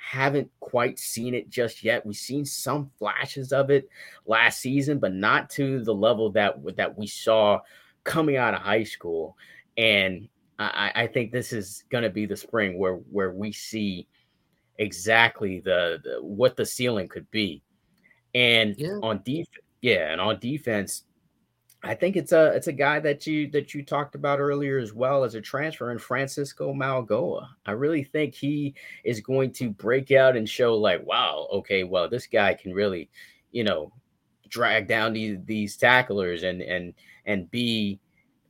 haven't 0.00 0.50
quite 0.60 0.98
seen 0.98 1.34
it 1.34 1.50
just 1.50 1.84
yet. 1.84 2.04
We've 2.04 2.16
seen 2.16 2.44
some 2.44 2.90
flashes 2.98 3.52
of 3.52 3.70
it 3.70 3.88
last 4.26 4.60
season, 4.60 4.98
but 4.98 5.12
not 5.14 5.50
to 5.50 5.84
the 5.84 5.94
level 5.94 6.30
that 6.32 6.56
that 6.76 6.96
we 6.96 7.06
saw 7.06 7.60
coming 8.04 8.36
out 8.36 8.54
of 8.54 8.60
high 8.60 8.84
school. 8.84 9.36
And 9.76 10.28
I, 10.58 10.92
I 10.94 11.06
think 11.06 11.32
this 11.32 11.52
is 11.52 11.84
going 11.90 12.04
to 12.04 12.10
be 12.10 12.26
the 12.26 12.36
spring 12.36 12.78
where 12.78 12.94
where 12.94 13.30
we 13.32 13.52
see 13.52 14.08
exactly 14.78 15.60
the, 15.60 16.00
the 16.02 16.22
what 16.22 16.56
the 16.56 16.66
ceiling 16.66 17.08
could 17.08 17.30
be. 17.30 17.62
And 18.34 18.74
yeah. 18.78 18.98
on 19.02 19.22
defense, 19.24 19.64
yeah, 19.82 20.12
and 20.12 20.20
on 20.20 20.38
defense, 20.38 21.04
I 21.82 21.94
think 21.94 22.16
it's 22.16 22.32
a 22.32 22.48
it's 22.48 22.66
a 22.66 22.72
guy 22.72 23.00
that 23.00 23.26
you 23.26 23.50
that 23.52 23.72
you 23.72 23.82
talked 23.82 24.14
about 24.14 24.38
earlier 24.38 24.78
as 24.78 24.92
well 24.92 25.24
as 25.24 25.34
a 25.34 25.40
transfer 25.40 25.90
in 25.90 25.98
Francisco 25.98 26.74
Mauigoa. 26.74 27.48
I 27.64 27.72
really 27.72 28.04
think 28.04 28.34
he 28.34 28.74
is 29.02 29.20
going 29.20 29.52
to 29.54 29.70
break 29.70 30.10
out 30.10 30.36
and 30.36 30.48
show 30.48 30.74
like, 30.76 31.04
wow, 31.06 31.48
okay, 31.52 31.84
well, 31.84 32.08
this 32.08 32.26
guy 32.26 32.52
can 32.52 32.74
really, 32.74 33.08
you 33.50 33.64
know, 33.64 33.92
drag 34.48 34.88
down 34.88 35.14
these 35.14 35.38
these 35.46 35.76
tacklers 35.78 36.42
and 36.42 36.60
and 36.60 36.92
and 37.24 37.50
be 37.50 37.98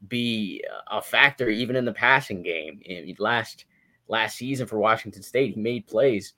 be 0.09 0.65
a 0.91 1.01
factor 1.01 1.49
even 1.49 1.77
in 1.77 1.85
the 1.85 1.93
passing 1.93 2.43
game. 2.43 2.81
Last 3.19 3.65
last 4.09 4.39
season 4.39 4.67
for 4.67 4.79
Washington 4.81 5.23
State, 5.23 5.55
he 5.55 5.61
made 5.61 5.87
plays 5.87 6.35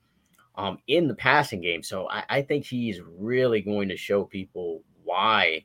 um 0.55 0.77
in 0.85 1.07
the 1.07 1.15
passing 1.15 1.61
game. 1.61 1.81
So 1.81 2.07
I, 2.07 2.23
I 2.29 2.41
think 2.43 2.65
he's 2.65 3.01
really 3.01 3.61
going 3.61 3.89
to 3.89 3.97
show 3.97 4.25
people 4.25 4.83
why 5.03 5.63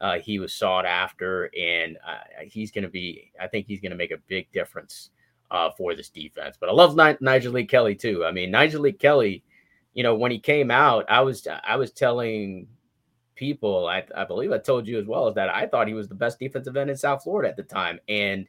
uh, 0.00 0.18
he 0.18 0.38
was 0.38 0.54
sought 0.54 0.86
after, 0.86 1.50
and 1.58 1.96
uh, 2.06 2.44
he's 2.46 2.70
going 2.70 2.84
to 2.84 2.90
be. 2.90 3.32
I 3.40 3.46
think 3.46 3.66
he's 3.66 3.80
going 3.80 3.90
to 3.90 3.96
make 3.96 4.12
a 4.12 4.18
big 4.28 4.50
difference 4.52 5.10
uh, 5.50 5.70
for 5.76 5.94
this 5.94 6.08
defense. 6.08 6.56
But 6.58 6.68
I 6.68 6.72
love 6.72 6.96
Ni- 6.96 7.26
Nyjalik 7.26 7.68
Kelly 7.68 7.94
too. 7.94 8.24
I 8.24 8.32
mean, 8.32 8.50
Nyjalik 8.50 8.98
Kelly, 8.98 9.44
you 9.94 10.02
know, 10.02 10.14
when 10.14 10.30
he 10.30 10.38
came 10.38 10.70
out, 10.70 11.04
I 11.08 11.20
was 11.20 11.46
I 11.64 11.76
was 11.76 11.92
telling 11.92 12.66
people, 13.40 13.88
I, 13.88 14.04
I 14.14 14.24
believe 14.24 14.52
I 14.52 14.58
told 14.58 14.86
you 14.86 14.98
as 14.98 15.06
well, 15.06 15.28
is 15.28 15.34
that 15.34 15.48
I 15.48 15.66
thought 15.66 15.88
he 15.88 15.94
was 15.94 16.08
the 16.08 16.14
best 16.14 16.38
defensive 16.38 16.76
end 16.76 16.90
in 16.90 16.96
South 16.96 17.22
Florida 17.22 17.48
at 17.48 17.56
the 17.56 17.62
time. 17.62 17.98
And 18.06 18.46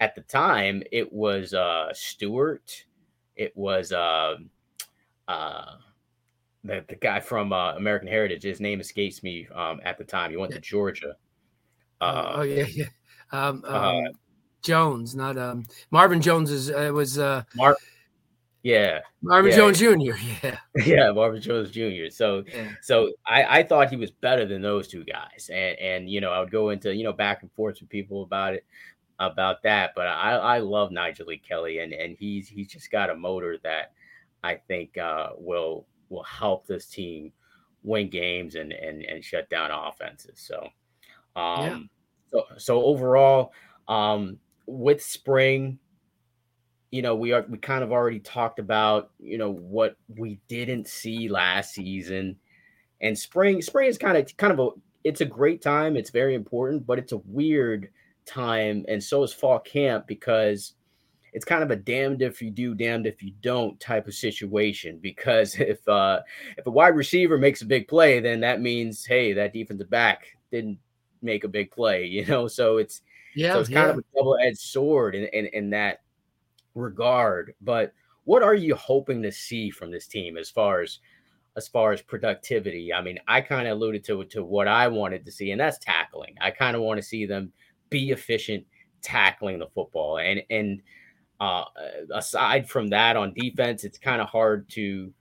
at 0.00 0.14
the 0.14 0.20
time, 0.20 0.82
it 0.92 1.10
was 1.10 1.54
uh, 1.54 1.92
Stewart, 1.94 2.84
it 3.36 3.56
was 3.56 3.90
uh, 3.90 4.36
uh, 5.26 5.76
the, 6.64 6.84
the 6.88 6.96
guy 6.96 7.20
from 7.20 7.52
uh, 7.52 7.74
American 7.74 8.08
Heritage. 8.08 8.42
His 8.42 8.60
name 8.60 8.80
escapes 8.80 9.22
me 9.22 9.48
um, 9.54 9.80
at 9.84 9.98
the 9.98 10.04
time. 10.04 10.30
He 10.30 10.36
went 10.36 10.52
to 10.52 10.60
Georgia. 10.60 11.16
Uh, 12.00 12.32
oh 12.36 12.42
yeah, 12.42 12.64
yeah. 12.74 12.86
Um, 13.32 13.64
uh, 13.66 13.92
um, 13.96 14.04
Jones, 14.62 15.14
not 15.14 15.38
um, 15.38 15.64
Marvin 15.90 16.20
Jones 16.20 16.50
is 16.50 16.70
uh, 16.70 16.90
was 16.92 17.18
uh, 17.18 17.42
Mar- 17.54 17.76
yeah, 18.62 19.00
Marvin 19.22 19.50
yeah. 19.50 19.56
Jones 19.56 19.78
Jr. 19.78 19.94
Yeah, 20.42 20.58
yeah, 20.84 21.12
Marvin 21.12 21.40
Jones 21.40 21.70
Jr. 21.70 22.10
So, 22.10 22.44
yeah. 22.46 22.68
so 22.82 23.12
I, 23.26 23.60
I 23.60 23.62
thought 23.62 23.90
he 23.90 23.96
was 23.96 24.10
better 24.10 24.46
than 24.46 24.62
those 24.62 24.88
two 24.88 25.04
guys, 25.04 25.50
and 25.52 25.78
and 25.78 26.10
you 26.10 26.20
know 26.20 26.32
I 26.32 26.40
would 26.40 26.50
go 26.50 26.70
into 26.70 26.94
you 26.94 27.04
know 27.04 27.12
back 27.12 27.42
and 27.42 27.52
forth 27.52 27.78
with 27.80 27.88
people 27.88 28.22
about 28.22 28.54
it, 28.54 28.64
about 29.18 29.62
that, 29.62 29.92
but 29.94 30.06
I 30.06 30.32
I 30.32 30.58
love 30.58 30.90
Nyjalik 30.90 31.46
Kelly, 31.46 31.78
and 31.78 31.92
and 31.92 32.16
he's 32.18 32.48
he's 32.48 32.68
just 32.68 32.90
got 32.90 33.10
a 33.10 33.14
motor 33.14 33.58
that 33.62 33.92
I 34.42 34.56
think 34.56 34.98
uh, 34.98 35.30
will 35.36 35.86
will 36.08 36.24
help 36.24 36.66
this 36.66 36.86
team 36.86 37.32
win 37.82 38.10
games 38.10 38.54
and 38.54 38.72
and 38.72 39.02
and 39.02 39.24
shut 39.24 39.48
down 39.50 39.70
offenses. 39.70 40.40
So, 40.40 40.68
um, 41.36 41.62
yeah. 41.62 41.78
so 42.30 42.44
so 42.56 42.82
overall, 42.82 43.52
um, 43.88 44.38
with 44.66 45.02
spring 45.02 45.78
you 46.90 47.02
know, 47.02 47.14
we 47.14 47.32
are 47.32 47.44
we 47.48 47.58
kind 47.58 47.84
of 47.84 47.92
already 47.92 48.20
talked 48.20 48.58
about, 48.58 49.10
you 49.18 49.38
know, 49.38 49.50
what 49.50 49.96
we 50.08 50.40
didn't 50.48 50.88
see 50.88 51.28
last 51.28 51.74
season. 51.74 52.36
And 53.00 53.16
spring, 53.18 53.60
spring 53.62 53.88
is 53.88 53.98
kind 53.98 54.16
of 54.16 54.36
kind 54.36 54.52
of 54.52 54.58
a 54.58 54.68
it's 55.04 55.20
a 55.20 55.26
great 55.26 55.62
time. 55.62 55.96
It's 55.96 56.10
very 56.10 56.34
important, 56.34 56.86
but 56.86 56.98
it's 56.98 57.12
a 57.12 57.18
weird 57.18 57.90
time, 58.24 58.84
and 58.88 59.02
so 59.02 59.22
is 59.22 59.32
fall 59.32 59.58
camp 59.60 60.06
because 60.06 60.74
it's 61.38 61.44
kind 61.44 61.62
of 61.62 61.70
a 61.70 61.76
damned 61.76 62.20
if 62.20 62.42
you 62.42 62.50
do, 62.50 62.74
damned 62.74 63.06
if 63.06 63.22
you 63.22 63.32
don't 63.42 63.78
type 63.78 64.08
of 64.08 64.14
situation. 64.14 64.98
Because 65.00 65.54
if 65.60 65.86
uh 65.86 66.20
if 66.56 66.66
a 66.66 66.70
wide 66.70 66.96
receiver 66.96 67.38
makes 67.38 67.62
a 67.62 67.66
big 67.66 67.86
play, 67.86 68.18
then 68.18 68.40
that 68.40 68.60
means 68.60 69.04
hey, 69.04 69.32
that 69.34 69.52
defensive 69.52 69.88
back 69.88 70.36
didn't 70.50 70.78
make 71.22 71.44
a 71.44 71.48
big 71.48 71.70
play, 71.70 72.04
you 72.06 72.26
know. 72.26 72.48
So 72.48 72.78
it's 72.78 73.02
yeah, 73.36 73.52
so 73.52 73.60
it's 73.60 73.68
kind 73.68 73.86
yeah. 73.86 73.92
of 73.92 73.98
a 73.98 74.04
double-edged 74.16 74.58
sword 74.58 75.14
in, 75.14 75.26
in, 75.26 75.46
in 75.52 75.70
that 75.70 76.00
regard. 76.74 77.54
But 77.60 77.92
what 78.24 78.42
are 78.42 78.54
you 78.54 78.74
hoping 78.74 79.22
to 79.22 79.30
see 79.30 79.70
from 79.70 79.92
this 79.92 80.08
team 80.08 80.36
as 80.36 80.50
far 80.50 80.80
as 80.80 80.98
as 81.56 81.68
far 81.68 81.92
as 81.92 82.02
productivity? 82.02 82.92
I 82.92 83.00
mean, 83.00 83.20
I 83.28 83.42
kind 83.42 83.68
of 83.68 83.76
alluded 83.76 84.02
to 84.06 84.24
to 84.24 84.42
what 84.42 84.66
I 84.66 84.88
wanted 84.88 85.24
to 85.24 85.30
see, 85.30 85.52
and 85.52 85.60
that's 85.60 85.78
tackling. 85.78 86.34
I 86.40 86.50
kind 86.50 86.74
of 86.74 86.82
want 86.82 86.98
to 86.98 87.06
see 87.06 87.26
them 87.26 87.52
be 87.90 88.10
efficient 88.10 88.66
tackling 89.02 89.60
the 89.60 89.68
football, 89.68 90.18
and 90.18 90.42
and 90.50 90.82
uh, 91.40 91.64
aside 92.12 92.68
from 92.68 92.88
that, 92.88 93.16
on 93.16 93.32
defense, 93.34 93.84
it's 93.84 93.98
kind 93.98 94.20
of 94.20 94.28
hard 94.28 94.68
to 94.70 95.12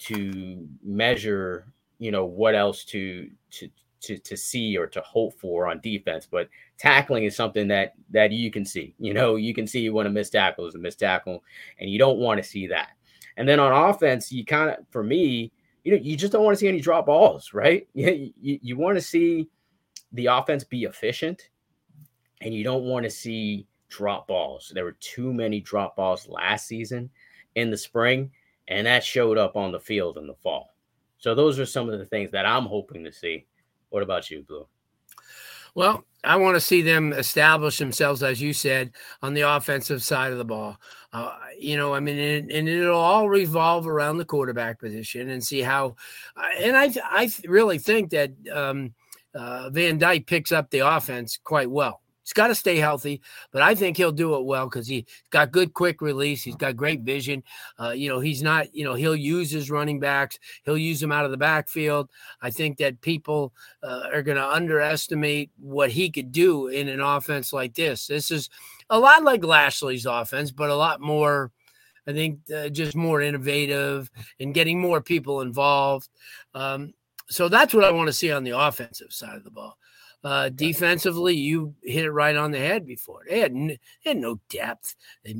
to 0.00 0.68
measure. 0.82 1.66
You 1.98 2.10
know 2.10 2.24
what 2.24 2.54
else 2.54 2.84
to 2.86 3.30
to 3.52 3.68
to 4.04 4.18
to 4.18 4.36
see 4.36 4.76
or 4.76 4.86
to 4.86 5.00
hope 5.00 5.38
for 5.38 5.68
on 5.68 5.80
defense, 5.80 6.26
but 6.30 6.48
tackling 6.78 7.24
is 7.24 7.34
something 7.34 7.68
that 7.68 7.94
that 8.10 8.30
you 8.30 8.50
can 8.50 8.64
see. 8.64 8.94
You 8.98 9.14
know, 9.14 9.36
you 9.36 9.54
can 9.54 9.66
see 9.66 9.90
when 9.90 10.06
a 10.06 10.10
missed 10.10 10.32
tackle 10.32 10.66
is 10.66 10.74
a 10.74 10.78
missed 10.78 11.00
tackle, 11.00 11.42
and 11.78 11.90
you 11.90 11.98
don't 11.98 12.18
want 12.18 12.42
to 12.42 12.48
see 12.48 12.66
that. 12.68 12.90
And 13.36 13.48
then 13.48 13.58
on 13.58 13.72
offense, 13.90 14.30
you 14.30 14.44
kind 14.44 14.70
of, 14.70 14.76
for 14.90 15.02
me, 15.02 15.50
you 15.82 15.92
know, 15.92 15.98
you 16.00 16.16
just 16.16 16.32
don't 16.32 16.44
want 16.44 16.54
to 16.54 16.60
see 16.60 16.68
any 16.68 16.80
drop 16.80 17.06
balls, 17.06 17.52
right? 17.52 17.88
You, 17.94 18.32
you, 18.40 18.58
you 18.62 18.76
want 18.76 18.96
to 18.96 19.02
see 19.02 19.48
the 20.12 20.26
offense 20.26 20.62
be 20.64 20.84
efficient, 20.84 21.48
and 22.40 22.54
you 22.54 22.62
don't 22.62 22.84
want 22.84 23.04
to 23.04 23.10
see 23.10 23.66
drop 23.96 24.28
balls. 24.28 24.72
There 24.74 24.84
were 24.84 24.96
too 25.00 25.32
many 25.32 25.60
drop 25.60 25.96
balls 25.96 26.28
last 26.28 26.66
season 26.66 27.10
in 27.54 27.70
the 27.70 27.76
spring, 27.76 28.30
and 28.68 28.86
that 28.86 29.04
showed 29.04 29.38
up 29.38 29.56
on 29.56 29.72
the 29.72 29.80
field 29.80 30.18
in 30.18 30.26
the 30.26 30.34
fall. 30.34 30.74
So 31.18 31.34
those 31.34 31.58
are 31.58 31.66
some 31.66 31.88
of 31.88 31.98
the 31.98 32.06
things 32.06 32.30
that 32.32 32.46
I'm 32.46 32.64
hoping 32.64 33.04
to 33.04 33.12
see 33.12 33.46
what 33.94 34.02
about 34.02 34.28
you, 34.28 34.42
Blue? 34.42 34.66
Well, 35.76 36.04
I 36.24 36.34
want 36.34 36.56
to 36.56 36.60
see 36.60 36.82
them 36.82 37.12
establish 37.12 37.78
themselves, 37.78 38.24
as 38.24 38.42
you 38.42 38.52
said, 38.52 38.90
on 39.22 39.34
the 39.34 39.42
offensive 39.42 40.02
side 40.02 40.32
of 40.32 40.38
the 40.38 40.44
ball. 40.44 40.78
Uh, 41.12 41.32
you 41.56 41.76
know, 41.76 41.94
I 41.94 42.00
mean, 42.00 42.18
and, 42.18 42.50
and, 42.50 42.68
it'll 42.68 42.98
all 42.98 43.28
revolve 43.28 43.86
around 43.86 44.18
the 44.18 44.24
quarterback 44.24 44.80
position 44.80 45.28
and 45.28 45.44
see 45.44 45.60
how. 45.60 45.94
Uh, 46.36 46.48
and 46.60 46.76
I, 46.76 46.92
I 47.04 47.30
really 47.46 47.78
think 47.78 48.10
that 48.10 48.32
um, 48.52 48.94
uh, 49.32 49.70
Van 49.70 49.96
Dyke 49.96 50.26
picks 50.26 50.50
up 50.50 50.70
the 50.70 50.80
offense 50.80 51.38
quite 51.44 51.70
well. 51.70 52.00
He's 52.24 52.32
got 52.32 52.46
to 52.46 52.54
stay 52.54 52.76
healthy, 52.76 53.20
but 53.52 53.60
I 53.60 53.74
think 53.74 53.98
he'll 53.98 54.10
do 54.10 54.34
it 54.36 54.46
well 54.46 54.66
because 54.66 54.86
he's 54.86 55.04
got 55.28 55.52
good 55.52 55.74
quick 55.74 56.00
release. 56.00 56.42
He's 56.42 56.56
got 56.56 56.74
great 56.74 57.02
vision. 57.02 57.42
Uh, 57.78 57.90
you 57.90 58.08
know, 58.08 58.18
he's 58.18 58.42
not, 58.42 58.74
you 58.74 58.82
know, 58.82 58.94
he'll 58.94 59.14
use 59.14 59.50
his 59.50 59.70
running 59.70 60.00
backs, 60.00 60.38
he'll 60.64 60.78
use 60.78 61.00
them 61.00 61.12
out 61.12 61.26
of 61.26 61.30
the 61.30 61.36
backfield. 61.36 62.08
I 62.40 62.48
think 62.48 62.78
that 62.78 63.02
people 63.02 63.52
uh, 63.82 64.04
are 64.10 64.22
going 64.22 64.38
to 64.38 64.48
underestimate 64.48 65.50
what 65.58 65.90
he 65.90 66.10
could 66.10 66.32
do 66.32 66.68
in 66.68 66.88
an 66.88 67.00
offense 67.00 67.52
like 67.52 67.74
this. 67.74 68.06
This 68.06 68.30
is 68.30 68.48
a 68.88 68.98
lot 68.98 69.22
like 69.22 69.44
Lashley's 69.44 70.06
offense, 70.06 70.50
but 70.50 70.70
a 70.70 70.74
lot 70.74 71.00
more. 71.00 71.52
I 72.06 72.12
think 72.12 72.40
uh, 72.54 72.68
just 72.68 72.94
more 72.94 73.22
innovative 73.22 74.10
and 74.38 74.52
getting 74.52 74.78
more 74.78 75.00
people 75.00 75.40
involved. 75.40 76.10
Um, 76.54 76.92
so 77.28 77.48
that's 77.48 77.72
what 77.72 77.84
I 77.84 77.90
want 77.92 78.08
to 78.08 78.12
see 78.12 78.30
on 78.30 78.44
the 78.44 78.58
offensive 78.58 79.10
side 79.10 79.36
of 79.36 79.44
the 79.44 79.50
ball. 79.50 79.78
Uh, 80.24 80.48
defensively, 80.48 81.34
you 81.34 81.74
hit 81.82 82.04
it 82.04 82.10
right 82.10 82.34
on 82.34 82.50
the 82.50 82.58
head 82.58 82.86
before. 82.86 83.20
They 83.28 83.40
had, 83.40 83.52
n- 83.52 83.78
they 84.04 84.10
had 84.10 84.16
no 84.16 84.40
depth. 84.48 84.96
They, 85.22 85.36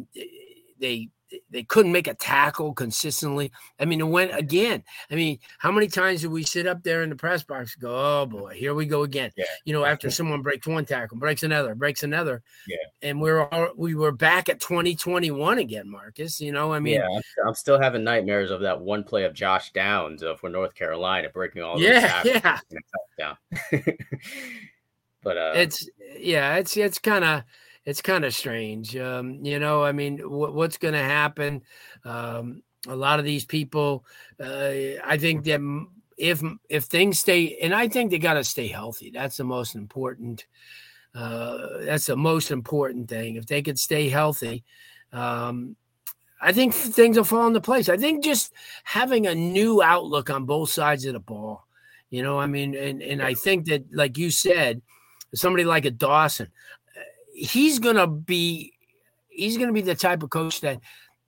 they 0.78 1.08
they 1.50 1.62
couldn't 1.62 1.92
make 1.92 2.06
a 2.06 2.14
tackle 2.14 2.74
consistently. 2.74 3.52
I 3.78 3.84
mean, 3.84 4.00
it 4.00 4.04
went 4.04 4.36
again. 4.36 4.82
I 5.10 5.14
mean, 5.14 5.38
how 5.58 5.70
many 5.70 5.88
times 5.88 6.20
did 6.20 6.30
we 6.30 6.42
sit 6.42 6.66
up 6.66 6.82
there 6.82 7.02
in 7.02 7.10
the 7.10 7.16
press 7.16 7.42
box 7.42 7.74
go, 7.74 7.92
oh 7.92 8.26
boy, 8.26 8.54
here 8.54 8.74
we 8.74 8.86
go 8.86 9.02
again? 9.02 9.30
Yeah. 9.36 9.44
You 9.64 9.72
know, 9.72 9.84
after 9.84 10.10
someone 10.10 10.42
breaks 10.42 10.66
one 10.66 10.84
tackle, 10.84 11.18
breaks 11.18 11.42
another, 11.42 11.74
breaks 11.74 12.02
another. 12.02 12.42
Yeah. 12.68 12.76
And 13.02 13.20
we 13.20 13.30
we're 13.30 13.46
all, 13.48 13.68
we 13.76 13.94
were 13.94 14.12
back 14.12 14.48
at 14.48 14.60
2021 14.60 15.58
again, 15.58 15.88
Marcus. 15.90 16.40
You 16.40 16.52
know, 16.52 16.72
I 16.72 16.78
mean, 16.78 16.94
yeah, 16.94 17.08
I'm 17.46 17.54
still 17.54 17.80
having 17.80 18.04
nightmares 18.04 18.50
of 18.50 18.60
that 18.60 18.80
one 18.80 19.04
play 19.04 19.24
of 19.24 19.34
Josh 19.34 19.72
Downs 19.72 20.22
uh, 20.22 20.36
for 20.36 20.48
North 20.48 20.74
Carolina 20.74 21.28
breaking 21.30 21.62
all. 21.62 21.80
Yeah, 21.80 22.22
yeah. 23.18 23.34
But 25.24 25.36
uh, 25.36 25.52
it's 25.56 25.88
yeah, 26.18 26.56
it's 26.56 26.76
it's 26.76 26.98
kind 26.98 27.24
of 27.24 27.42
it's 27.84 28.02
kind 28.02 28.24
of 28.24 28.34
strange. 28.34 28.96
Um, 28.96 29.44
you 29.44 29.58
know, 29.58 29.82
I 29.82 29.92
mean, 29.92 30.18
w- 30.18 30.52
what's 30.52 30.78
going 30.78 30.94
to 30.94 31.02
happen? 31.02 31.62
Um, 32.04 32.62
a 32.86 32.96
lot 32.96 33.18
of 33.18 33.24
these 33.24 33.44
people, 33.44 34.04
uh, 34.38 35.00
I 35.04 35.16
think 35.18 35.44
that 35.44 35.60
if 36.16 36.42
if 36.68 36.84
things 36.84 37.18
stay, 37.18 37.56
and 37.62 37.74
I 37.74 37.88
think 37.88 38.10
they 38.10 38.18
got 38.18 38.34
to 38.34 38.44
stay 38.44 38.68
healthy. 38.68 39.10
That's 39.10 39.36
the 39.36 39.44
most 39.44 39.74
important. 39.74 40.46
Uh, 41.14 41.78
that's 41.80 42.06
the 42.06 42.16
most 42.16 42.50
important 42.50 43.08
thing. 43.08 43.36
If 43.36 43.46
they 43.46 43.62
could 43.62 43.78
stay 43.78 44.08
healthy, 44.08 44.64
um, 45.12 45.76
I 46.40 46.52
think 46.52 46.74
things 46.74 47.16
will 47.16 47.24
fall 47.24 47.46
into 47.46 47.60
place. 47.60 47.88
I 47.88 47.96
think 47.96 48.24
just 48.24 48.52
having 48.84 49.26
a 49.26 49.34
new 49.34 49.82
outlook 49.82 50.28
on 50.30 50.44
both 50.44 50.70
sides 50.70 51.04
of 51.04 51.14
the 51.14 51.20
ball. 51.20 51.66
You 52.10 52.22
know, 52.22 52.38
I 52.38 52.46
mean, 52.46 52.74
and 52.74 53.02
and 53.02 53.22
I 53.22 53.34
think 53.34 53.66
that, 53.66 53.84
like 53.92 54.18
you 54.18 54.30
said, 54.30 54.82
somebody 55.34 55.64
like 55.64 55.84
a 55.84 55.90
Dawson, 55.90 56.48
he's 57.34 57.78
gonna 57.78 58.06
be 58.06 58.72
he's 59.28 59.58
gonna 59.58 59.72
be 59.72 59.82
the 59.82 59.94
type 59.94 60.22
of 60.22 60.30
coach 60.30 60.60
that 60.60 60.80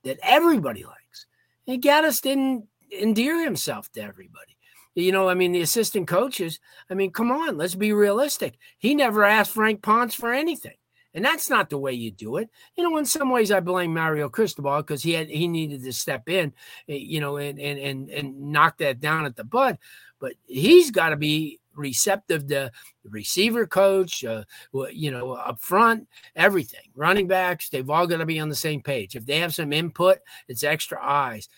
that 0.05 0.19
everybody 0.23 0.85
likes. 0.85 1.27
And 1.67 1.83
Gattis 1.83 2.23
didn't 2.23 2.67
endear 2.93 3.43
himself 3.43 3.91
to 3.93 4.03
everybody. 4.03 4.57
You 4.95 5.13
know, 5.13 5.29
I 5.29 5.35
mean, 5.35 5.53
the 5.53 5.61
assistant 5.61 6.09
coaches, 6.09 6.59
I 6.89 6.95
mean, 6.95 7.11
come 7.11 7.31
on, 7.31 7.59
let's 7.59 7.75
be 7.75 7.93
realistic. 7.93 8.57
He 8.79 8.95
never 8.95 9.25
asked 9.25 9.51
Frank 9.51 9.83
Ponce 9.83 10.15
for 10.15 10.33
anything. 10.33 10.77
And 11.13 11.25
that's 11.25 11.51
not 11.51 11.71
the 11.71 11.79
way 11.79 11.93
you 11.93 12.11
do 12.11 12.37
it. 12.37 12.51
You 12.77 12.85
know, 12.85 12.97
in 12.99 13.07
some 13.07 13.31
ways 13.31 13.51
I 13.51 13.61
blame 13.61 13.93
Mario 13.95 14.29
Cristobal 14.29 14.79
because 14.79 15.03
he 15.03 15.13
had 15.13 15.29
he 15.29 15.49
needed 15.49 15.83
to 15.83 15.93
step 15.93 16.29
in, 16.29 16.53
eh, 16.89 16.95
you 16.95 17.21
know, 17.21 17.39
and 17.39 17.59
and 17.59 17.79
and 17.79 18.11
and 18.11 18.53
knock 18.53 18.79
that 18.79 19.01
down 19.01 19.25
at 19.25 19.35
the 19.35 19.45
bud. 19.45 19.79
But 20.21 20.35
he's 20.47 20.91
got 20.91 21.11
to 21.11 21.17
be 21.17 21.59
receptive 21.77 22.47
to 22.49 22.71
the 23.05 23.11
receiver 23.11 23.67
coach, 23.67 24.25
uh, 24.25 24.45
you 24.91 25.11
know, 25.11 25.33
up 25.33 25.61
front, 25.61 26.09
everything. 26.35 26.91
Running 26.95 27.29
backs, 27.29 27.69
they've 27.69 27.89
all 27.89 28.07
got 28.07 28.19
to 28.19 28.27
be 28.27 28.41
on 28.41 28.49
the 28.49 28.55
same 28.55 28.83
page. 28.83 29.17
If 29.17 29.27
they 29.27 29.39
have 29.39 29.55
some 29.55 29.73
input, 29.73 30.19
it's 30.49 30.65
extra 30.65 30.99
eyes. 31.03 31.49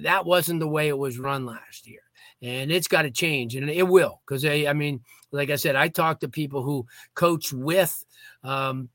That 0.00 0.24
wasn't 0.24 0.60
the 0.60 0.68
way 0.68 0.88
it 0.88 0.98
was 0.98 1.18
run 1.18 1.46
last 1.46 1.86
year. 1.86 2.00
And 2.42 2.70
it's 2.70 2.88
got 2.88 3.02
to 3.02 3.10
change, 3.10 3.56
and 3.56 3.70
it 3.70 3.88
will, 3.88 4.20
because 4.26 4.44
I 4.44 4.72
mean, 4.74 5.00
like 5.32 5.50
I 5.50 5.56
said, 5.56 5.76
I 5.76 5.88
talk 5.88 6.20
to 6.20 6.28
people 6.28 6.62
who 6.62 6.86
coach 7.14 7.52
with 7.52 8.04
um, 8.42 8.90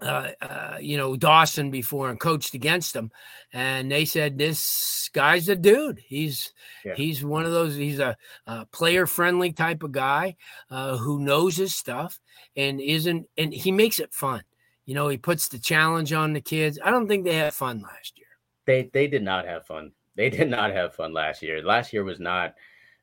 uh, 0.00 0.28
uh, 0.40 0.76
you 0.80 0.96
know, 0.96 1.16
Dawson 1.16 1.70
before 1.70 2.10
and 2.10 2.18
coached 2.18 2.54
against 2.54 2.94
him, 2.94 3.10
and 3.52 3.90
they 3.90 4.04
said 4.04 4.36
this 4.36 5.08
guy's 5.12 5.48
a 5.48 5.56
dude. 5.56 6.00
He's 6.04 6.52
yeah. 6.84 6.94
he's 6.94 7.24
one 7.24 7.44
of 7.44 7.52
those. 7.52 7.76
He's 7.76 8.00
a, 8.00 8.16
a 8.46 8.66
player 8.66 9.06
friendly 9.06 9.52
type 9.52 9.82
of 9.82 9.92
guy 9.92 10.36
uh, 10.70 10.96
who 10.96 11.20
knows 11.20 11.56
his 11.56 11.74
stuff 11.74 12.18
and 12.56 12.80
isn't, 12.80 13.28
and 13.38 13.52
he 13.52 13.72
makes 13.72 13.98
it 13.98 14.12
fun. 14.12 14.42
You 14.84 14.94
know, 14.94 15.08
he 15.08 15.16
puts 15.16 15.48
the 15.48 15.58
challenge 15.58 16.12
on 16.12 16.32
the 16.32 16.40
kids. 16.40 16.78
I 16.84 16.90
don't 16.90 17.08
think 17.08 17.24
they 17.24 17.36
had 17.36 17.54
fun 17.54 17.80
last 17.80 18.18
year. 18.18 18.26
They 18.66 18.90
they 18.92 19.06
did 19.06 19.22
not 19.22 19.46
have 19.46 19.66
fun. 19.66 19.92
They 20.16 20.30
did 20.30 20.48
not 20.48 20.72
have 20.72 20.94
fun 20.94 21.12
last 21.12 21.42
year. 21.42 21.62
Last 21.62 21.92
year 21.92 22.04
was 22.04 22.20
not 22.20 22.54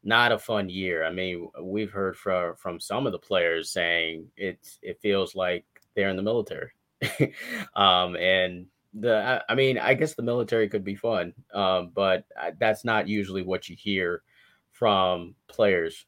not 0.03 0.31
a 0.31 0.39
fun 0.39 0.69
year. 0.69 1.05
I 1.05 1.11
mean, 1.11 1.49
we've 1.61 1.91
heard 1.91 2.17
from 2.17 2.55
from 2.55 2.79
some 2.79 3.05
of 3.05 3.11
the 3.11 3.19
players 3.19 3.69
saying 3.71 4.27
it's 4.35 4.77
it 4.81 4.99
feels 5.01 5.35
like 5.35 5.65
they're 5.95 6.09
in 6.09 6.17
the 6.17 6.23
military. 6.23 6.71
um, 7.75 8.15
and 8.15 8.67
the 8.93 9.43
I 9.47 9.55
mean, 9.55 9.77
I 9.77 9.93
guess 9.93 10.15
the 10.15 10.23
military 10.23 10.67
could 10.67 10.83
be 10.83 10.95
fun, 10.95 11.33
um, 11.53 11.91
but 11.93 12.25
uh, 12.39 12.51
that's 12.59 12.83
not 12.83 13.07
usually 13.07 13.41
what 13.41 13.69
you 13.69 13.75
hear 13.75 14.23
from 14.71 15.35
players 15.47 16.05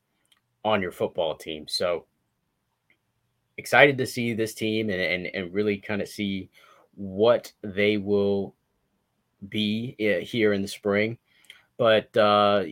on 0.66 0.82
your 0.82 0.92
football 0.92 1.36
team. 1.36 1.68
So 1.68 2.06
excited 3.58 3.98
to 3.98 4.06
see 4.06 4.34
this 4.34 4.54
team 4.54 4.90
and 4.90 5.02
and, 5.02 5.28
and 5.28 5.54
really 5.54 5.78
kind 5.78 6.02
of 6.02 6.08
see 6.08 6.50
what 6.96 7.52
they 7.64 7.98
will 7.98 8.56
be 9.50 9.96
eh, 10.00 10.20
here 10.22 10.54
in 10.54 10.62
the 10.62 10.68
spring. 10.68 11.18
But 11.78 12.16
uh, 12.16 12.66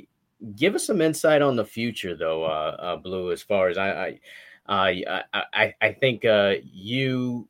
give 0.55 0.75
us 0.75 0.85
some 0.85 1.01
insight 1.01 1.41
on 1.41 1.55
the 1.55 1.65
future, 1.65 2.15
though, 2.15 2.43
uh, 2.43 2.75
uh, 2.79 2.95
Blue. 2.97 3.31
As 3.31 3.41
far 3.41 3.69
as 3.69 3.77
I, 3.77 4.19
I, 4.67 5.23
I, 5.33 5.73
I 5.81 5.91
think 5.93 6.25
uh, 6.25 6.55
you, 6.63 7.47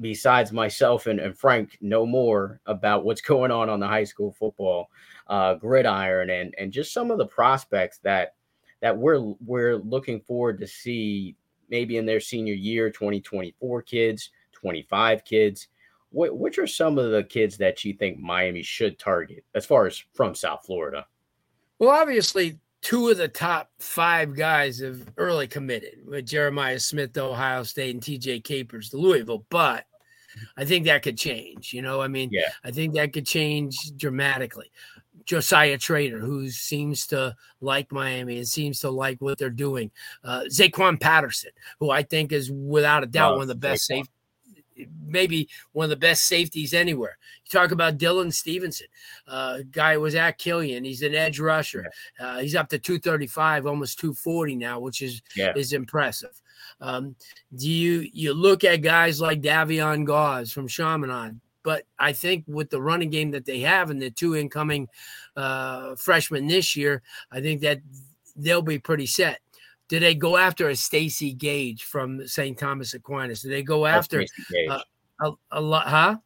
besides 0.00 0.52
myself 0.52 1.06
and, 1.06 1.20
and 1.20 1.36
Frank, 1.36 1.78
know 1.80 2.06
more 2.06 2.60
about 2.66 3.04
what's 3.04 3.20
going 3.32 3.50
on 3.50 3.68
on 3.68 3.80
the 3.80 3.88
high 3.88 4.04
school 4.04 4.32
football 4.32 4.90
uh, 5.26 5.54
gridiron 5.54 6.30
and 6.30 6.54
and 6.58 6.72
just 6.72 6.92
some 6.92 7.10
of 7.10 7.18
the 7.18 7.26
prospects 7.26 7.98
that 8.02 8.34
that 8.82 8.96
we're 8.96 9.34
we're 9.44 9.76
looking 9.76 10.20
forward 10.20 10.60
to 10.60 10.66
see 10.66 11.36
maybe 11.70 11.96
in 11.96 12.06
their 12.06 12.20
senior 12.20 12.54
year, 12.54 12.90
2024 12.90 13.82
kids, 13.82 14.30
25 14.52 15.24
kids. 15.24 15.68
What, 16.10 16.38
which 16.38 16.58
are 16.58 16.66
some 16.66 16.98
of 16.98 17.10
the 17.10 17.24
kids 17.24 17.56
that 17.56 17.84
you 17.84 17.94
think 17.94 18.18
Miami 18.18 18.62
should 18.62 18.98
target 18.98 19.44
as 19.54 19.66
far 19.66 19.86
as 19.86 20.02
from 20.14 20.34
South 20.34 20.64
Florida? 20.64 21.06
Well, 21.80 21.90
obviously, 21.90 22.60
two 22.84 23.08
of 23.08 23.16
the 23.16 23.26
top 23.26 23.70
five 23.78 24.36
guys 24.36 24.78
have 24.78 25.00
early 25.16 25.48
committed 25.48 26.06
with 26.06 26.26
Jeremiah 26.26 26.78
Smith 26.78 27.14
to 27.14 27.24
Ohio 27.24 27.62
State 27.62 27.94
and 27.94 28.02
TJ 28.02 28.44
Capers 28.44 28.90
to 28.90 28.98
Louisville, 28.98 29.46
but 29.48 29.86
I 30.56 30.66
think 30.66 30.84
that 30.84 31.02
could 31.02 31.16
change. 31.16 31.72
You 31.72 31.80
know, 31.80 32.02
I 32.02 32.08
mean, 32.08 32.28
yeah. 32.30 32.50
I 32.62 32.70
think 32.70 32.94
that 32.94 33.14
could 33.14 33.26
change 33.26 33.76
dramatically. 33.96 34.70
Josiah 35.24 35.78
Trader, 35.78 36.18
who 36.18 36.50
seems 36.50 37.06
to 37.06 37.34
like 37.62 37.90
Miami 37.90 38.36
and 38.36 38.46
seems 38.46 38.80
to 38.80 38.90
like 38.90 39.18
what 39.22 39.38
they're 39.38 39.48
doing. 39.48 39.90
Uh, 40.22 40.42
Zaquan 40.48 41.00
Patterson, 41.00 41.52
who 41.80 41.90
I 41.90 42.02
think 42.02 42.32
is 42.32 42.52
without 42.52 43.02
a 43.02 43.06
doubt 43.06 43.36
one 43.36 43.42
of 43.42 43.48
the 43.48 43.54
best 43.54 43.86
safe, 43.86 44.06
maybe 45.06 45.48
one 45.72 45.84
of 45.84 45.90
the 45.90 45.96
best 45.96 46.24
safeties 46.24 46.74
anywhere. 46.74 47.18
You 47.44 47.58
talk 47.58 47.70
about 47.70 47.98
Dylan 47.98 48.32
Stevenson, 48.32 48.86
uh, 49.26 49.58
guy 49.70 49.96
was 49.96 50.14
at 50.14 50.38
Killian. 50.38 50.84
He's 50.84 51.02
an 51.02 51.14
edge 51.14 51.40
rusher. 51.40 51.90
Uh, 52.18 52.38
he's 52.38 52.54
up 52.54 52.68
to 52.70 52.78
235, 52.78 53.66
almost 53.66 53.98
240 53.98 54.56
now, 54.56 54.80
which 54.80 55.02
is 55.02 55.22
yeah. 55.36 55.52
is 55.54 55.72
impressive. 55.72 56.40
Um, 56.80 57.16
do 57.54 57.70
you 57.70 58.08
you 58.12 58.34
look 58.34 58.64
at 58.64 58.82
guys 58.82 59.20
like 59.20 59.40
Davion 59.40 60.04
Gause 60.04 60.52
from 60.52 60.68
Chaminade? 60.68 61.40
But 61.62 61.84
I 61.98 62.12
think 62.12 62.44
with 62.46 62.68
the 62.68 62.82
running 62.82 63.08
game 63.10 63.30
that 63.30 63.46
they 63.46 63.60
have 63.60 63.90
and 63.90 64.00
the 64.00 64.10
two 64.10 64.36
incoming 64.36 64.88
uh, 65.34 65.96
freshmen 65.96 66.46
this 66.46 66.76
year, 66.76 67.02
I 67.32 67.40
think 67.40 67.62
that 67.62 67.80
they'll 68.36 68.62
be 68.62 68.78
pretty 68.78 69.06
set. 69.06 69.40
Did 69.88 70.02
they 70.02 70.14
go 70.14 70.36
after 70.36 70.68
a 70.68 70.76
Stacy 70.76 71.32
Gage 71.32 71.82
from 71.82 72.26
St. 72.26 72.58
Thomas 72.58 72.94
Aquinas? 72.94 73.42
Did 73.42 73.52
they 73.52 73.62
go 73.62 73.86
after 73.86 74.24
uh, 74.70 74.80
a, 75.20 75.32
a 75.50 75.60
lot? 75.60 75.86
Huh? 75.86 76.16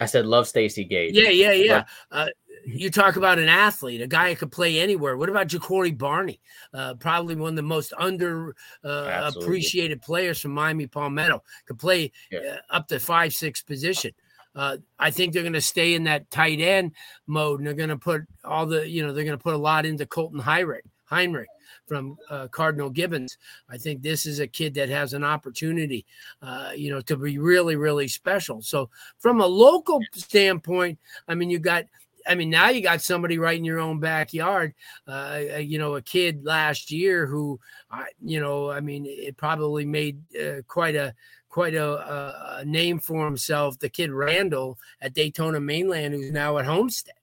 I 0.00 0.06
said 0.06 0.26
love 0.26 0.46
Stacy 0.46 0.84
Gage. 0.84 1.14
Yeah, 1.14 1.30
yeah, 1.30 1.52
yeah. 1.52 1.84
Uh, 2.10 2.28
you 2.64 2.90
talk 2.90 3.16
about 3.16 3.38
an 3.38 3.48
athlete, 3.48 4.00
a 4.00 4.06
guy 4.06 4.30
who 4.30 4.36
could 4.36 4.52
play 4.52 4.78
anywhere. 4.78 5.16
What 5.16 5.28
about 5.28 5.48
Ja'Cory 5.48 5.96
Barney? 5.96 6.40
Uh, 6.72 6.94
probably 6.94 7.34
one 7.34 7.50
of 7.50 7.56
the 7.56 7.62
most 7.62 7.92
under 7.98 8.54
uh, 8.84 9.30
appreciated 9.34 10.02
players 10.02 10.40
from 10.40 10.52
Miami 10.52 10.86
Palmetto. 10.86 11.42
Could 11.66 11.78
play 11.78 12.12
yeah. 12.30 12.58
uh, 12.70 12.76
up 12.76 12.88
to 12.88 13.00
five, 13.00 13.32
six 13.32 13.62
position. 13.62 14.12
Uh, 14.54 14.78
I 14.98 15.10
think 15.10 15.32
they're 15.32 15.42
going 15.42 15.52
to 15.52 15.60
stay 15.60 15.94
in 15.94 16.04
that 16.04 16.30
tight 16.30 16.60
end 16.60 16.92
mode, 17.26 17.60
and 17.60 17.66
they're 17.66 17.74
going 17.74 17.88
to 17.90 17.96
put 17.96 18.22
all 18.44 18.66
the, 18.66 18.88
you 18.88 19.06
know, 19.06 19.12
they're 19.12 19.24
going 19.24 19.36
to 19.36 19.42
put 19.42 19.54
a 19.54 19.58
lot 19.58 19.86
into 19.86 20.04
Colton 20.06 20.40
Heinrich. 20.40 20.84
Heinrich 21.04 21.48
from 21.88 22.18
uh, 22.30 22.48
Cardinal 22.48 22.90
Gibbons. 22.90 23.38
I 23.68 23.78
think 23.78 24.02
this 24.02 24.26
is 24.26 24.38
a 24.38 24.46
kid 24.46 24.74
that 24.74 24.88
has 24.88 25.14
an 25.14 25.24
opportunity, 25.24 26.06
uh, 26.42 26.72
you 26.76 26.90
know, 26.90 27.00
to 27.02 27.16
be 27.16 27.38
really, 27.38 27.76
really 27.76 28.06
special. 28.06 28.62
So, 28.62 28.90
from 29.18 29.40
a 29.40 29.46
local 29.46 30.00
standpoint, 30.14 30.98
I 31.26 31.34
mean, 31.34 31.50
you 31.50 31.58
got. 31.58 31.84
I 32.26 32.34
mean, 32.34 32.50
now 32.50 32.68
you 32.68 32.82
got 32.82 33.00
somebody 33.00 33.38
right 33.38 33.56
in 33.56 33.64
your 33.64 33.78
own 33.78 34.00
backyard. 34.00 34.74
Uh, 35.06 35.40
uh 35.54 35.58
you 35.58 35.78
know, 35.78 35.94
a 35.94 36.02
kid 36.02 36.44
last 36.44 36.90
year 36.90 37.26
who, 37.26 37.58
you 38.22 38.38
know, 38.38 38.70
I 38.70 38.80
mean, 38.80 39.06
it 39.06 39.38
probably 39.38 39.86
made 39.86 40.20
uh, 40.36 40.60
quite 40.66 40.94
a 40.94 41.14
quite 41.48 41.74
a, 41.74 42.58
a, 42.58 42.64
name 42.64 42.98
for 42.98 43.24
himself. 43.24 43.78
The 43.78 43.88
kid 43.88 44.10
Randall 44.10 44.78
at 45.00 45.14
Daytona 45.14 45.60
Mainland, 45.60 46.14
who's 46.14 46.30
now 46.30 46.58
at 46.58 46.66
Homestead, 46.66 47.14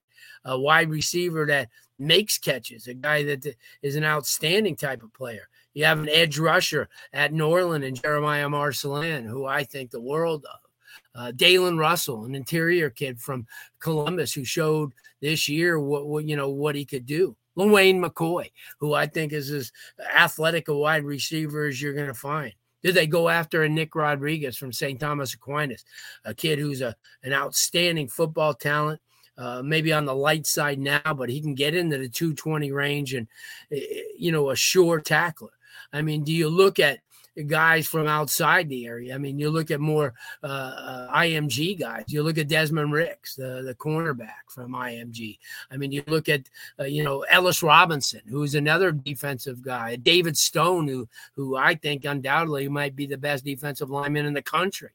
a 0.46 0.58
wide 0.58 0.90
receiver 0.90 1.46
that 1.48 1.70
makes 2.00 2.38
catches, 2.38 2.88
a 2.88 2.94
guy 2.94 3.24
that 3.24 3.56
is 3.82 3.96
an 3.96 4.04
outstanding 4.04 4.76
type 4.76 5.04
of 5.04 5.14
player. 5.14 5.48
You 5.74 5.86
have 5.86 6.00
an 6.00 6.10
edge 6.10 6.40
rusher 6.40 6.88
at 7.12 7.34
Norland 7.34 7.84
and 7.84 8.02
Jeremiah 8.02 8.50
Marcelin, 8.50 9.26
who 9.26 9.46
I 9.46 9.64
think 9.64 9.92
the 9.92 10.02
world 10.02 10.46
of. 10.46 10.60
Uh, 11.14 11.32
Dalen 11.32 11.78
Russell, 11.78 12.26
an 12.26 12.36
interior 12.36 12.90
kid 12.90 13.20
from 13.20 13.48
Columbus, 13.80 14.34
who 14.34 14.44
showed 14.44 14.94
this 15.22 15.48
year 15.48 15.80
what, 15.80 16.08
what 16.08 16.26
you 16.26 16.36
know 16.36 16.50
what 16.50 16.76
he 16.76 16.86
could 16.86 17.06
do. 17.06 17.36
LeWayne 17.58 18.04
McCoy, 18.04 18.52
who 18.80 18.94
I 18.94 19.08
think 19.08 19.32
is 19.32 19.50
as 19.50 19.72
athletic 20.14 20.68
a 20.68 20.78
wide 20.78 21.06
receiver 21.06 21.66
as 21.66 21.82
you're 21.82 21.94
going 21.94 22.08
to 22.08 22.14
find. 22.14 22.54
Did 22.84 22.96
they 22.96 23.08
go 23.08 23.30
after 23.30 23.64
a 23.64 23.70
Nick 23.70 23.96
Rodriguez 23.96 24.58
from 24.58 24.74
St. 24.74 25.00
Thomas 25.00 25.34
Aquinas, 25.34 25.84
a 26.24 26.34
kid 26.34 26.60
who's 26.60 26.82
a 26.82 26.96
an 27.24 27.34
outstanding 27.34 28.08
football 28.08 28.54
talent? 28.54 29.00
Uh, 29.38 29.62
maybe 29.62 29.92
on 29.92 30.06
the 30.06 30.16
light 30.16 30.48
side 30.48 30.80
now, 30.80 31.14
but 31.14 31.30
he 31.30 31.42
can 31.42 31.56
get 31.56 31.76
into 31.76 31.98
the 31.98 32.08
220 32.08 32.72
range 32.72 33.14
and, 33.14 33.28
eh, 33.72 33.76
eh, 33.78 34.02
you 34.18 34.32
know, 34.32 34.50
a 34.50 34.56
sure 34.56 35.02
tackler. 35.02 35.52
I 35.92 36.02
mean, 36.02 36.24
do 36.24 36.32
you 36.32 36.48
look 36.48 36.80
at 36.80 37.00
guys 37.44 37.88
from 37.88 38.08
outside 38.08 38.70
the 38.70 38.86
area. 38.86 39.14
I 39.14 39.18
mean, 39.18 39.38
you 39.38 39.50
look 39.50 39.72
at 39.72 39.80
more 39.80 40.14
uh, 40.44 40.48
uh 40.48 41.18
IMG 41.18 41.80
guys. 41.80 42.06
You 42.08 42.24
look 42.24 42.38
at 42.38 42.48
Desmond 42.48 42.94
Ricks, 42.94 43.36
the, 43.36 43.62
the 43.66 43.76
cornerback 43.76 44.48
from 44.48 44.72
IMG. 44.72 45.38
I 45.70 45.78
mean, 45.78 45.92
you 45.92 46.04
look 46.08 46.30
at 46.30 46.50
uh, 46.80 46.86
you 46.86 47.04
know 47.04 47.22
Ellis 47.30 47.62
Robinson, 47.62 48.22
who's 48.28 48.56
another 48.56 48.92
defensive 48.92 49.62
guy. 49.62 49.98
David 49.98 50.38
Stone, 50.38 50.88
who 50.88 51.08
who 51.34 51.56
I 51.58 51.76
think 51.76 52.06
undoubtedly 52.06 52.70
might 52.70 52.96
be 52.96 53.06
the 53.06 53.18
best 53.18 53.44
defensive 53.44 53.90
lineman 53.90 54.26
in 54.26 54.34
the 54.34 54.42
country. 54.42 54.92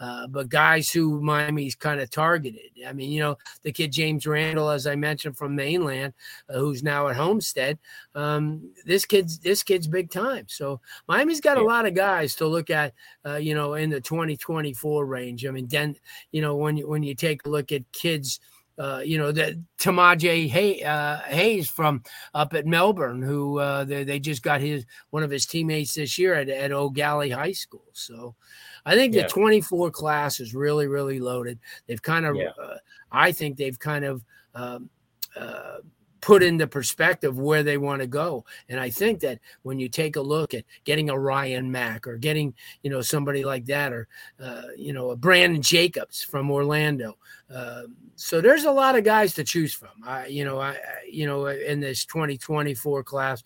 Uh, 0.00 0.28
but 0.28 0.48
guys 0.48 0.90
who 0.90 1.20
Miami's 1.20 1.74
kind 1.74 2.00
of 2.00 2.08
targeted. 2.10 2.70
I 2.86 2.92
mean, 2.92 3.10
you 3.10 3.20
know, 3.20 3.36
the 3.62 3.72
kid 3.72 3.90
James 3.90 4.26
Randall, 4.26 4.70
as 4.70 4.86
I 4.86 4.94
mentioned 4.94 5.36
from 5.36 5.56
mainland, 5.56 6.12
uh, 6.48 6.58
who's 6.58 6.82
now 6.82 7.08
at 7.08 7.16
Homestead. 7.16 7.78
Um, 8.14 8.70
this 8.84 9.04
kid's 9.04 9.38
this 9.40 9.62
kid's 9.62 9.88
big 9.88 10.10
time. 10.10 10.44
So 10.48 10.80
Miami's 11.08 11.40
got 11.40 11.58
a 11.58 11.64
lot 11.64 11.86
of 11.86 11.94
guys 11.94 12.34
to 12.36 12.46
look 12.46 12.70
at. 12.70 12.94
Uh, 13.26 13.36
you 13.36 13.54
know, 13.54 13.74
in 13.74 13.90
the 13.90 14.00
2024 14.00 15.04
range. 15.04 15.46
I 15.46 15.50
mean, 15.50 15.66
then 15.68 15.96
you 16.30 16.42
know 16.42 16.56
when 16.56 16.76
you 16.76 16.88
when 16.88 17.02
you 17.02 17.14
take 17.14 17.44
a 17.44 17.48
look 17.48 17.72
at 17.72 17.90
kids. 17.92 18.40
Uh, 18.78 19.02
you 19.04 19.18
know, 19.18 19.32
that 19.32 19.54
Tamaje 19.80 20.48
Hay, 20.50 20.84
uh, 20.84 21.18
Hayes 21.22 21.68
from 21.68 22.00
up 22.32 22.54
at 22.54 22.64
Melbourne, 22.64 23.20
who 23.20 23.58
uh, 23.58 23.82
they, 23.82 24.04
they 24.04 24.20
just 24.20 24.40
got 24.40 24.60
his 24.60 24.86
one 25.10 25.24
of 25.24 25.32
his 25.32 25.46
teammates 25.46 25.94
this 25.94 26.16
year 26.16 26.34
at, 26.34 26.48
at 26.48 26.70
Gallie 26.70 27.30
High 27.30 27.50
School. 27.50 27.88
So, 27.92 28.36
I 28.84 28.94
think 28.94 29.14
yeah. 29.14 29.22
the 29.22 29.28
24 29.28 29.90
class 29.90 30.40
is 30.40 30.54
really, 30.54 30.86
really 30.86 31.20
loaded. 31.20 31.58
They've 31.86 32.02
kind 32.02 32.26
of, 32.26 32.36
yeah. 32.36 32.50
uh, 32.62 32.78
I 33.12 33.32
think 33.32 33.56
they've 33.56 33.78
kind 33.78 34.04
of 34.04 34.24
um, 34.54 34.90
uh, 35.36 35.78
put 36.20 36.42
into 36.42 36.66
perspective 36.66 37.38
where 37.38 37.62
they 37.62 37.78
want 37.78 38.00
to 38.00 38.06
go. 38.06 38.44
And 38.68 38.80
I 38.80 38.90
think 38.90 39.20
that 39.20 39.38
when 39.62 39.78
you 39.78 39.88
take 39.88 40.16
a 40.16 40.20
look 40.20 40.54
at 40.54 40.64
getting 40.84 41.10
a 41.10 41.18
Ryan 41.18 41.70
Mack 41.70 42.06
or 42.06 42.16
getting, 42.16 42.54
you 42.82 42.90
know, 42.90 43.00
somebody 43.00 43.44
like 43.44 43.66
that, 43.66 43.92
or, 43.92 44.08
uh, 44.42 44.62
you 44.76 44.92
know, 44.92 45.10
a 45.10 45.16
Brandon 45.16 45.62
Jacobs 45.62 46.22
from 46.22 46.50
Orlando. 46.50 47.16
Uh, 47.52 47.84
so 48.14 48.40
there's 48.40 48.64
a 48.64 48.70
lot 48.70 48.96
of 48.96 49.04
guys 49.04 49.32
to 49.34 49.44
choose 49.44 49.72
from. 49.72 49.88
I, 50.04 50.26
you 50.26 50.44
know, 50.44 50.60
I, 50.60 50.76
you 51.10 51.26
know, 51.26 51.46
in 51.46 51.80
this 51.80 52.04
2024 52.04 53.02
class, 53.04 53.42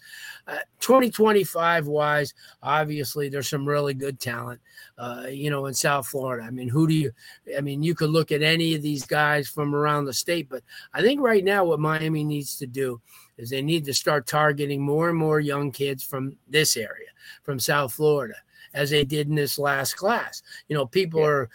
uh, 0.48 0.58
2025 0.80 1.86
wise, 1.86 2.34
obviously 2.62 3.28
there's 3.28 3.48
some 3.48 3.68
really 3.68 3.94
good 3.94 4.18
talent, 4.18 4.60
uh, 4.98 5.26
you 5.28 5.50
know, 5.50 5.66
in 5.66 5.74
South 5.74 6.08
Florida. 6.08 6.44
I 6.44 6.50
mean, 6.50 6.68
who 6.68 6.88
do 6.88 6.94
you, 6.94 7.12
I 7.56 7.60
mean, 7.60 7.82
you 7.82 7.94
could 7.94 8.10
look 8.10 8.32
at 8.32 8.42
any 8.42 8.74
of 8.74 8.82
these 8.82 9.04
guys 9.04 9.46
from 9.46 9.74
around 9.74 10.06
the 10.06 10.12
state, 10.12 10.48
but 10.48 10.64
I 10.92 11.00
think 11.02 11.20
right 11.20 11.44
now 11.44 11.64
what 11.64 11.78
Miami 11.78 12.24
needs 12.24 12.56
to 12.58 12.61
do 12.66 13.00
is 13.36 13.50
they 13.50 13.62
need 13.62 13.84
to 13.84 13.94
start 13.94 14.26
targeting 14.26 14.82
more 14.82 15.08
and 15.08 15.18
more 15.18 15.40
young 15.40 15.70
kids 15.70 16.02
from 16.02 16.36
this 16.48 16.76
area, 16.76 17.08
from 17.42 17.58
South 17.58 17.92
Florida, 17.94 18.34
as 18.74 18.90
they 18.90 19.04
did 19.04 19.28
in 19.28 19.34
this 19.34 19.58
last 19.58 19.94
class. 19.94 20.42
You 20.68 20.76
know, 20.76 20.86
people 20.86 21.20
yeah. 21.20 21.26
are 21.26 21.50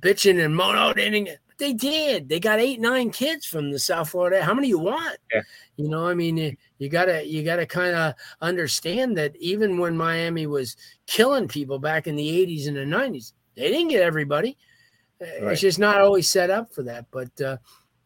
bitching 0.00 0.44
and 0.44 0.54
moaning, 0.54 0.82
oh, 0.82 0.92
they 0.94 1.38
but 1.56 1.58
they 1.58 1.72
did. 1.72 2.28
They 2.28 2.40
got 2.40 2.60
eight, 2.60 2.80
nine 2.80 3.10
kids 3.10 3.46
from 3.46 3.70
the 3.70 3.78
South 3.78 4.10
Florida. 4.10 4.42
How 4.42 4.54
many 4.54 4.68
you 4.68 4.78
want? 4.78 5.18
Yeah. 5.32 5.42
You 5.76 5.88
know, 5.88 6.06
I 6.06 6.14
mean, 6.14 6.56
you 6.78 6.88
gotta 6.88 7.26
you 7.26 7.42
gotta 7.42 7.66
kind 7.66 7.96
of 7.96 8.14
understand 8.40 9.16
that 9.16 9.34
even 9.36 9.78
when 9.78 9.96
Miami 9.96 10.46
was 10.46 10.76
killing 11.06 11.48
people 11.48 11.78
back 11.78 12.06
in 12.06 12.16
the 12.16 12.46
80s 12.46 12.68
and 12.68 12.76
the 12.76 12.84
90s, 12.84 13.32
they 13.56 13.70
didn't 13.70 13.88
get 13.88 14.02
everybody. 14.02 14.56
Right. 15.20 15.52
It's 15.52 15.62
just 15.62 15.78
not 15.78 16.00
always 16.00 16.28
set 16.28 16.50
up 16.50 16.72
for 16.74 16.82
that. 16.82 17.06
But 17.10 17.40
uh, 17.40 17.56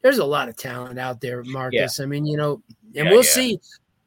there's 0.03 0.19
a 0.19 0.25
lot 0.25 0.49
of 0.49 0.57
talent 0.57 0.99
out 0.99 1.21
there, 1.21 1.43
Marcus. 1.45 1.99
Yeah. 1.99 2.03
I 2.05 2.07
mean, 2.07 2.27
you 2.27 2.37
know, 2.37 2.63
and 2.97 3.07
yeah, 3.07 3.11
we'll 3.11 3.25
yeah. 3.25 3.31
see. 3.31 3.61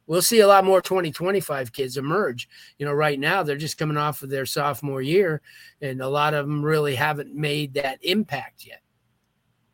We'll 0.06 0.20
see 0.20 0.40
a 0.40 0.46
lot 0.46 0.66
more 0.66 0.82
2025 0.82 1.72
kids 1.72 1.96
emerge. 1.96 2.46
You 2.78 2.84
know, 2.84 2.92
right 2.92 3.18
now 3.18 3.42
they're 3.42 3.56
just 3.56 3.78
coming 3.78 3.96
off 3.96 4.22
of 4.22 4.28
their 4.28 4.44
sophomore 4.44 5.00
year, 5.00 5.40
and 5.80 6.02
a 6.02 6.08
lot 6.08 6.34
of 6.34 6.46
them 6.46 6.62
really 6.62 6.94
haven't 6.94 7.34
made 7.34 7.72
that 7.74 7.98
impact 8.02 8.66
yet. 8.66 8.82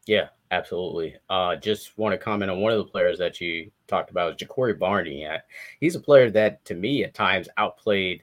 Yeah, 0.06 0.28
absolutely. 0.52 1.16
Uh, 1.28 1.56
just 1.56 1.98
want 1.98 2.12
to 2.12 2.18
comment 2.18 2.48
on 2.48 2.60
one 2.60 2.72
of 2.72 2.78
the 2.78 2.84
players 2.84 3.18
that 3.18 3.40
you 3.40 3.72
talked 3.88 4.10
about, 4.10 4.38
Ja'Cory 4.38 4.78
Barney. 4.78 5.26
He's 5.80 5.96
a 5.96 6.00
player 6.00 6.30
that, 6.30 6.64
to 6.66 6.74
me, 6.74 7.02
at 7.02 7.12
times 7.12 7.48
outplayed 7.56 8.22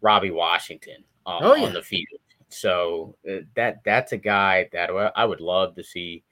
Robbie 0.00 0.30
Washington 0.30 1.04
uh, 1.26 1.38
oh, 1.42 1.66
on 1.66 1.74
the 1.74 1.82
field. 1.82 2.20
So 2.48 3.14
uh, 3.30 3.40
that 3.56 3.82
that's 3.84 4.12
a 4.12 4.18
guy 4.18 4.68
that 4.72 4.90
I 5.16 5.24
would 5.24 5.40
love 5.40 5.74
to 5.76 5.84
see 5.84 6.22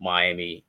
Miami 0.00 0.64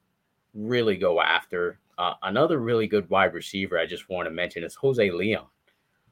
really 0.54 0.98
go 0.98 1.22
after. 1.22 1.80
Uh, 1.98 2.14
another 2.24 2.60
really 2.60 2.88
good 2.88 3.10
wide 3.10 3.34
receiver 3.34 3.78
I 3.78 3.86
just 3.86 4.10
want 4.10 4.26
to 4.26 4.32
mention 4.32 4.64
is 4.64 4.76
Jose 4.76 5.12
Leon. 5.12 5.46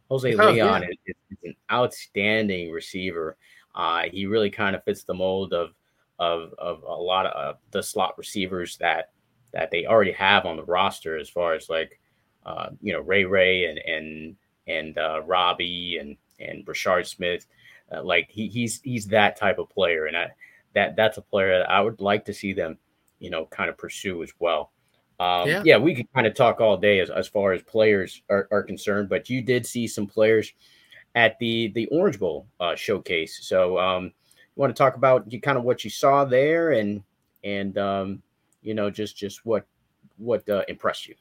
Jose 0.09 0.34
oh, 0.36 0.51
Leon 0.51 0.84
yeah. 0.84 0.88
is, 0.89 1.15
is, 1.32 1.38
an 1.43 1.55
outstanding 1.72 2.72
receiver. 2.72 3.38
Uh, 3.76 4.03
he 4.11 4.26
really 4.26 4.49
kind 4.49 4.76
of 4.76 4.84
fits 4.84 5.03
the 5.03 5.13
mold 5.13 5.53
of 5.53 5.74
of 6.20 6.53
of 6.57 6.84
a 6.84 6.93
lot 6.93 7.26
of 7.28 7.55
uh, 7.55 7.57
the 7.72 7.82
slot 7.82 8.17
receivers 8.17 8.78
that 8.78 9.11
that 9.53 9.72
they 9.72 9.86
already 9.86 10.11
have 10.11 10.45
on 10.45 10.57
the 10.57 10.63
roster, 10.63 11.17
as 11.17 11.30
far 11.30 11.53
as 11.53 11.70
like 11.70 11.99
uh, 12.45 12.70
you 12.82 12.93
know 12.93 13.01
Ray 13.01 13.26
Ray 13.26 13.65
and 13.65 13.80
and 13.80 14.36
and 14.67 14.97
uh, 14.97 15.22
Robbie 15.26 15.97
and 15.99 16.17
and 16.39 16.65
Rashard 16.65 17.07
Smith. 17.07 17.45
Uh, 17.91 18.03
like 18.03 18.30
he, 18.30 18.47
he's 18.47 18.82
he's 18.82 19.07
that 19.07 19.38
type 19.38 19.59
of 19.59 19.70
player, 19.70 20.05
and 20.05 20.17
I, 20.17 20.32
that 20.74 20.95
that's 20.95 21.17
a 21.17 21.22
player 21.22 21.59
that 21.59 21.70
I 21.70 21.82
would 21.82 22.01
like 22.01 22.26
to 22.26 22.34
see 22.34 22.53
them 22.53 22.78
you 23.20 23.30
know, 23.30 23.45
kind 23.45 23.70
of 23.70 23.78
pursue 23.78 24.24
as 24.24 24.32
well. 24.39 24.72
Um, 25.20 25.49
yeah. 25.49 25.61
yeah. 25.65 25.78
we 25.78 25.93
could 25.93 26.11
kind 26.13 26.26
of 26.26 26.34
talk 26.34 26.61
all 26.61 26.78
day 26.78 26.99
as, 26.99 27.09
as 27.09 27.28
far 27.28 27.51
as 27.51 27.61
players 27.63 28.22
are, 28.30 28.47
are, 28.51 28.63
concerned, 28.63 29.09
but 29.09 29.30
you 29.30 29.41
did 29.41 29.65
see 29.65 29.86
some 29.86 30.07
players 30.07 30.53
at 31.15 31.38
the 31.39 31.70
the 31.76 31.88
Orange 31.88 32.20
Bowl 32.20 32.47
uh, 32.59 32.76
showcase. 32.76 33.39
So, 33.41 33.78
um, 33.78 34.05
you 34.05 34.11
want 34.55 34.74
to 34.74 34.78
talk 34.78 34.95
about 34.95 35.32
you 35.32 35.41
kind 35.41 35.57
of 35.57 35.63
what 35.63 35.84
you 35.84 35.89
saw 35.89 36.24
there 36.24 36.72
and 36.72 37.03
and 37.43 37.78
um, 37.78 38.22
you 38.61 38.74
know 38.74 38.89
just 38.89 39.17
just 39.17 39.45
what 39.45 39.65
what 40.17 40.47
uh, 40.47 40.63
impressed 40.67 41.07
you. 41.07 41.15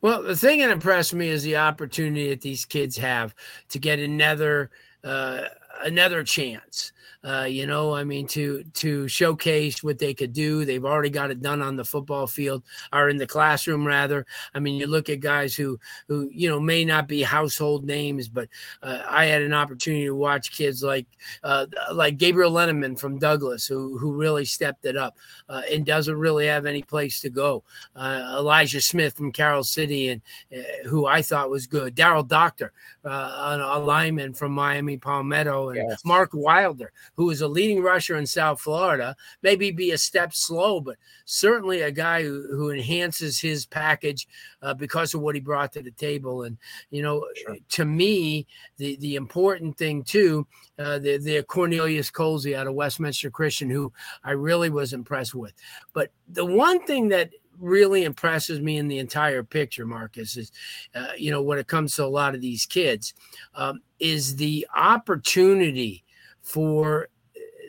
Well, 0.00 0.22
the 0.22 0.36
thing 0.36 0.58
that 0.58 0.70
impressed 0.70 1.14
me 1.14 1.28
is 1.28 1.44
the 1.44 1.58
opportunity 1.58 2.28
that 2.30 2.40
these 2.40 2.64
kids 2.64 2.96
have 2.96 3.36
to 3.68 3.78
get 3.78 4.00
another 4.00 4.70
uh, 5.04 5.42
another 5.82 6.24
chance. 6.24 6.92
Uh, 7.24 7.46
you 7.48 7.68
know, 7.68 7.94
I 7.94 8.02
mean, 8.02 8.26
to 8.28 8.64
to 8.74 9.06
showcase 9.06 9.84
what 9.84 10.00
they 10.00 10.12
could 10.12 10.32
do. 10.32 10.64
They've 10.64 10.84
already 10.84 11.10
got 11.10 11.30
it 11.30 11.40
done 11.40 11.62
on 11.62 11.76
the 11.76 11.84
football 11.84 12.26
field 12.26 12.64
or 12.92 13.08
in 13.08 13.16
the 13.16 13.28
classroom, 13.28 13.86
rather. 13.86 14.26
I 14.54 14.58
mean, 14.58 14.74
you 14.74 14.88
look 14.88 15.08
at 15.08 15.20
guys 15.20 15.54
who 15.54 15.78
who 16.08 16.28
you 16.32 16.48
know 16.48 16.58
may 16.58 16.84
not 16.84 17.06
be 17.06 17.22
household 17.22 17.84
names, 17.84 18.28
but 18.28 18.48
uh, 18.82 19.04
I 19.08 19.26
had 19.26 19.42
an 19.42 19.54
opportunity 19.54 20.06
to 20.06 20.16
watch 20.16 20.50
kids 20.50 20.82
like 20.82 21.06
uh, 21.44 21.66
like 21.92 22.16
Gabriel 22.16 22.50
Lenneman 22.50 22.98
from 22.98 23.20
Douglas, 23.20 23.68
who 23.68 23.96
who 23.98 24.12
really 24.12 24.44
stepped 24.44 24.84
it 24.84 24.96
up 24.96 25.16
uh, 25.48 25.62
and 25.70 25.86
doesn't 25.86 26.16
really 26.16 26.48
have 26.48 26.66
any 26.66 26.82
place 26.82 27.20
to 27.20 27.30
go. 27.30 27.62
Uh, 27.94 28.34
Elijah 28.36 28.80
Smith 28.80 29.14
from 29.14 29.30
Carol 29.30 29.62
City, 29.62 30.08
and 30.08 30.22
uh, 30.52 30.88
who 30.88 31.06
I 31.06 31.22
thought 31.22 31.50
was 31.50 31.68
good. 31.68 31.94
Daryl 31.94 32.26
Doctor, 32.26 32.72
a 33.04 33.78
lineman 33.78 34.34
from 34.34 34.50
Miami 34.50 34.96
Palmetto, 34.96 35.70
and 35.72 35.90
yes. 35.90 36.04
Mark 36.04 36.30
Wilder 36.32 36.92
who 37.16 37.30
is 37.30 37.40
a 37.40 37.48
leading 37.48 37.82
rusher 37.82 38.16
in 38.16 38.26
South 38.26 38.60
Florida, 38.60 39.16
maybe 39.42 39.70
be 39.70 39.92
a 39.92 39.98
step 39.98 40.34
slow, 40.34 40.80
but 40.80 40.96
certainly 41.24 41.82
a 41.82 41.90
guy 41.90 42.22
who, 42.22 42.46
who 42.50 42.70
enhances 42.70 43.38
his 43.38 43.66
package 43.66 44.26
uh, 44.62 44.74
because 44.74 45.14
of 45.14 45.20
what 45.20 45.34
he 45.34 45.40
brought 45.40 45.72
to 45.72 45.82
the 45.82 45.90
table. 45.92 46.44
And, 46.44 46.56
you 46.90 47.02
know, 47.02 47.26
sure. 47.36 47.56
to 47.70 47.84
me, 47.84 48.46
the, 48.78 48.96
the 48.96 49.16
important 49.16 49.76
thing 49.76 50.02
too, 50.02 50.46
uh, 50.78 50.98
the, 50.98 51.18
the 51.18 51.42
Cornelius 51.44 52.10
Colsey 52.10 52.56
out 52.56 52.66
of 52.66 52.74
Westminster 52.74 53.30
Christian, 53.30 53.70
who 53.70 53.92
I 54.24 54.32
really 54.32 54.70
was 54.70 54.92
impressed 54.92 55.34
with. 55.34 55.52
But 55.92 56.10
the 56.28 56.44
one 56.44 56.84
thing 56.86 57.08
that 57.08 57.30
really 57.62 58.04
impresses 58.04 58.60
me 58.60 58.76
in 58.76 58.88
the 58.88 58.98
entire 58.98 59.42
picture, 59.42 59.86
Marcus, 59.86 60.36
is, 60.36 60.52
uh, 60.94 61.12
you 61.16 61.30
know, 61.30 61.42
when 61.42 61.58
it 61.58 61.68
comes 61.68 61.94
to 61.96 62.04
a 62.04 62.06
lot 62.06 62.34
of 62.34 62.40
these 62.40 62.66
kids, 62.66 63.14
um, 63.54 63.80
is 64.00 64.36
the 64.36 64.66
opportunity 64.74 66.04
for 66.42 67.08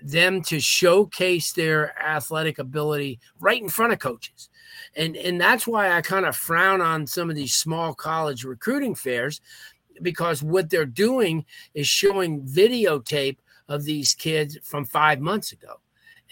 them 0.04 0.42
to 0.42 0.60
showcase 0.60 1.54
their 1.54 1.98
athletic 2.04 2.60
ability 2.60 3.20
right 3.40 3.62
in 3.62 3.70
front 3.70 3.94
of 3.94 4.00
coaches. 4.00 4.50
And, 4.96 5.16
and 5.16 5.40
that's 5.40 5.66
why 5.66 5.92
I 5.92 6.02
kind 6.02 6.26
of 6.26 6.36
frown 6.36 6.82
on 6.82 7.08
some 7.08 7.30
of 7.30 7.36
these 7.36 7.56
small 7.56 7.94
college 7.94 8.44
recruiting 8.44 8.96
fairs 8.96 9.40
because 10.02 10.44
what 10.44 10.70
they're 10.70 10.86
doing 10.86 11.46
is 11.74 11.88
showing 11.88 12.42
videotape 12.42 13.38
of 13.70 13.84
these 13.84 14.14
kids 14.14 14.58
from 14.64 14.86
five 14.86 15.20
months 15.20 15.52
ago. 15.52 15.80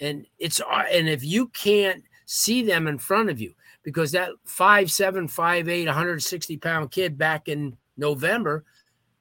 And 0.00 0.26
it's 0.38 0.60
and 0.92 1.08
if 1.08 1.24
you 1.24 1.48
can't 1.48 2.02
see 2.32 2.62
them 2.62 2.86
in 2.86 2.98
front 2.98 3.30
of 3.30 3.40
you, 3.40 3.54
because 3.82 4.12
that 4.12 4.30
five 4.44 4.90
seven, 4.90 5.28
five 5.28 5.68
eight, 5.68 5.86
160 5.86 6.56
pound 6.56 6.90
kid 6.90 7.18
back 7.18 7.48
in 7.48 7.76
November, 7.96 8.64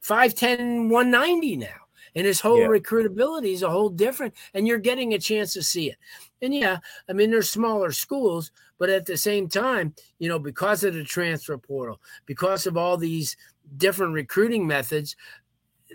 5'10, 0.03 0.89
190 0.89 1.57
now. 1.57 1.67
And 2.15 2.25
his 2.25 2.41
whole 2.41 2.59
yeah. 2.59 2.67
recruitability 2.67 3.53
is 3.53 3.63
a 3.63 3.69
whole 3.69 3.89
different 3.89 4.33
and 4.53 4.67
you're 4.67 4.79
getting 4.79 5.13
a 5.13 5.19
chance 5.19 5.53
to 5.53 5.63
see 5.63 5.89
it. 5.89 5.97
And 6.41 6.53
yeah 6.53 6.79
i 7.07 7.13
mean 7.13 7.29
there's 7.29 7.51
smaller 7.51 7.91
schools 7.91 8.51
but 8.79 8.89
at 8.89 9.05
the 9.05 9.15
same 9.15 9.47
time 9.47 9.93
you 10.17 10.27
know 10.27 10.39
because 10.39 10.83
of 10.83 10.95
the 10.95 11.03
transfer 11.03 11.55
portal 11.55 12.01
because 12.25 12.65
of 12.65 12.77
all 12.77 12.97
these 12.97 13.37
different 13.77 14.13
recruiting 14.13 14.65
methods 14.65 15.15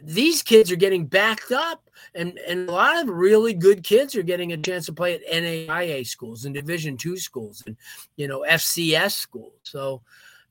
these 0.03 0.43
kids 0.43 0.71
are 0.71 0.77
getting 0.77 1.07
backed 1.07 1.53
up 1.53 1.89
and, 2.15 2.39
and 2.47 2.69
a 2.69 2.73
lot 2.73 3.01
of 3.01 3.09
really 3.09 3.55
good 3.55 3.83
kids 3.83 4.15
are 4.15 4.23
getting 4.23 4.53
a 4.53 4.57
chance 4.57 4.87
to 4.87 4.93
play 4.93 5.15
at 5.15 5.27
NAIA 5.27 6.07
schools 6.07 6.45
and 6.45 6.55
division 6.55 6.97
two 6.97 7.17
schools 7.17 7.63
and 7.67 7.77
you 8.17 8.29
know 8.29 8.45
FCS 8.49 9.13
schools 9.13 9.55
so 9.63 10.03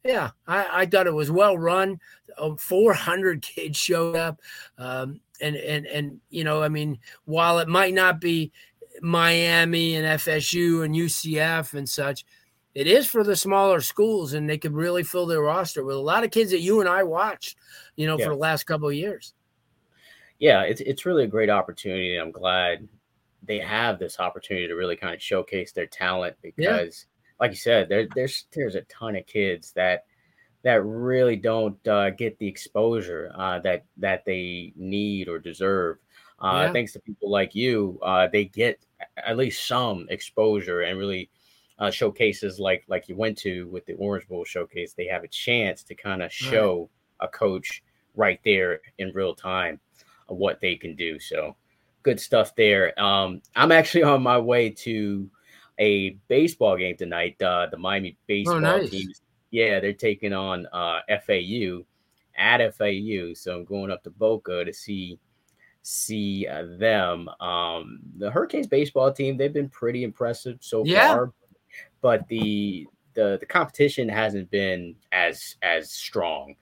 yeah, 0.06 0.32
I, 0.48 0.82
I, 0.82 0.86
thought 0.86 1.08
it 1.08 1.14
was 1.14 1.32
well 1.32 1.58
run. 1.58 2.00
Um, 2.38 2.58
400 2.58 3.41
kids 3.41 3.78
showed 3.78 4.16
up. 4.16 4.39
Um, 4.78 5.20
and 5.41 5.56
and 5.56 5.86
and 5.88 6.22
you 6.30 6.43
know, 6.43 6.62
I 6.62 6.70
mean, 6.70 7.00
while 7.26 7.60
it 7.60 7.68
might 7.68 7.93
not 7.93 8.22
be 8.22 8.52
Miami 9.02 9.96
and 9.96 10.20
FSU 10.20 10.86
and 10.86 10.96
UCF 10.96 11.74
and 11.74 11.89
such, 11.89 12.24
it 12.76 12.88
is 12.88 13.07
for 13.07 13.23
the 13.23 13.36
smaller 13.36 13.80
schools, 13.80 14.34
and 14.34 14.49
they 14.49 14.57
could 14.57 14.73
really 14.73 15.01
fill 15.01 15.26
their 15.26 15.41
roster 15.41 15.84
with 15.84 15.95
a 15.95 15.99
lot 15.99 16.26
of 16.26 16.32
kids 16.32 16.51
that 16.51 16.59
you 16.59 16.82
and 16.82 16.89
I 16.89 17.03
watched, 17.03 17.57
you 17.95 18.05
know, 18.05 18.19
yeah. 18.19 18.26
for 18.26 18.32
the 18.32 18.39
last 18.39 18.65
couple 18.65 18.89
of 18.89 18.93
years. 18.93 19.34
Yeah, 20.39 20.63
it's 20.63 20.82
it's 20.82 21.05
really 21.05 21.23
a 21.23 21.28
great 21.28 21.49
opportunity. 21.49 22.17
I'm 22.17 22.32
glad 22.32 22.88
they 23.43 23.59
have 23.59 23.97
this 23.97 24.19
opportunity 24.19 24.67
to 24.67 24.76
really 24.76 24.97
kind 24.97 25.15
of 25.15 25.21
showcase 25.21 25.71
their 25.71 25.86
talent 25.86 26.36
because, 26.41 27.05
yeah. 27.07 27.36
like 27.39 27.51
you 27.51 27.57
said, 27.57 27.88
there, 27.88 28.07
there's 28.13 28.45
there's 28.53 28.76
a 28.76 28.82
ton 28.82 29.15
of 29.15 29.26
kids 29.26 29.71
that 29.71 30.05
that 30.63 30.84
really 30.84 31.38
don't 31.38 31.88
uh, 31.88 32.09
get 32.09 32.38
the 32.39 32.47
exposure 32.47 33.32
uh, 33.36 33.59
that 33.59 33.86
that 33.97 34.26
they 34.26 34.73
need 34.76 35.30
or 35.30 35.39
deserve. 35.39 35.97
Uh, 36.39 36.63
yeah. 36.65 36.73
Thanks 36.73 36.91
to 36.91 36.99
people 36.99 37.32
like 37.32 37.55
you, 37.55 37.97
uh, 38.03 38.28
they 38.28 38.43
get 38.43 38.86
at 39.15 39.38
least 39.38 39.65
some 39.65 40.05
exposure 40.09 40.82
and 40.82 40.99
really 40.99 41.30
uh, 41.80 41.91
showcases 41.91 42.59
like 42.59 42.84
like 42.88 43.09
you 43.09 43.15
went 43.15 43.38
to 43.39 43.67
with 43.67 43.86
the 43.86 43.93
Orange 43.93 44.28
Bowl 44.28 44.45
showcase, 44.45 44.93
they 44.93 45.07
have 45.07 45.23
a 45.23 45.28
chance 45.28 45.84
to 45.84 45.95
kind 45.95 46.21
of 46.21 46.32
show 46.32 46.89
right. 47.19 47.28
a 47.28 47.32
coach 47.32 47.84
right 48.15 48.39
there 48.43 48.80
in 48.97 49.11
real 49.13 49.36
time 49.36 49.80
what 50.28 50.59
they 50.61 50.76
can 50.76 50.95
do. 50.95 51.19
So 51.19 51.55
good 52.03 52.19
stuff 52.19 52.55
there. 52.55 52.97
Um, 53.01 53.41
I'm 53.55 53.71
actually 53.71 54.03
on 54.03 54.23
my 54.23 54.38
way 54.38 54.69
to 54.69 55.30
a 55.80 56.11
baseball 56.28 56.78
game 56.78 56.95
tonight. 56.95 57.41
Uh, 57.41 57.67
the 57.69 57.78
Miami 57.78 58.17
oh, 58.17 58.23
baseball 58.28 58.55
oh, 58.55 58.59
nice. 58.59 58.89
teams, 58.89 59.21
yeah, 59.51 59.80
they're 59.80 59.93
taking 59.93 60.34
on 60.34 60.67
uh, 60.67 60.99
FAU 61.26 61.86
at 62.38 62.76
FAU. 62.76 63.34
So 63.34 63.57
I'm 63.57 63.65
going 63.65 63.91
up 63.91 64.03
to 64.03 64.09
Boca 64.09 64.63
to 64.63 64.73
see 64.73 65.19
see 65.82 66.47
uh, 66.47 66.63
them. 66.80 67.30
Um, 67.39 67.99
the 68.17 68.32
Hurricanes 68.32 68.67
baseball 68.67 69.11
team, 69.11 69.38
they've 69.38 69.53
been 69.53 69.69
pretty 69.69 70.03
impressive 70.03 70.57
so 70.61 70.84
yeah. 70.84 71.13
far, 71.13 71.34
but 72.06 72.28
the 72.28 72.86
the 73.16 73.38
the 73.39 73.47
competition 73.47 74.08
hasn't 74.08 74.51
been 74.51 74.93
as 75.12 75.56
as 75.64 75.91
strong. 75.91 76.56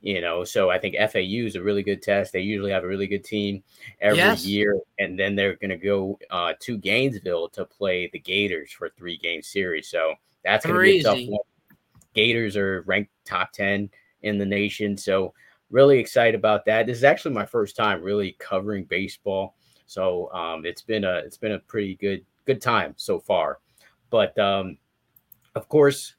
You 0.00 0.20
know, 0.20 0.42
so 0.42 0.70
I 0.70 0.78
think 0.80 0.96
FAU 0.96 1.46
is 1.46 1.54
a 1.54 1.62
really 1.62 1.84
good 1.84 2.02
test. 2.02 2.32
They 2.32 2.40
usually 2.40 2.72
have 2.72 2.82
a 2.82 2.88
really 2.88 3.06
good 3.06 3.22
team 3.22 3.62
every 4.00 4.18
yes. 4.18 4.44
year, 4.44 4.76
and 4.98 5.16
then 5.16 5.36
they're 5.36 5.54
going 5.54 5.70
to 5.70 5.76
go 5.76 6.18
uh, 6.30 6.54
to 6.62 6.78
Gainesville 6.78 7.48
to 7.50 7.64
play 7.64 8.10
the 8.12 8.18
Gators 8.18 8.72
for 8.72 8.86
a 8.86 8.90
three 8.90 9.16
game 9.16 9.40
series. 9.40 9.88
So 9.88 10.14
that's 10.44 10.66
going 10.66 10.74
to 10.74 10.82
be 10.82 10.98
a 10.98 11.02
tough 11.04 11.20
one. 11.28 11.76
Gators 12.14 12.56
are 12.56 12.82
ranked 12.82 13.12
top 13.24 13.52
ten 13.52 13.90
in 14.22 14.36
the 14.36 14.46
nation, 14.46 14.96
so 14.96 15.32
really 15.70 16.00
excited 16.00 16.34
about 16.34 16.64
that. 16.64 16.86
This 16.86 16.98
is 16.98 17.04
actually 17.04 17.34
my 17.34 17.46
first 17.46 17.76
time 17.76 18.02
really 18.02 18.34
covering 18.40 18.82
baseball, 18.82 19.54
so 19.86 20.32
um, 20.32 20.66
it's 20.66 20.82
been 20.82 21.04
a 21.04 21.18
it's 21.18 21.38
been 21.38 21.52
a 21.52 21.60
pretty 21.60 21.94
good 21.94 22.24
good 22.46 22.60
time 22.60 22.94
so 22.96 23.20
far. 23.20 23.60
But 24.10 24.36
um, 24.38 24.78
of 25.58 25.68
course, 25.68 26.14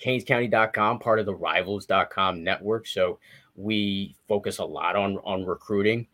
CanesCounty.com, 0.00 1.00
part 1.00 1.18
of 1.18 1.26
the 1.26 1.34
Rivals.com 1.34 2.44
network. 2.44 2.86
So 2.86 3.18
we 3.56 4.14
focus 4.28 4.58
a 4.58 4.64
lot 4.64 4.94
on 4.94 5.18
on 5.24 5.44
recruiting. 5.44 6.06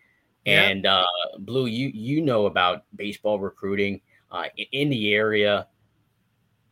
Yeah. 0.47 0.63
And 0.63 0.87
uh, 0.87 1.07
Blue, 1.41 1.67
you 1.67 1.91
you 1.93 2.23
know 2.23 2.47
about 2.47 2.85
baseball 2.97 3.39
recruiting 3.39 4.01
uh, 4.33 4.47
in 4.73 4.89
the 4.89 5.13
area. 5.13 5.67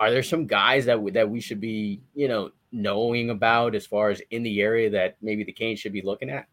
Are 0.01 0.11
there 0.11 0.23
some 0.23 0.47
guys 0.47 0.87
that 0.87 0.95
w- 0.95 1.13
that 1.13 1.29
we 1.29 1.41
should 1.41 1.61
be 1.61 2.01
you 2.15 2.29
know 2.29 2.51
knowing 2.73 3.29
about 3.31 3.75
as 3.75 3.87
far 3.87 4.09
as 4.09 4.23
in 4.31 4.43
the 4.43 4.63
area 4.63 4.89
that 4.91 5.17
maybe 5.21 5.45
the 5.45 5.53
Canes 5.53 5.81
should 5.81 5.93
be 5.93 6.03
looking 6.03 6.31
at? 6.31 6.47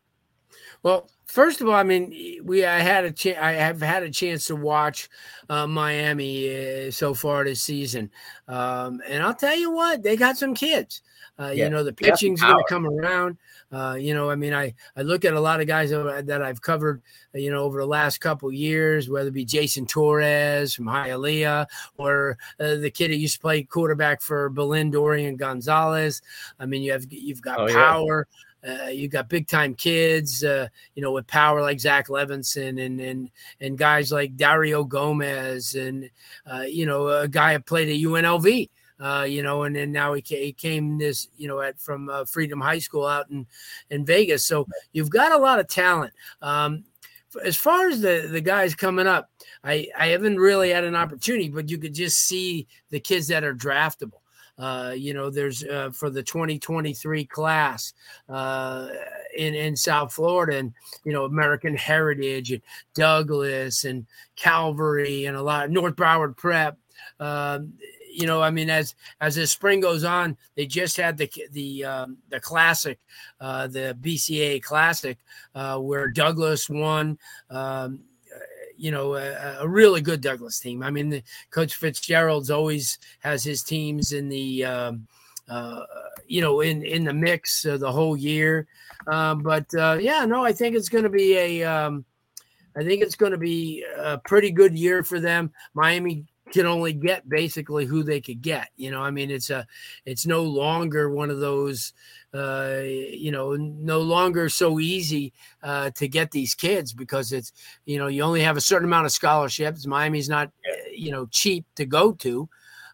Well, 0.83 1.09
first 1.25 1.61
of 1.61 1.67
all, 1.67 1.75
I 1.75 1.83
mean, 1.83 2.41
we 2.43 2.65
I 2.65 2.79
had 2.79 3.05
a 3.05 3.11
chance. 3.11 3.37
I 3.41 3.53
have 3.53 3.81
had 3.81 4.03
a 4.03 4.09
chance 4.09 4.45
to 4.47 4.55
watch 4.55 5.09
uh, 5.49 5.67
Miami 5.67 6.87
uh, 6.87 6.91
so 6.91 7.13
far 7.13 7.43
this 7.43 7.61
season, 7.61 8.11
um, 8.47 9.01
and 9.07 9.23
I'll 9.23 9.35
tell 9.35 9.55
you 9.55 9.71
what, 9.71 10.03
they 10.03 10.15
got 10.15 10.37
some 10.37 10.53
kids. 10.53 11.01
Uh, 11.37 11.51
yeah. 11.53 11.65
You 11.65 11.69
know, 11.69 11.83
the 11.83 11.91
pitching's 11.91 12.41
going 12.41 12.57
to 12.57 12.63
come 12.69 12.87
around. 12.87 13.37
Uh, 13.71 13.97
you 13.99 14.13
know, 14.13 14.29
I 14.29 14.35
mean, 14.35 14.53
I 14.53 14.73
I 14.95 15.01
look 15.01 15.25
at 15.25 15.33
a 15.33 15.39
lot 15.39 15.59
of 15.59 15.67
guys 15.67 15.89
that 15.89 16.41
I've 16.41 16.61
covered, 16.61 17.01
uh, 17.33 17.39
you 17.39 17.51
know, 17.51 17.63
over 17.63 17.79
the 17.79 17.87
last 17.87 18.21
couple 18.21 18.51
years, 18.51 19.09
whether 19.09 19.27
it 19.27 19.33
be 19.33 19.43
Jason 19.43 19.85
Torres 19.85 20.73
from 20.73 20.85
Hialeah 20.85 21.65
or 21.97 22.37
uh, 22.59 22.75
the 22.75 22.89
kid 22.89 23.11
that 23.11 23.17
used 23.17 23.35
to 23.35 23.41
play 23.41 23.63
quarterback 23.63 24.21
for 24.21 24.49
Belen 24.49 24.91
Dorian 24.91 25.35
Gonzalez. 25.35 26.21
I 26.57 26.65
mean, 26.65 26.83
you 26.83 26.93
have 26.93 27.05
you've 27.09 27.41
got 27.41 27.59
oh, 27.59 27.67
power. 27.67 28.27
Yeah. 28.29 28.44
Uh, 28.67 28.87
you 28.87 29.07
got 29.07 29.29
big 29.29 29.47
time 29.47 29.75
kids, 29.75 30.43
uh, 30.43 30.67
you 30.95 31.01
know, 31.01 31.11
with 31.11 31.27
power 31.27 31.61
like 31.61 31.79
Zach 31.79 32.07
Levenson 32.07 32.83
and 32.83 32.99
and 32.99 33.29
and 33.59 33.77
guys 33.77 34.11
like 34.11 34.35
Dario 34.35 34.83
Gomez 34.83 35.75
and 35.75 36.09
uh, 36.51 36.61
you 36.61 36.85
know 36.85 37.07
a 37.09 37.27
guy 37.27 37.53
that 37.53 37.65
played 37.65 37.89
at 37.89 37.95
UNLV. 37.95 38.69
Uh, 38.97 39.25
you 39.27 39.43
know, 39.43 39.63
and 39.63 39.75
then 39.75 39.91
now 39.91 40.13
he, 40.13 40.23
he 40.25 40.53
came 40.53 40.97
this, 40.97 41.27
you 41.35 41.49
know, 41.49 41.59
at 41.59 41.77
from 41.81 42.07
uh, 42.07 42.23
Freedom 42.23 42.61
High 42.61 42.79
School 42.79 43.05
out 43.05 43.29
in 43.29 43.45
in 43.89 44.05
Vegas. 44.05 44.45
So 44.45 44.67
you've 44.93 45.09
got 45.09 45.33
a 45.33 45.37
lot 45.37 45.59
of 45.59 45.67
talent. 45.67 46.13
Um, 46.41 46.85
as 47.43 47.57
far 47.57 47.89
as 47.89 48.01
the 48.01 48.27
the 48.31 48.41
guys 48.41 48.73
coming 48.73 49.07
up, 49.07 49.29
I 49.63 49.89
I 49.97 50.07
haven't 50.07 50.39
really 50.39 50.69
had 50.69 50.85
an 50.85 50.95
opportunity, 50.95 51.49
but 51.49 51.69
you 51.69 51.77
could 51.77 51.93
just 51.93 52.19
see 52.19 52.67
the 52.89 52.99
kids 52.99 53.27
that 53.27 53.43
are 53.43 53.53
draftable. 53.53 54.21
Uh, 54.57 54.93
you 54.95 55.13
know, 55.13 55.29
there's 55.29 55.63
uh, 55.63 55.91
for 55.91 56.09
the 56.09 56.23
2023 56.23 57.25
class 57.25 57.93
uh, 58.29 58.87
in 59.37 59.53
in 59.53 59.75
South 59.75 60.13
Florida, 60.13 60.57
and 60.57 60.73
you 61.03 61.11
know, 61.11 61.25
American 61.25 61.75
Heritage 61.75 62.51
and 62.51 62.61
Douglas 62.93 63.83
and 63.83 64.05
Calvary 64.35 65.25
and 65.25 65.35
a 65.35 65.41
lot 65.41 65.65
of 65.65 65.71
North 65.71 65.95
Broward 65.95 66.37
Prep. 66.37 66.77
Um, 67.19 67.73
you 68.15 68.25
know, 68.25 68.41
I 68.41 68.49
mean, 68.49 68.69
as 68.69 68.95
as 69.19 69.35
the 69.35 69.45
spring 69.45 69.81
goes 69.81 70.05
on, 70.05 70.37
they 70.55 70.65
just 70.65 70.95
had 70.95 71.17
the 71.17 71.29
the 71.51 71.83
um, 71.83 72.17
the 72.29 72.39
classic, 72.39 72.99
uh, 73.41 73.67
the 73.67 73.97
BCA 74.01 74.63
Classic, 74.63 75.17
uh, 75.53 75.77
where 75.79 76.07
Douglas 76.07 76.69
won. 76.69 77.17
Um, 77.49 77.99
you 78.77 78.91
know, 78.91 79.15
a, 79.15 79.57
a, 79.59 79.67
really 79.67 80.01
good 80.01 80.21
Douglas 80.21 80.59
team. 80.59 80.83
I 80.83 80.91
mean, 80.91 81.09
the, 81.09 81.23
Coach 81.51 81.75
Fitzgerald's 81.75 82.51
always 82.51 82.97
has 83.19 83.43
his 83.43 83.63
teams 83.63 84.11
in 84.11 84.29
the, 84.29 84.65
um, 84.65 85.07
uh, 85.49 85.83
you 86.27 86.41
know, 86.41 86.61
in 86.61 86.83
in 86.83 87.03
the 87.03 87.13
mix 87.13 87.65
uh, 87.65 87.77
the 87.77 87.91
whole 87.91 88.17
year. 88.17 88.67
Um, 89.07 89.43
but 89.43 89.73
uh, 89.75 89.97
yeah, 89.99 90.25
no, 90.25 90.43
I 90.43 90.51
think 90.51 90.75
it's 90.75 90.89
going 90.89 91.03
to 91.03 91.09
be 91.09 91.37
a, 91.37 91.63
um, 91.63 92.05
I 92.75 92.83
think 92.83 93.01
it's 93.01 93.15
going 93.15 93.31
to 93.31 93.37
be 93.37 93.85
a 93.97 94.17
pretty 94.17 94.51
good 94.51 94.77
year 94.77 95.03
for 95.03 95.19
them. 95.19 95.51
Miami 95.73 96.25
can 96.55 96.65
only 96.65 96.93
get 96.93 97.27
basically 97.27 97.85
who 97.85 98.01
they 98.01 98.21
could 98.21 98.41
get. 98.41 98.69
You 98.77 98.89
know, 98.89 99.01
I 99.01 99.11
mean, 99.11 99.29
it's 99.29 99.49
a, 99.49 99.67
it's 100.05 100.25
no 100.25 100.41
longer 100.41 101.09
one 101.09 101.29
of 101.29 101.41
those, 101.41 101.91
uh, 102.33 102.79
you 102.81 103.29
know, 103.29 103.57
no 103.57 103.99
longer 103.99 104.47
so 104.47 104.79
easy 104.79 105.33
uh, 105.61 105.89
to 105.95 106.07
get 106.07 106.31
these 106.31 106.55
kids 106.55 106.93
because 106.93 107.33
it's, 107.33 107.51
you 107.83 107.99
know, 107.99 108.07
you 108.07 108.23
only 108.23 108.39
have 108.39 108.55
a 108.55 108.61
certain 108.61 108.87
amount 108.87 109.05
of 109.05 109.11
scholarships. 109.11 109.85
Miami's 109.85 110.29
not, 110.29 110.49
you 110.95 111.11
know, 111.11 111.25
cheap 111.25 111.65
to 111.75 111.85
go 111.85 112.13
to. 112.13 112.47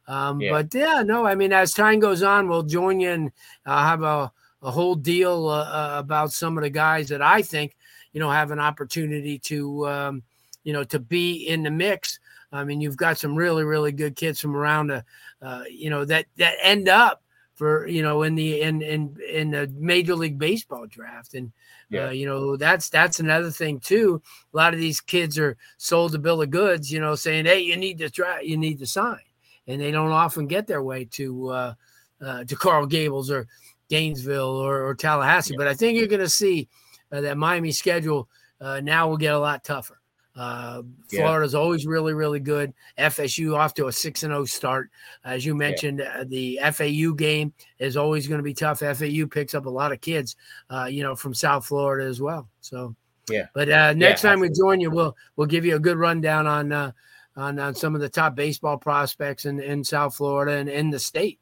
Um, 0.08 0.42
yeah. 0.42 0.50
But 0.50 0.74
yeah, 0.74 1.04
no, 1.06 1.28
I 1.28 1.36
mean, 1.36 1.54
as 1.54 1.72
time 1.72 2.00
goes 2.00 2.24
on, 2.24 2.50
we'll 2.50 2.64
join 2.64 3.00
you 3.00 3.12
and 3.12 3.32
uh, 3.68 3.84
have 3.84 4.02
a, 4.02 4.32
a 4.64 4.72
whole 4.72 4.96
deal 4.96 5.48
uh, 5.48 5.66
uh, 5.66 6.00
about 6.00 6.32
some 6.32 6.58
of 6.58 6.64
the 6.64 6.72
guys 6.72 7.10
that 7.10 7.22
I 7.22 7.44
think, 7.44 7.78
you 8.12 8.20
know, 8.20 8.32
have 8.32 8.50
an 8.50 8.60
opportunity 8.60 9.38
to, 9.38 9.88
um, 9.88 10.24
you 10.64 10.74
know, 10.74 10.84
to 10.86 11.00
be 11.00 11.48
in 11.48 11.64
the 11.64 11.72
mix 11.72 12.20
I 12.52 12.64
mean, 12.64 12.82
you've 12.82 12.98
got 12.98 13.18
some 13.18 13.36
really, 13.36 13.64
really 13.64 13.92
good 13.92 14.16
kids 14.16 14.40
from 14.40 14.56
around 14.56 14.88
the, 14.88 15.06
uh, 15.42 15.64
you 15.70 15.90
know, 15.90 16.04
that 16.06 16.26
that 16.38 16.56
end 16.62 16.90
up 16.90 17.24
for 17.56 17.88
you 17.88 18.02
know 18.02 18.24
in 18.24 18.36
the 18.36 18.62
in 18.62 18.82
in 18.82 19.18
in 19.32 19.52
the 19.52 19.72
Major 19.78 20.16
League 20.16 20.38
Baseball 20.38 20.86
draft, 20.88 21.34
and 21.34 21.52
yeah. 21.90 22.08
uh, 22.08 22.10
you 22.10 22.26
know 22.26 22.58
that's 22.58 22.90
that's 22.90 23.20
another 23.20 23.52
thing 23.52 23.80
too. 23.80 24.22
A 24.54 24.58
lot 24.58 24.74
of 24.74 24.80
these 24.80 25.00
kids 25.00 25.38
are 25.40 25.58
sold 25.78 26.16
a 26.16 26.20
bill 26.20 26.42
of 26.42 26.50
goods, 26.50 26.92
you 26.92 27.00
know, 27.00 27.16
saying, 27.16 27.46
"Hey, 27.46 27.60
you 27.60 27.78
need 27.78 28.00
to 28.00 28.10
try, 28.10 28.42
you 28.42 28.58
need 28.58 28.80
to 28.80 28.86
sign," 28.86 29.20
and 29.68 29.80
they 29.80 29.92
don't 29.92 30.12
often 30.12 30.48
get 30.48 30.68
their 30.68 30.84
way 30.84 31.06
to 31.06 31.50
uh, 31.50 31.74
uh 32.20 32.44
to 32.44 32.56
Coral 32.56 32.88
Gables 32.88 33.32
or 33.32 33.48
Gainesville 33.90 34.58
or, 34.58 34.84
or 34.84 34.96
Tallahassee. 34.96 35.54
Yeah. 35.54 35.58
But 35.58 35.68
I 35.68 35.74
think 35.74 35.98
you're 35.98 36.08
going 36.08 36.20
to 36.20 36.30
see 36.30 36.68
uh, 37.12 37.22
that 37.22 37.38
Miami 37.38 37.72
schedule 37.72 38.28
uh, 38.60 38.82
now 38.82 39.08
will 39.08 39.18
get 39.18 39.34
a 39.34 39.40
lot 39.40 39.64
tougher. 39.64 40.01
Uh, 40.36 40.82
Florida's 41.10 41.54
yeah. 41.54 41.60
always 41.60 41.86
really, 41.86 42.14
really 42.14 42.40
good. 42.40 42.74
FSU 42.98 43.58
off 43.58 43.74
to 43.74 43.88
a 43.88 43.92
six 43.92 44.24
and 44.24 44.32
zero 44.32 44.42
oh 44.42 44.46
start, 44.46 44.90
as 45.26 45.46
you 45.46 45.56
mentioned. 45.56 46.00
Yeah. 46.00 46.20
Uh, 46.20 46.26
the 46.28 46.60
FAU 46.72 47.14
game 47.14 47.54
is 47.80 47.98
always 47.98 48.28
going 48.28 48.40
to 48.40 48.44
be 48.44 48.54
tough. 48.54 48.80
FAU 48.80 49.26
picks 49.30 49.54
up 49.54 49.66
a 49.66 49.70
lot 49.70 49.92
of 49.92 50.00
kids, 50.00 50.36
uh, 50.70 50.86
you 50.86 51.04
know, 51.04 51.16
from 51.16 51.34
South 51.34 51.66
Florida 51.66 52.08
as 52.08 52.22
well. 52.22 52.48
So 52.62 52.96
yeah. 53.30 53.48
But 53.54 53.70
uh, 53.70 53.94
next 53.94 54.24
yeah, 54.24 54.30
time 54.30 54.40
we 54.40 54.50
join 54.50 54.80
you, 54.80 54.90
we'll 54.90 55.16
we'll 55.36 55.48
give 55.48 55.66
you 55.66 55.76
a 55.76 55.80
good 55.80 55.98
rundown 55.98 56.48
on 56.48 56.72
uh, 56.72 56.92
on 57.36 57.60
on 57.60 57.76
some 57.76 57.96
of 57.96 58.02
the 58.02 58.10
top 58.10 58.36
baseball 58.36 58.78
prospects 58.78 59.46
in 59.46 59.60
in 59.60 59.84
South 59.84 60.16
Florida 60.16 60.54
and 60.54 60.70
in 60.70 60.90
the 60.90 61.00
state. 61.00 61.40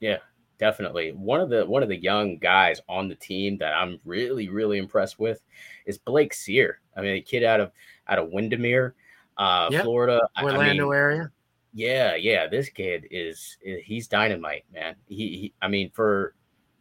Yeah, 0.00 0.18
definitely. 0.58 1.12
One 1.12 1.40
of 1.40 1.50
the 1.50 1.64
one 1.66 1.82
of 1.82 1.88
the 1.88 2.00
young 2.00 2.38
guys 2.38 2.80
on 2.88 3.08
the 3.08 3.14
team 3.14 3.58
that 3.58 3.74
I'm 3.74 4.00
really 4.04 4.48
really 4.48 4.78
impressed 4.78 5.18
with 5.18 5.40
is 5.86 5.98
Blake 5.98 6.34
Cyr. 6.34 6.80
I 6.96 7.00
mean, 7.00 7.16
a 7.16 7.20
kid 7.20 7.44
out 7.44 7.60
of 7.60 7.72
out 8.08 8.18
of 8.18 8.30
Windermere, 8.30 8.94
uh, 9.36 9.68
yep. 9.70 9.84
Florida, 9.84 10.20
Orlando 10.42 10.62
I 10.62 10.72
mean, 10.72 10.94
area. 10.94 11.30
Yeah, 11.72 12.14
yeah, 12.14 12.46
this 12.46 12.68
kid 12.68 13.06
is, 13.10 13.56
he's 13.82 14.06
dynamite, 14.06 14.64
man. 14.72 14.94
He, 15.08 15.28
he, 15.36 15.54
I 15.60 15.68
mean, 15.68 15.90
for 15.92 16.34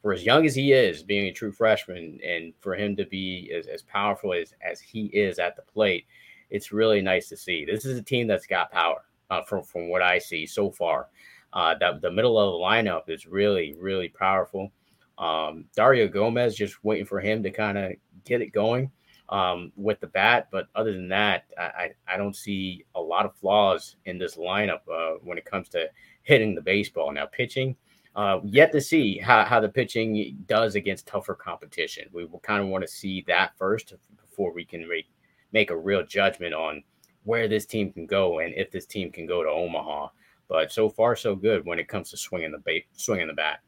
for 0.03 0.11
as 0.11 0.26
young 0.26 0.45
as 0.45 0.53
he 0.53 0.74
is, 0.74 1.01
being 1.01 1.28
a 1.28 1.32
true 1.32 1.51
freshman, 1.51 2.19
and 2.28 2.53
for 2.59 2.76
him 2.76 2.95
to 2.97 3.05
be 3.05 3.51
as, 3.57 3.67
as 3.67 3.82
powerful 3.82 4.34
as 4.34 4.53
as 4.61 4.80
he 4.80 5.05
is 5.05 5.39
at 5.39 5.55
the 5.55 5.61
plate, 5.61 6.05
it's 6.49 6.74
really 6.74 7.01
nice 7.01 7.30
to 7.30 7.38
see. 7.38 7.65
This 7.65 7.86
is 7.86 7.97
a 7.97 8.03
team 8.03 8.28
that's 8.28 8.45
got 8.45 8.71
power 8.71 9.05
uh, 9.30 9.41
from 9.43 9.63
from 9.63 9.89
what 9.89 10.01
I 10.01 10.19
see 10.19 10.45
so 10.45 10.69
far. 10.69 11.07
Uh, 11.53 11.76
that 11.80 12.01
the 12.01 12.11
middle 12.11 12.38
of 12.38 12.51
the 12.51 12.65
lineup 12.65 13.09
is 13.09 13.26
really 13.26 13.76
really 13.80 14.09
powerful. 14.09 14.71
Um, 15.17 15.65
Dario 15.76 16.07
Gomez 16.07 16.55
just 16.55 16.84
waiting 16.84 17.05
for 17.05 17.19
him 17.19 17.41
to 17.43 17.51
kind 17.51 17.78
of 17.78 17.93
get 18.26 18.41
it 18.41 18.51
going 18.51 18.91
um, 19.30 19.71
with 19.76 19.99
the 19.99 20.07
bat. 20.07 20.47
But 20.51 20.67
other 20.76 20.93
than 20.93 21.07
that, 21.09 21.45
I, 21.57 21.91
I 22.07 22.17
don't 22.17 22.36
see 22.36 22.86
a 22.95 23.01
lot 23.01 23.26
of 23.26 23.36
flaws 23.36 23.95
in 24.05 24.17
this 24.17 24.36
lineup 24.36 24.82
uh, 24.91 25.17
when 25.24 25.38
it 25.38 25.45
comes 25.45 25.69
to 25.69 25.89
hitting 26.24 26.55
the 26.55 26.61
baseball. 26.61 27.11
Now, 27.11 27.26
pitching, 27.26 27.76
uh, 28.15 28.39
yet 28.43 28.71
to 28.71 28.82
see 28.82 29.17
how, 29.17 29.43
how 29.43 29.59
the 29.59 29.69
pitching 29.69 30.38
does 30.47 30.76
against 30.76 31.07
tougher 31.07 31.36
competition. 31.36 32.07
We 32.13 32.26
will 32.26 32.39
kind 32.39 32.61
of 32.61 32.69
want 32.69 32.84
to 32.84 32.88
see 32.88 33.24
that 33.28 33.57
first 33.57 33.93
before 34.21 34.53
we 34.53 34.65
can 34.65 34.88
make, 34.88 35.07
make 35.51 35.71
a 35.71 35.78
real 35.78 36.05
judgment 36.05 36.53
on 36.53 36.84
where 37.24 37.47
this 37.47 37.65
team 37.65 37.91
can 37.91 38.05
go 38.05 38.39
and 38.39 38.53
if 38.55 38.71
this 38.71 38.86
team 38.86 39.11
can 39.11 39.26
go 39.26 39.43
to 39.43 39.49
Omaha. 39.49 40.09
But 40.49 40.71
so 40.71 40.89
far, 40.89 41.15
so 41.15 41.36
good 41.36 41.65
when 41.65 41.80
it 41.80 41.88
comes 41.88 42.11
to 42.11 42.17
swinging 42.17 42.51
the 42.51 42.59
bat, 42.59 42.84
swinging 42.93 43.28
the 43.28 43.34
bat. 43.34 43.61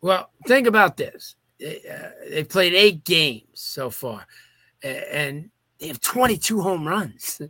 Well, 0.00 0.30
think 0.46 0.66
about 0.66 0.96
this. 0.96 1.36
Uh, 1.64 2.10
they've 2.28 2.48
played 2.48 2.74
eight 2.74 3.04
games 3.04 3.44
so 3.54 3.90
far, 3.90 4.26
and 4.82 5.50
they 5.78 5.86
have 5.86 6.00
22 6.00 6.60
home 6.60 6.86
runs. 6.86 7.40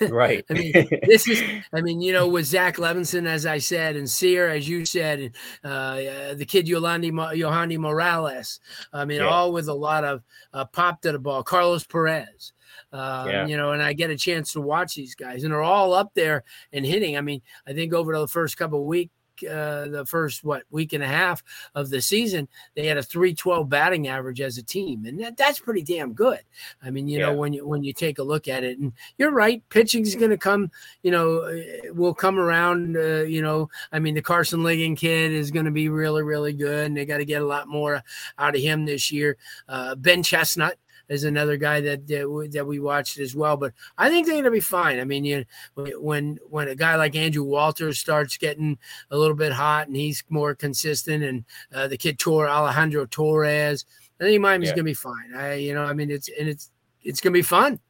Right. 0.00 0.44
I 0.50 0.54
mean, 0.54 0.72
this 1.06 1.28
is, 1.28 1.42
I 1.72 1.80
mean, 1.80 2.00
you 2.00 2.12
know, 2.12 2.26
with 2.26 2.46
Zach 2.46 2.76
Levenson, 2.76 3.26
as 3.26 3.46
I 3.46 3.58
said, 3.58 3.96
and 3.96 4.10
Cyr, 4.10 4.48
as 4.48 4.68
you 4.68 4.84
said, 4.84 5.20
and 5.20 5.36
uh, 5.62 6.34
the 6.34 6.46
kid 6.46 6.66
Yolandi, 6.66 7.12
Yohandy 7.12 7.78
Morales. 7.78 8.60
I 8.92 9.04
mean, 9.04 9.20
yeah. 9.20 9.28
all 9.28 9.52
with 9.52 9.68
a 9.68 9.74
lot 9.74 10.04
of 10.04 10.22
uh, 10.52 10.64
pop 10.64 11.00
to 11.02 11.12
the 11.12 11.18
ball. 11.18 11.42
Carlos 11.44 11.84
Perez. 11.84 12.52
Um, 12.92 13.28
yeah. 13.28 13.46
You 13.46 13.56
know, 13.56 13.72
and 13.72 13.82
I 13.82 13.92
get 13.92 14.10
a 14.10 14.16
chance 14.16 14.52
to 14.52 14.60
watch 14.60 14.94
these 14.94 15.14
guys, 15.14 15.44
and 15.44 15.52
they're 15.52 15.62
all 15.62 15.92
up 15.92 16.12
there 16.14 16.44
and 16.72 16.84
hitting. 16.84 17.16
I 17.16 17.20
mean, 17.20 17.42
I 17.66 17.72
think 17.72 17.92
over 17.92 18.18
the 18.18 18.28
first 18.28 18.56
couple 18.56 18.80
of 18.80 18.86
weeks, 18.86 19.12
uh, 19.42 19.86
the 19.86 20.04
first 20.06 20.44
what 20.44 20.64
week 20.70 20.92
and 20.92 21.02
a 21.02 21.08
half 21.08 21.42
of 21.74 21.90
the 21.90 22.00
season, 22.00 22.48
they 22.74 22.86
had 22.86 22.96
a 22.96 23.02
312 23.02 23.68
batting 23.68 24.08
average 24.08 24.40
as 24.40 24.58
a 24.58 24.62
team, 24.62 25.04
and 25.04 25.20
that, 25.20 25.36
that's 25.36 25.58
pretty 25.58 25.82
damn 25.82 26.12
good. 26.12 26.40
I 26.82 26.90
mean, 26.90 27.08
you 27.08 27.18
yeah. 27.18 27.26
know, 27.26 27.34
when 27.34 27.52
you 27.52 27.66
when 27.66 27.84
you 27.84 27.92
take 27.92 28.18
a 28.18 28.22
look 28.22 28.48
at 28.48 28.64
it, 28.64 28.78
and 28.78 28.92
you're 29.18 29.32
right, 29.32 29.62
pitching 29.68 30.02
is 30.02 30.14
going 30.14 30.30
to 30.30 30.38
come. 30.38 30.70
You 31.02 31.10
know, 31.10 31.40
uh, 31.40 31.92
will 31.92 32.14
come 32.14 32.38
around. 32.38 32.96
Uh, 32.96 33.22
you 33.22 33.42
know, 33.42 33.68
I 33.92 33.98
mean, 33.98 34.14
the 34.14 34.22
Carson 34.22 34.60
Ligon 34.60 34.96
kid 34.96 35.32
is 35.32 35.50
going 35.50 35.66
to 35.66 35.70
be 35.70 35.88
really 35.88 36.22
really 36.22 36.52
good, 36.52 36.86
and 36.86 36.96
they 36.96 37.04
got 37.04 37.18
to 37.18 37.24
get 37.24 37.42
a 37.42 37.46
lot 37.46 37.68
more 37.68 38.02
out 38.38 38.54
of 38.54 38.60
him 38.60 38.84
this 38.84 39.10
year. 39.10 39.36
Uh, 39.68 39.94
ben 39.94 40.22
Chestnut 40.22 40.78
is 41.08 41.24
another 41.24 41.56
guy 41.56 41.80
that 41.80 42.06
that, 42.06 42.48
that 42.52 42.66
we 42.66 42.78
watched 42.78 43.18
as 43.18 43.34
well. 43.34 43.56
But 43.56 43.72
I 43.96 44.08
think 44.08 44.26
they're 44.26 44.34
going 44.34 44.44
to 44.44 44.50
be 44.50 44.60
fine. 44.60 44.98
I 44.98 45.04
mean, 45.04 45.24
you 45.24 45.44
when 45.74 46.38
when 46.48 46.68
a 46.68 46.74
guy 46.74 46.96
like 46.96 47.14
Andrew 47.14 47.44
Walters 47.44 47.98
starts 47.98 48.36
getting 48.36 48.78
a 49.10 49.16
little 49.16 49.36
bit 49.36 49.52
hot 49.52 49.86
and 49.86 49.96
he's 49.96 50.24
more 50.28 50.54
consistent, 50.54 51.22
and 51.22 51.44
uh, 51.74 51.88
the 51.88 51.96
kid 51.96 52.18
Tor 52.18 52.48
Alejandro 52.48 53.06
Torres, 53.06 53.84
I 54.20 54.24
think 54.24 54.40
Miami's 54.40 54.68
yeah. 54.68 54.76
going 54.76 54.84
to 54.84 54.90
be 54.90 54.94
fine. 54.94 55.34
I 55.36 55.54
you 55.54 55.74
know, 55.74 55.84
I 55.84 55.92
mean, 55.92 56.10
it's 56.10 56.28
and 56.38 56.48
it's 56.48 56.70
it's 57.02 57.20
going 57.20 57.32
to 57.32 57.38
be 57.38 57.42
fun. 57.42 57.80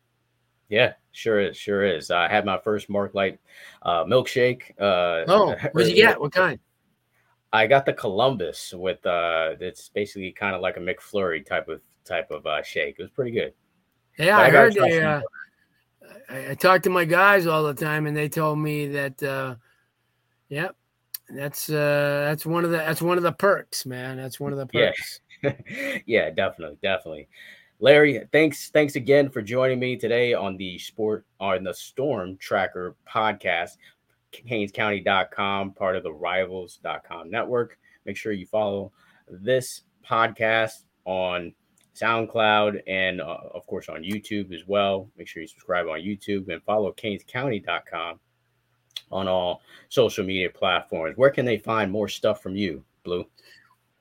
Yeah, 0.69 0.95
sure 1.13 1.41
is, 1.41 1.57
sure 1.57 1.85
is. 1.85 2.11
I 2.11 2.29
had 2.29 2.45
my 2.45 2.59
first 2.59 2.91
Mark 2.91 3.15
Light 3.15 3.39
uh, 3.83 4.05
milkshake. 4.05 4.73
Uh, 4.81 5.25
oh, 5.29 5.55
what 5.73 5.85
did 5.85 5.97
you 5.97 6.03
get? 6.03 6.21
What 6.21 6.33
kind? 6.33 6.59
I 7.53 7.67
got 7.67 7.87
the 7.87 7.93
Columbus 7.93 8.75
with 8.77 9.05
uh, 9.07 9.55
it's 9.61 9.89
basically 9.89 10.33
kind 10.33 10.55
of 10.55 10.61
like 10.61 10.77
a 10.77 10.81
McFlurry 10.81 11.47
type 11.47 11.69
of 11.69 11.81
type 12.07 12.31
of 12.31 12.47
uh, 12.47 12.63
shake. 12.63 12.97
It 12.99 13.03
was 13.03 13.11
pretty 13.11 13.33
good. 13.33 13.53
Yeah, 14.19 14.39
I, 14.39 14.47
I 14.47 14.51
heard 14.51 14.75
they. 14.75 15.03
Uh, 15.03 15.21
I, 16.29 16.51
I 16.51 16.55
talk 16.55 16.83
to 16.83 16.91
my 16.91 17.05
guys 17.05 17.47
all 17.47 17.65
the 17.65 17.75
time, 17.75 18.07
and 18.07 18.17
they 18.17 18.29
told 18.29 18.59
me 18.59 18.89
that. 18.89 19.23
Uh, 19.23 19.57
yeah, 20.49 20.69
that's 21.29 21.69
uh, 21.69 22.27
that's 22.29 22.47
one 22.47 22.65
of 22.65 22.71
the 22.71 22.79
that's 22.79 23.03
one 23.03 23.17
of 23.17 23.23
the 23.23 23.33
perks, 23.33 23.87
man. 23.87 24.17
That's 24.17 24.39
one 24.41 24.53
of 24.53 24.59
the 24.59 24.67
perks. 24.73 25.21
Yeah, 25.43 25.53
yeah, 26.07 26.31
definitely, 26.31 26.79
definitely. 26.83 27.29
Larry, 27.79 28.27
thanks 28.33 28.71
thanks 28.71 28.97
again 28.97 29.29
for 29.29 29.43
joining 29.43 29.79
me 29.79 29.97
today 29.97 30.33
on 30.33 30.57
the 30.57 30.79
sport 30.79 31.27
on 31.41 31.65
the 31.65 31.75
Storm 31.75 32.37
Tracker 32.39 32.97
podcast. 33.09 33.73
CanesCounty.com, 34.33 35.73
part 35.73 35.97
of 35.97 36.03
the 36.03 36.13
Rivals.com 36.13 37.31
network. 37.31 37.79
Make 38.05 38.17
sure 38.17 38.33
you 38.33 38.47
follow 38.47 38.93
this 39.29 39.83
podcast 40.09 40.85
on 41.05 41.55
SoundCloud, 41.97 42.83
and 42.87 43.21
uh, 43.21 43.39
of 43.55 43.67
course 43.67 43.89
on 43.89 44.03
YouTube 44.03 44.53
as 44.55 44.67
well. 44.67 45.09
Make 45.17 45.29
sure 45.29 45.43
you 45.43 45.49
subscribe 45.49 45.87
on 45.87 46.01
YouTube 46.01 46.49
and 46.49 46.63
follow 46.63 46.93
CanesCounty.com 46.93 48.21
on 49.11 49.29
all 49.29 49.63
social 49.89 50.25
media 50.25 50.51
platforms. 50.51 51.17
Where 51.17 51.31
can 51.31 51.45
they 51.45 51.59
find 51.59 51.91
more 51.91 52.09
stuff 52.09 52.43
from 52.43 52.57
you, 52.57 52.85
Blue? 53.05 53.25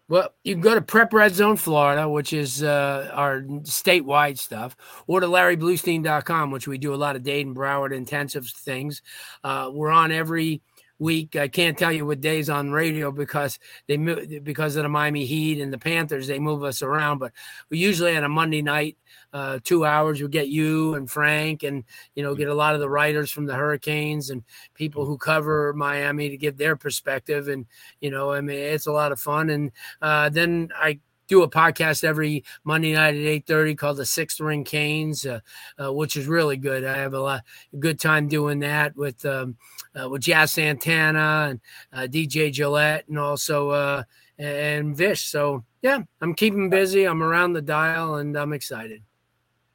Well, 0.08 0.34
you 0.44 0.54
can 0.54 0.62
go 0.62 0.76
to 0.76 0.82
Prep 0.82 1.14
Red 1.14 1.34
Zone 1.34 1.58
Florida, 1.58 2.08
which 2.08 2.32
is 2.32 2.62
uh, 2.62 3.10
our 3.12 3.42
statewide 3.42 4.38
stuff, 4.38 4.76
or 5.08 5.20
to 5.20 5.26
LarryBlustein.com, 5.26 6.52
which 6.52 6.68
we 6.68 6.78
do 6.78 6.94
a 6.94 6.96
lot 6.96 7.16
of 7.16 7.24
Dayton 7.24 7.56
Broward 7.56 7.92
intensive 7.92 8.48
things. 8.48 9.02
Uh, 9.44 9.72
we're 9.74 9.90
on 9.90 10.12
every– 10.12 10.62
week. 11.00 11.36
I 11.36 11.48
can't 11.48 11.78
tell 11.78 11.92
you 11.92 12.06
what 12.06 12.22
days 12.22 12.50
on 12.50 12.72
radio 12.72 13.12
because 13.12 13.60
they 13.88 13.98
move 13.98 14.44
because 14.44 14.76
of 14.76 14.84
the 14.84 14.90
Miami 14.90 15.26
Heat 15.26 15.62
and 15.62 15.72
the 15.72 15.78
Panthers. 15.78 16.28
They 16.28 16.40
move 16.40 16.64
us 16.64 16.82
around, 16.82 17.20
but 17.20 17.32
we 17.70 17.78
usually 17.78 18.16
on 18.16 18.24
a 18.24 18.30
Monday 18.30 18.62
night, 18.62 18.98
uh, 19.34 19.60
two 19.64 19.86
hours. 19.86 20.22
We 20.22 20.28
get 20.28 20.48
you 20.48 20.96
and 20.96 21.10
Frank, 21.10 21.64
and 21.64 21.84
you 22.16 22.24
know, 22.24 22.36
get 22.36 22.48
a 22.48 22.54
lot 22.54 22.76
of 22.76 22.80
the 22.80 22.90
writers 22.90 23.32
from 23.32 23.46
the 23.46 23.56
Hurricanes 23.56 24.30
and 24.30 24.44
people 24.74 25.06
who 25.06 25.18
cover 25.18 25.74
Miami 25.74 26.30
to 26.30 26.38
give 26.38 26.58
their 26.58 26.76
perspective. 26.76 27.48
And 27.48 27.66
you 28.00 28.12
know, 28.12 28.32
I 28.32 28.42
mean, 28.42 28.58
it's 28.58 28.88
a 28.88 28.92
lot 28.92 29.12
of 29.12 29.20
fun. 29.20 29.50
And 29.50 29.72
uh, 30.02 30.30
then 30.30 30.70
I 30.76 31.00
do 31.28 31.44
a 31.44 31.50
podcast 31.50 32.04
every 32.04 32.44
Monday 32.64 32.94
night 32.94 33.16
at 33.16 33.46
8:30 33.48 33.78
called 33.78 33.98
the 33.98 34.06
Sixth 34.06 34.40
Ring 34.40 34.64
Canes, 34.64 35.26
uh, 35.26 35.40
uh, 35.84 35.92
which 35.92 36.18
is 36.18 36.28
really 36.28 36.58
good. 36.58 36.84
I 36.86 36.98
have 36.98 37.14
a 37.14 37.20
lot 37.20 37.44
a 37.74 37.78
good 37.78 38.00
time 38.00 38.28
doing 38.28 38.60
that 38.60 38.96
with 38.96 39.26
um, 39.26 39.58
uh, 40.00 40.10
with 40.10 40.22
Jazz 40.22 40.54
Santana 40.54 41.48
and 41.50 41.60
uh, 41.94 42.08
DJ 42.08 42.52
Gillette 42.52 43.08
and 43.08 43.20
also 43.20 43.70
uh, 43.70 44.04
and 44.38 44.96
Vish. 44.96 45.22
So 45.24 45.64
yeah, 45.82 46.00
I'm 46.22 46.34
keeping 46.34 46.70
busy. 46.70 47.06
I'm 47.06 47.24
around 47.24 47.54
the 47.54 47.62
dial 47.62 48.16
and 48.16 48.36
I'm 48.38 48.54
excited. 48.54 49.02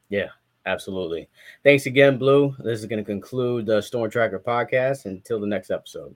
Yeah, 0.09 0.29
absolutely. 0.67 1.29
Thanks 1.63 1.87
again, 1.87 2.19
Blue. 2.19 2.55
This 2.59 2.81
is 2.81 2.87
going 2.87 3.03
to 3.03 3.05
conclude 3.05 3.67
the 3.67 3.81
Storm 3.81 4.11
Tracker 4.11 4.41
podcast. 4.41 5.07
Until 5.07 5.41
the 5.41 5.47
next 5.47 5.71
episode. 5.71 6.15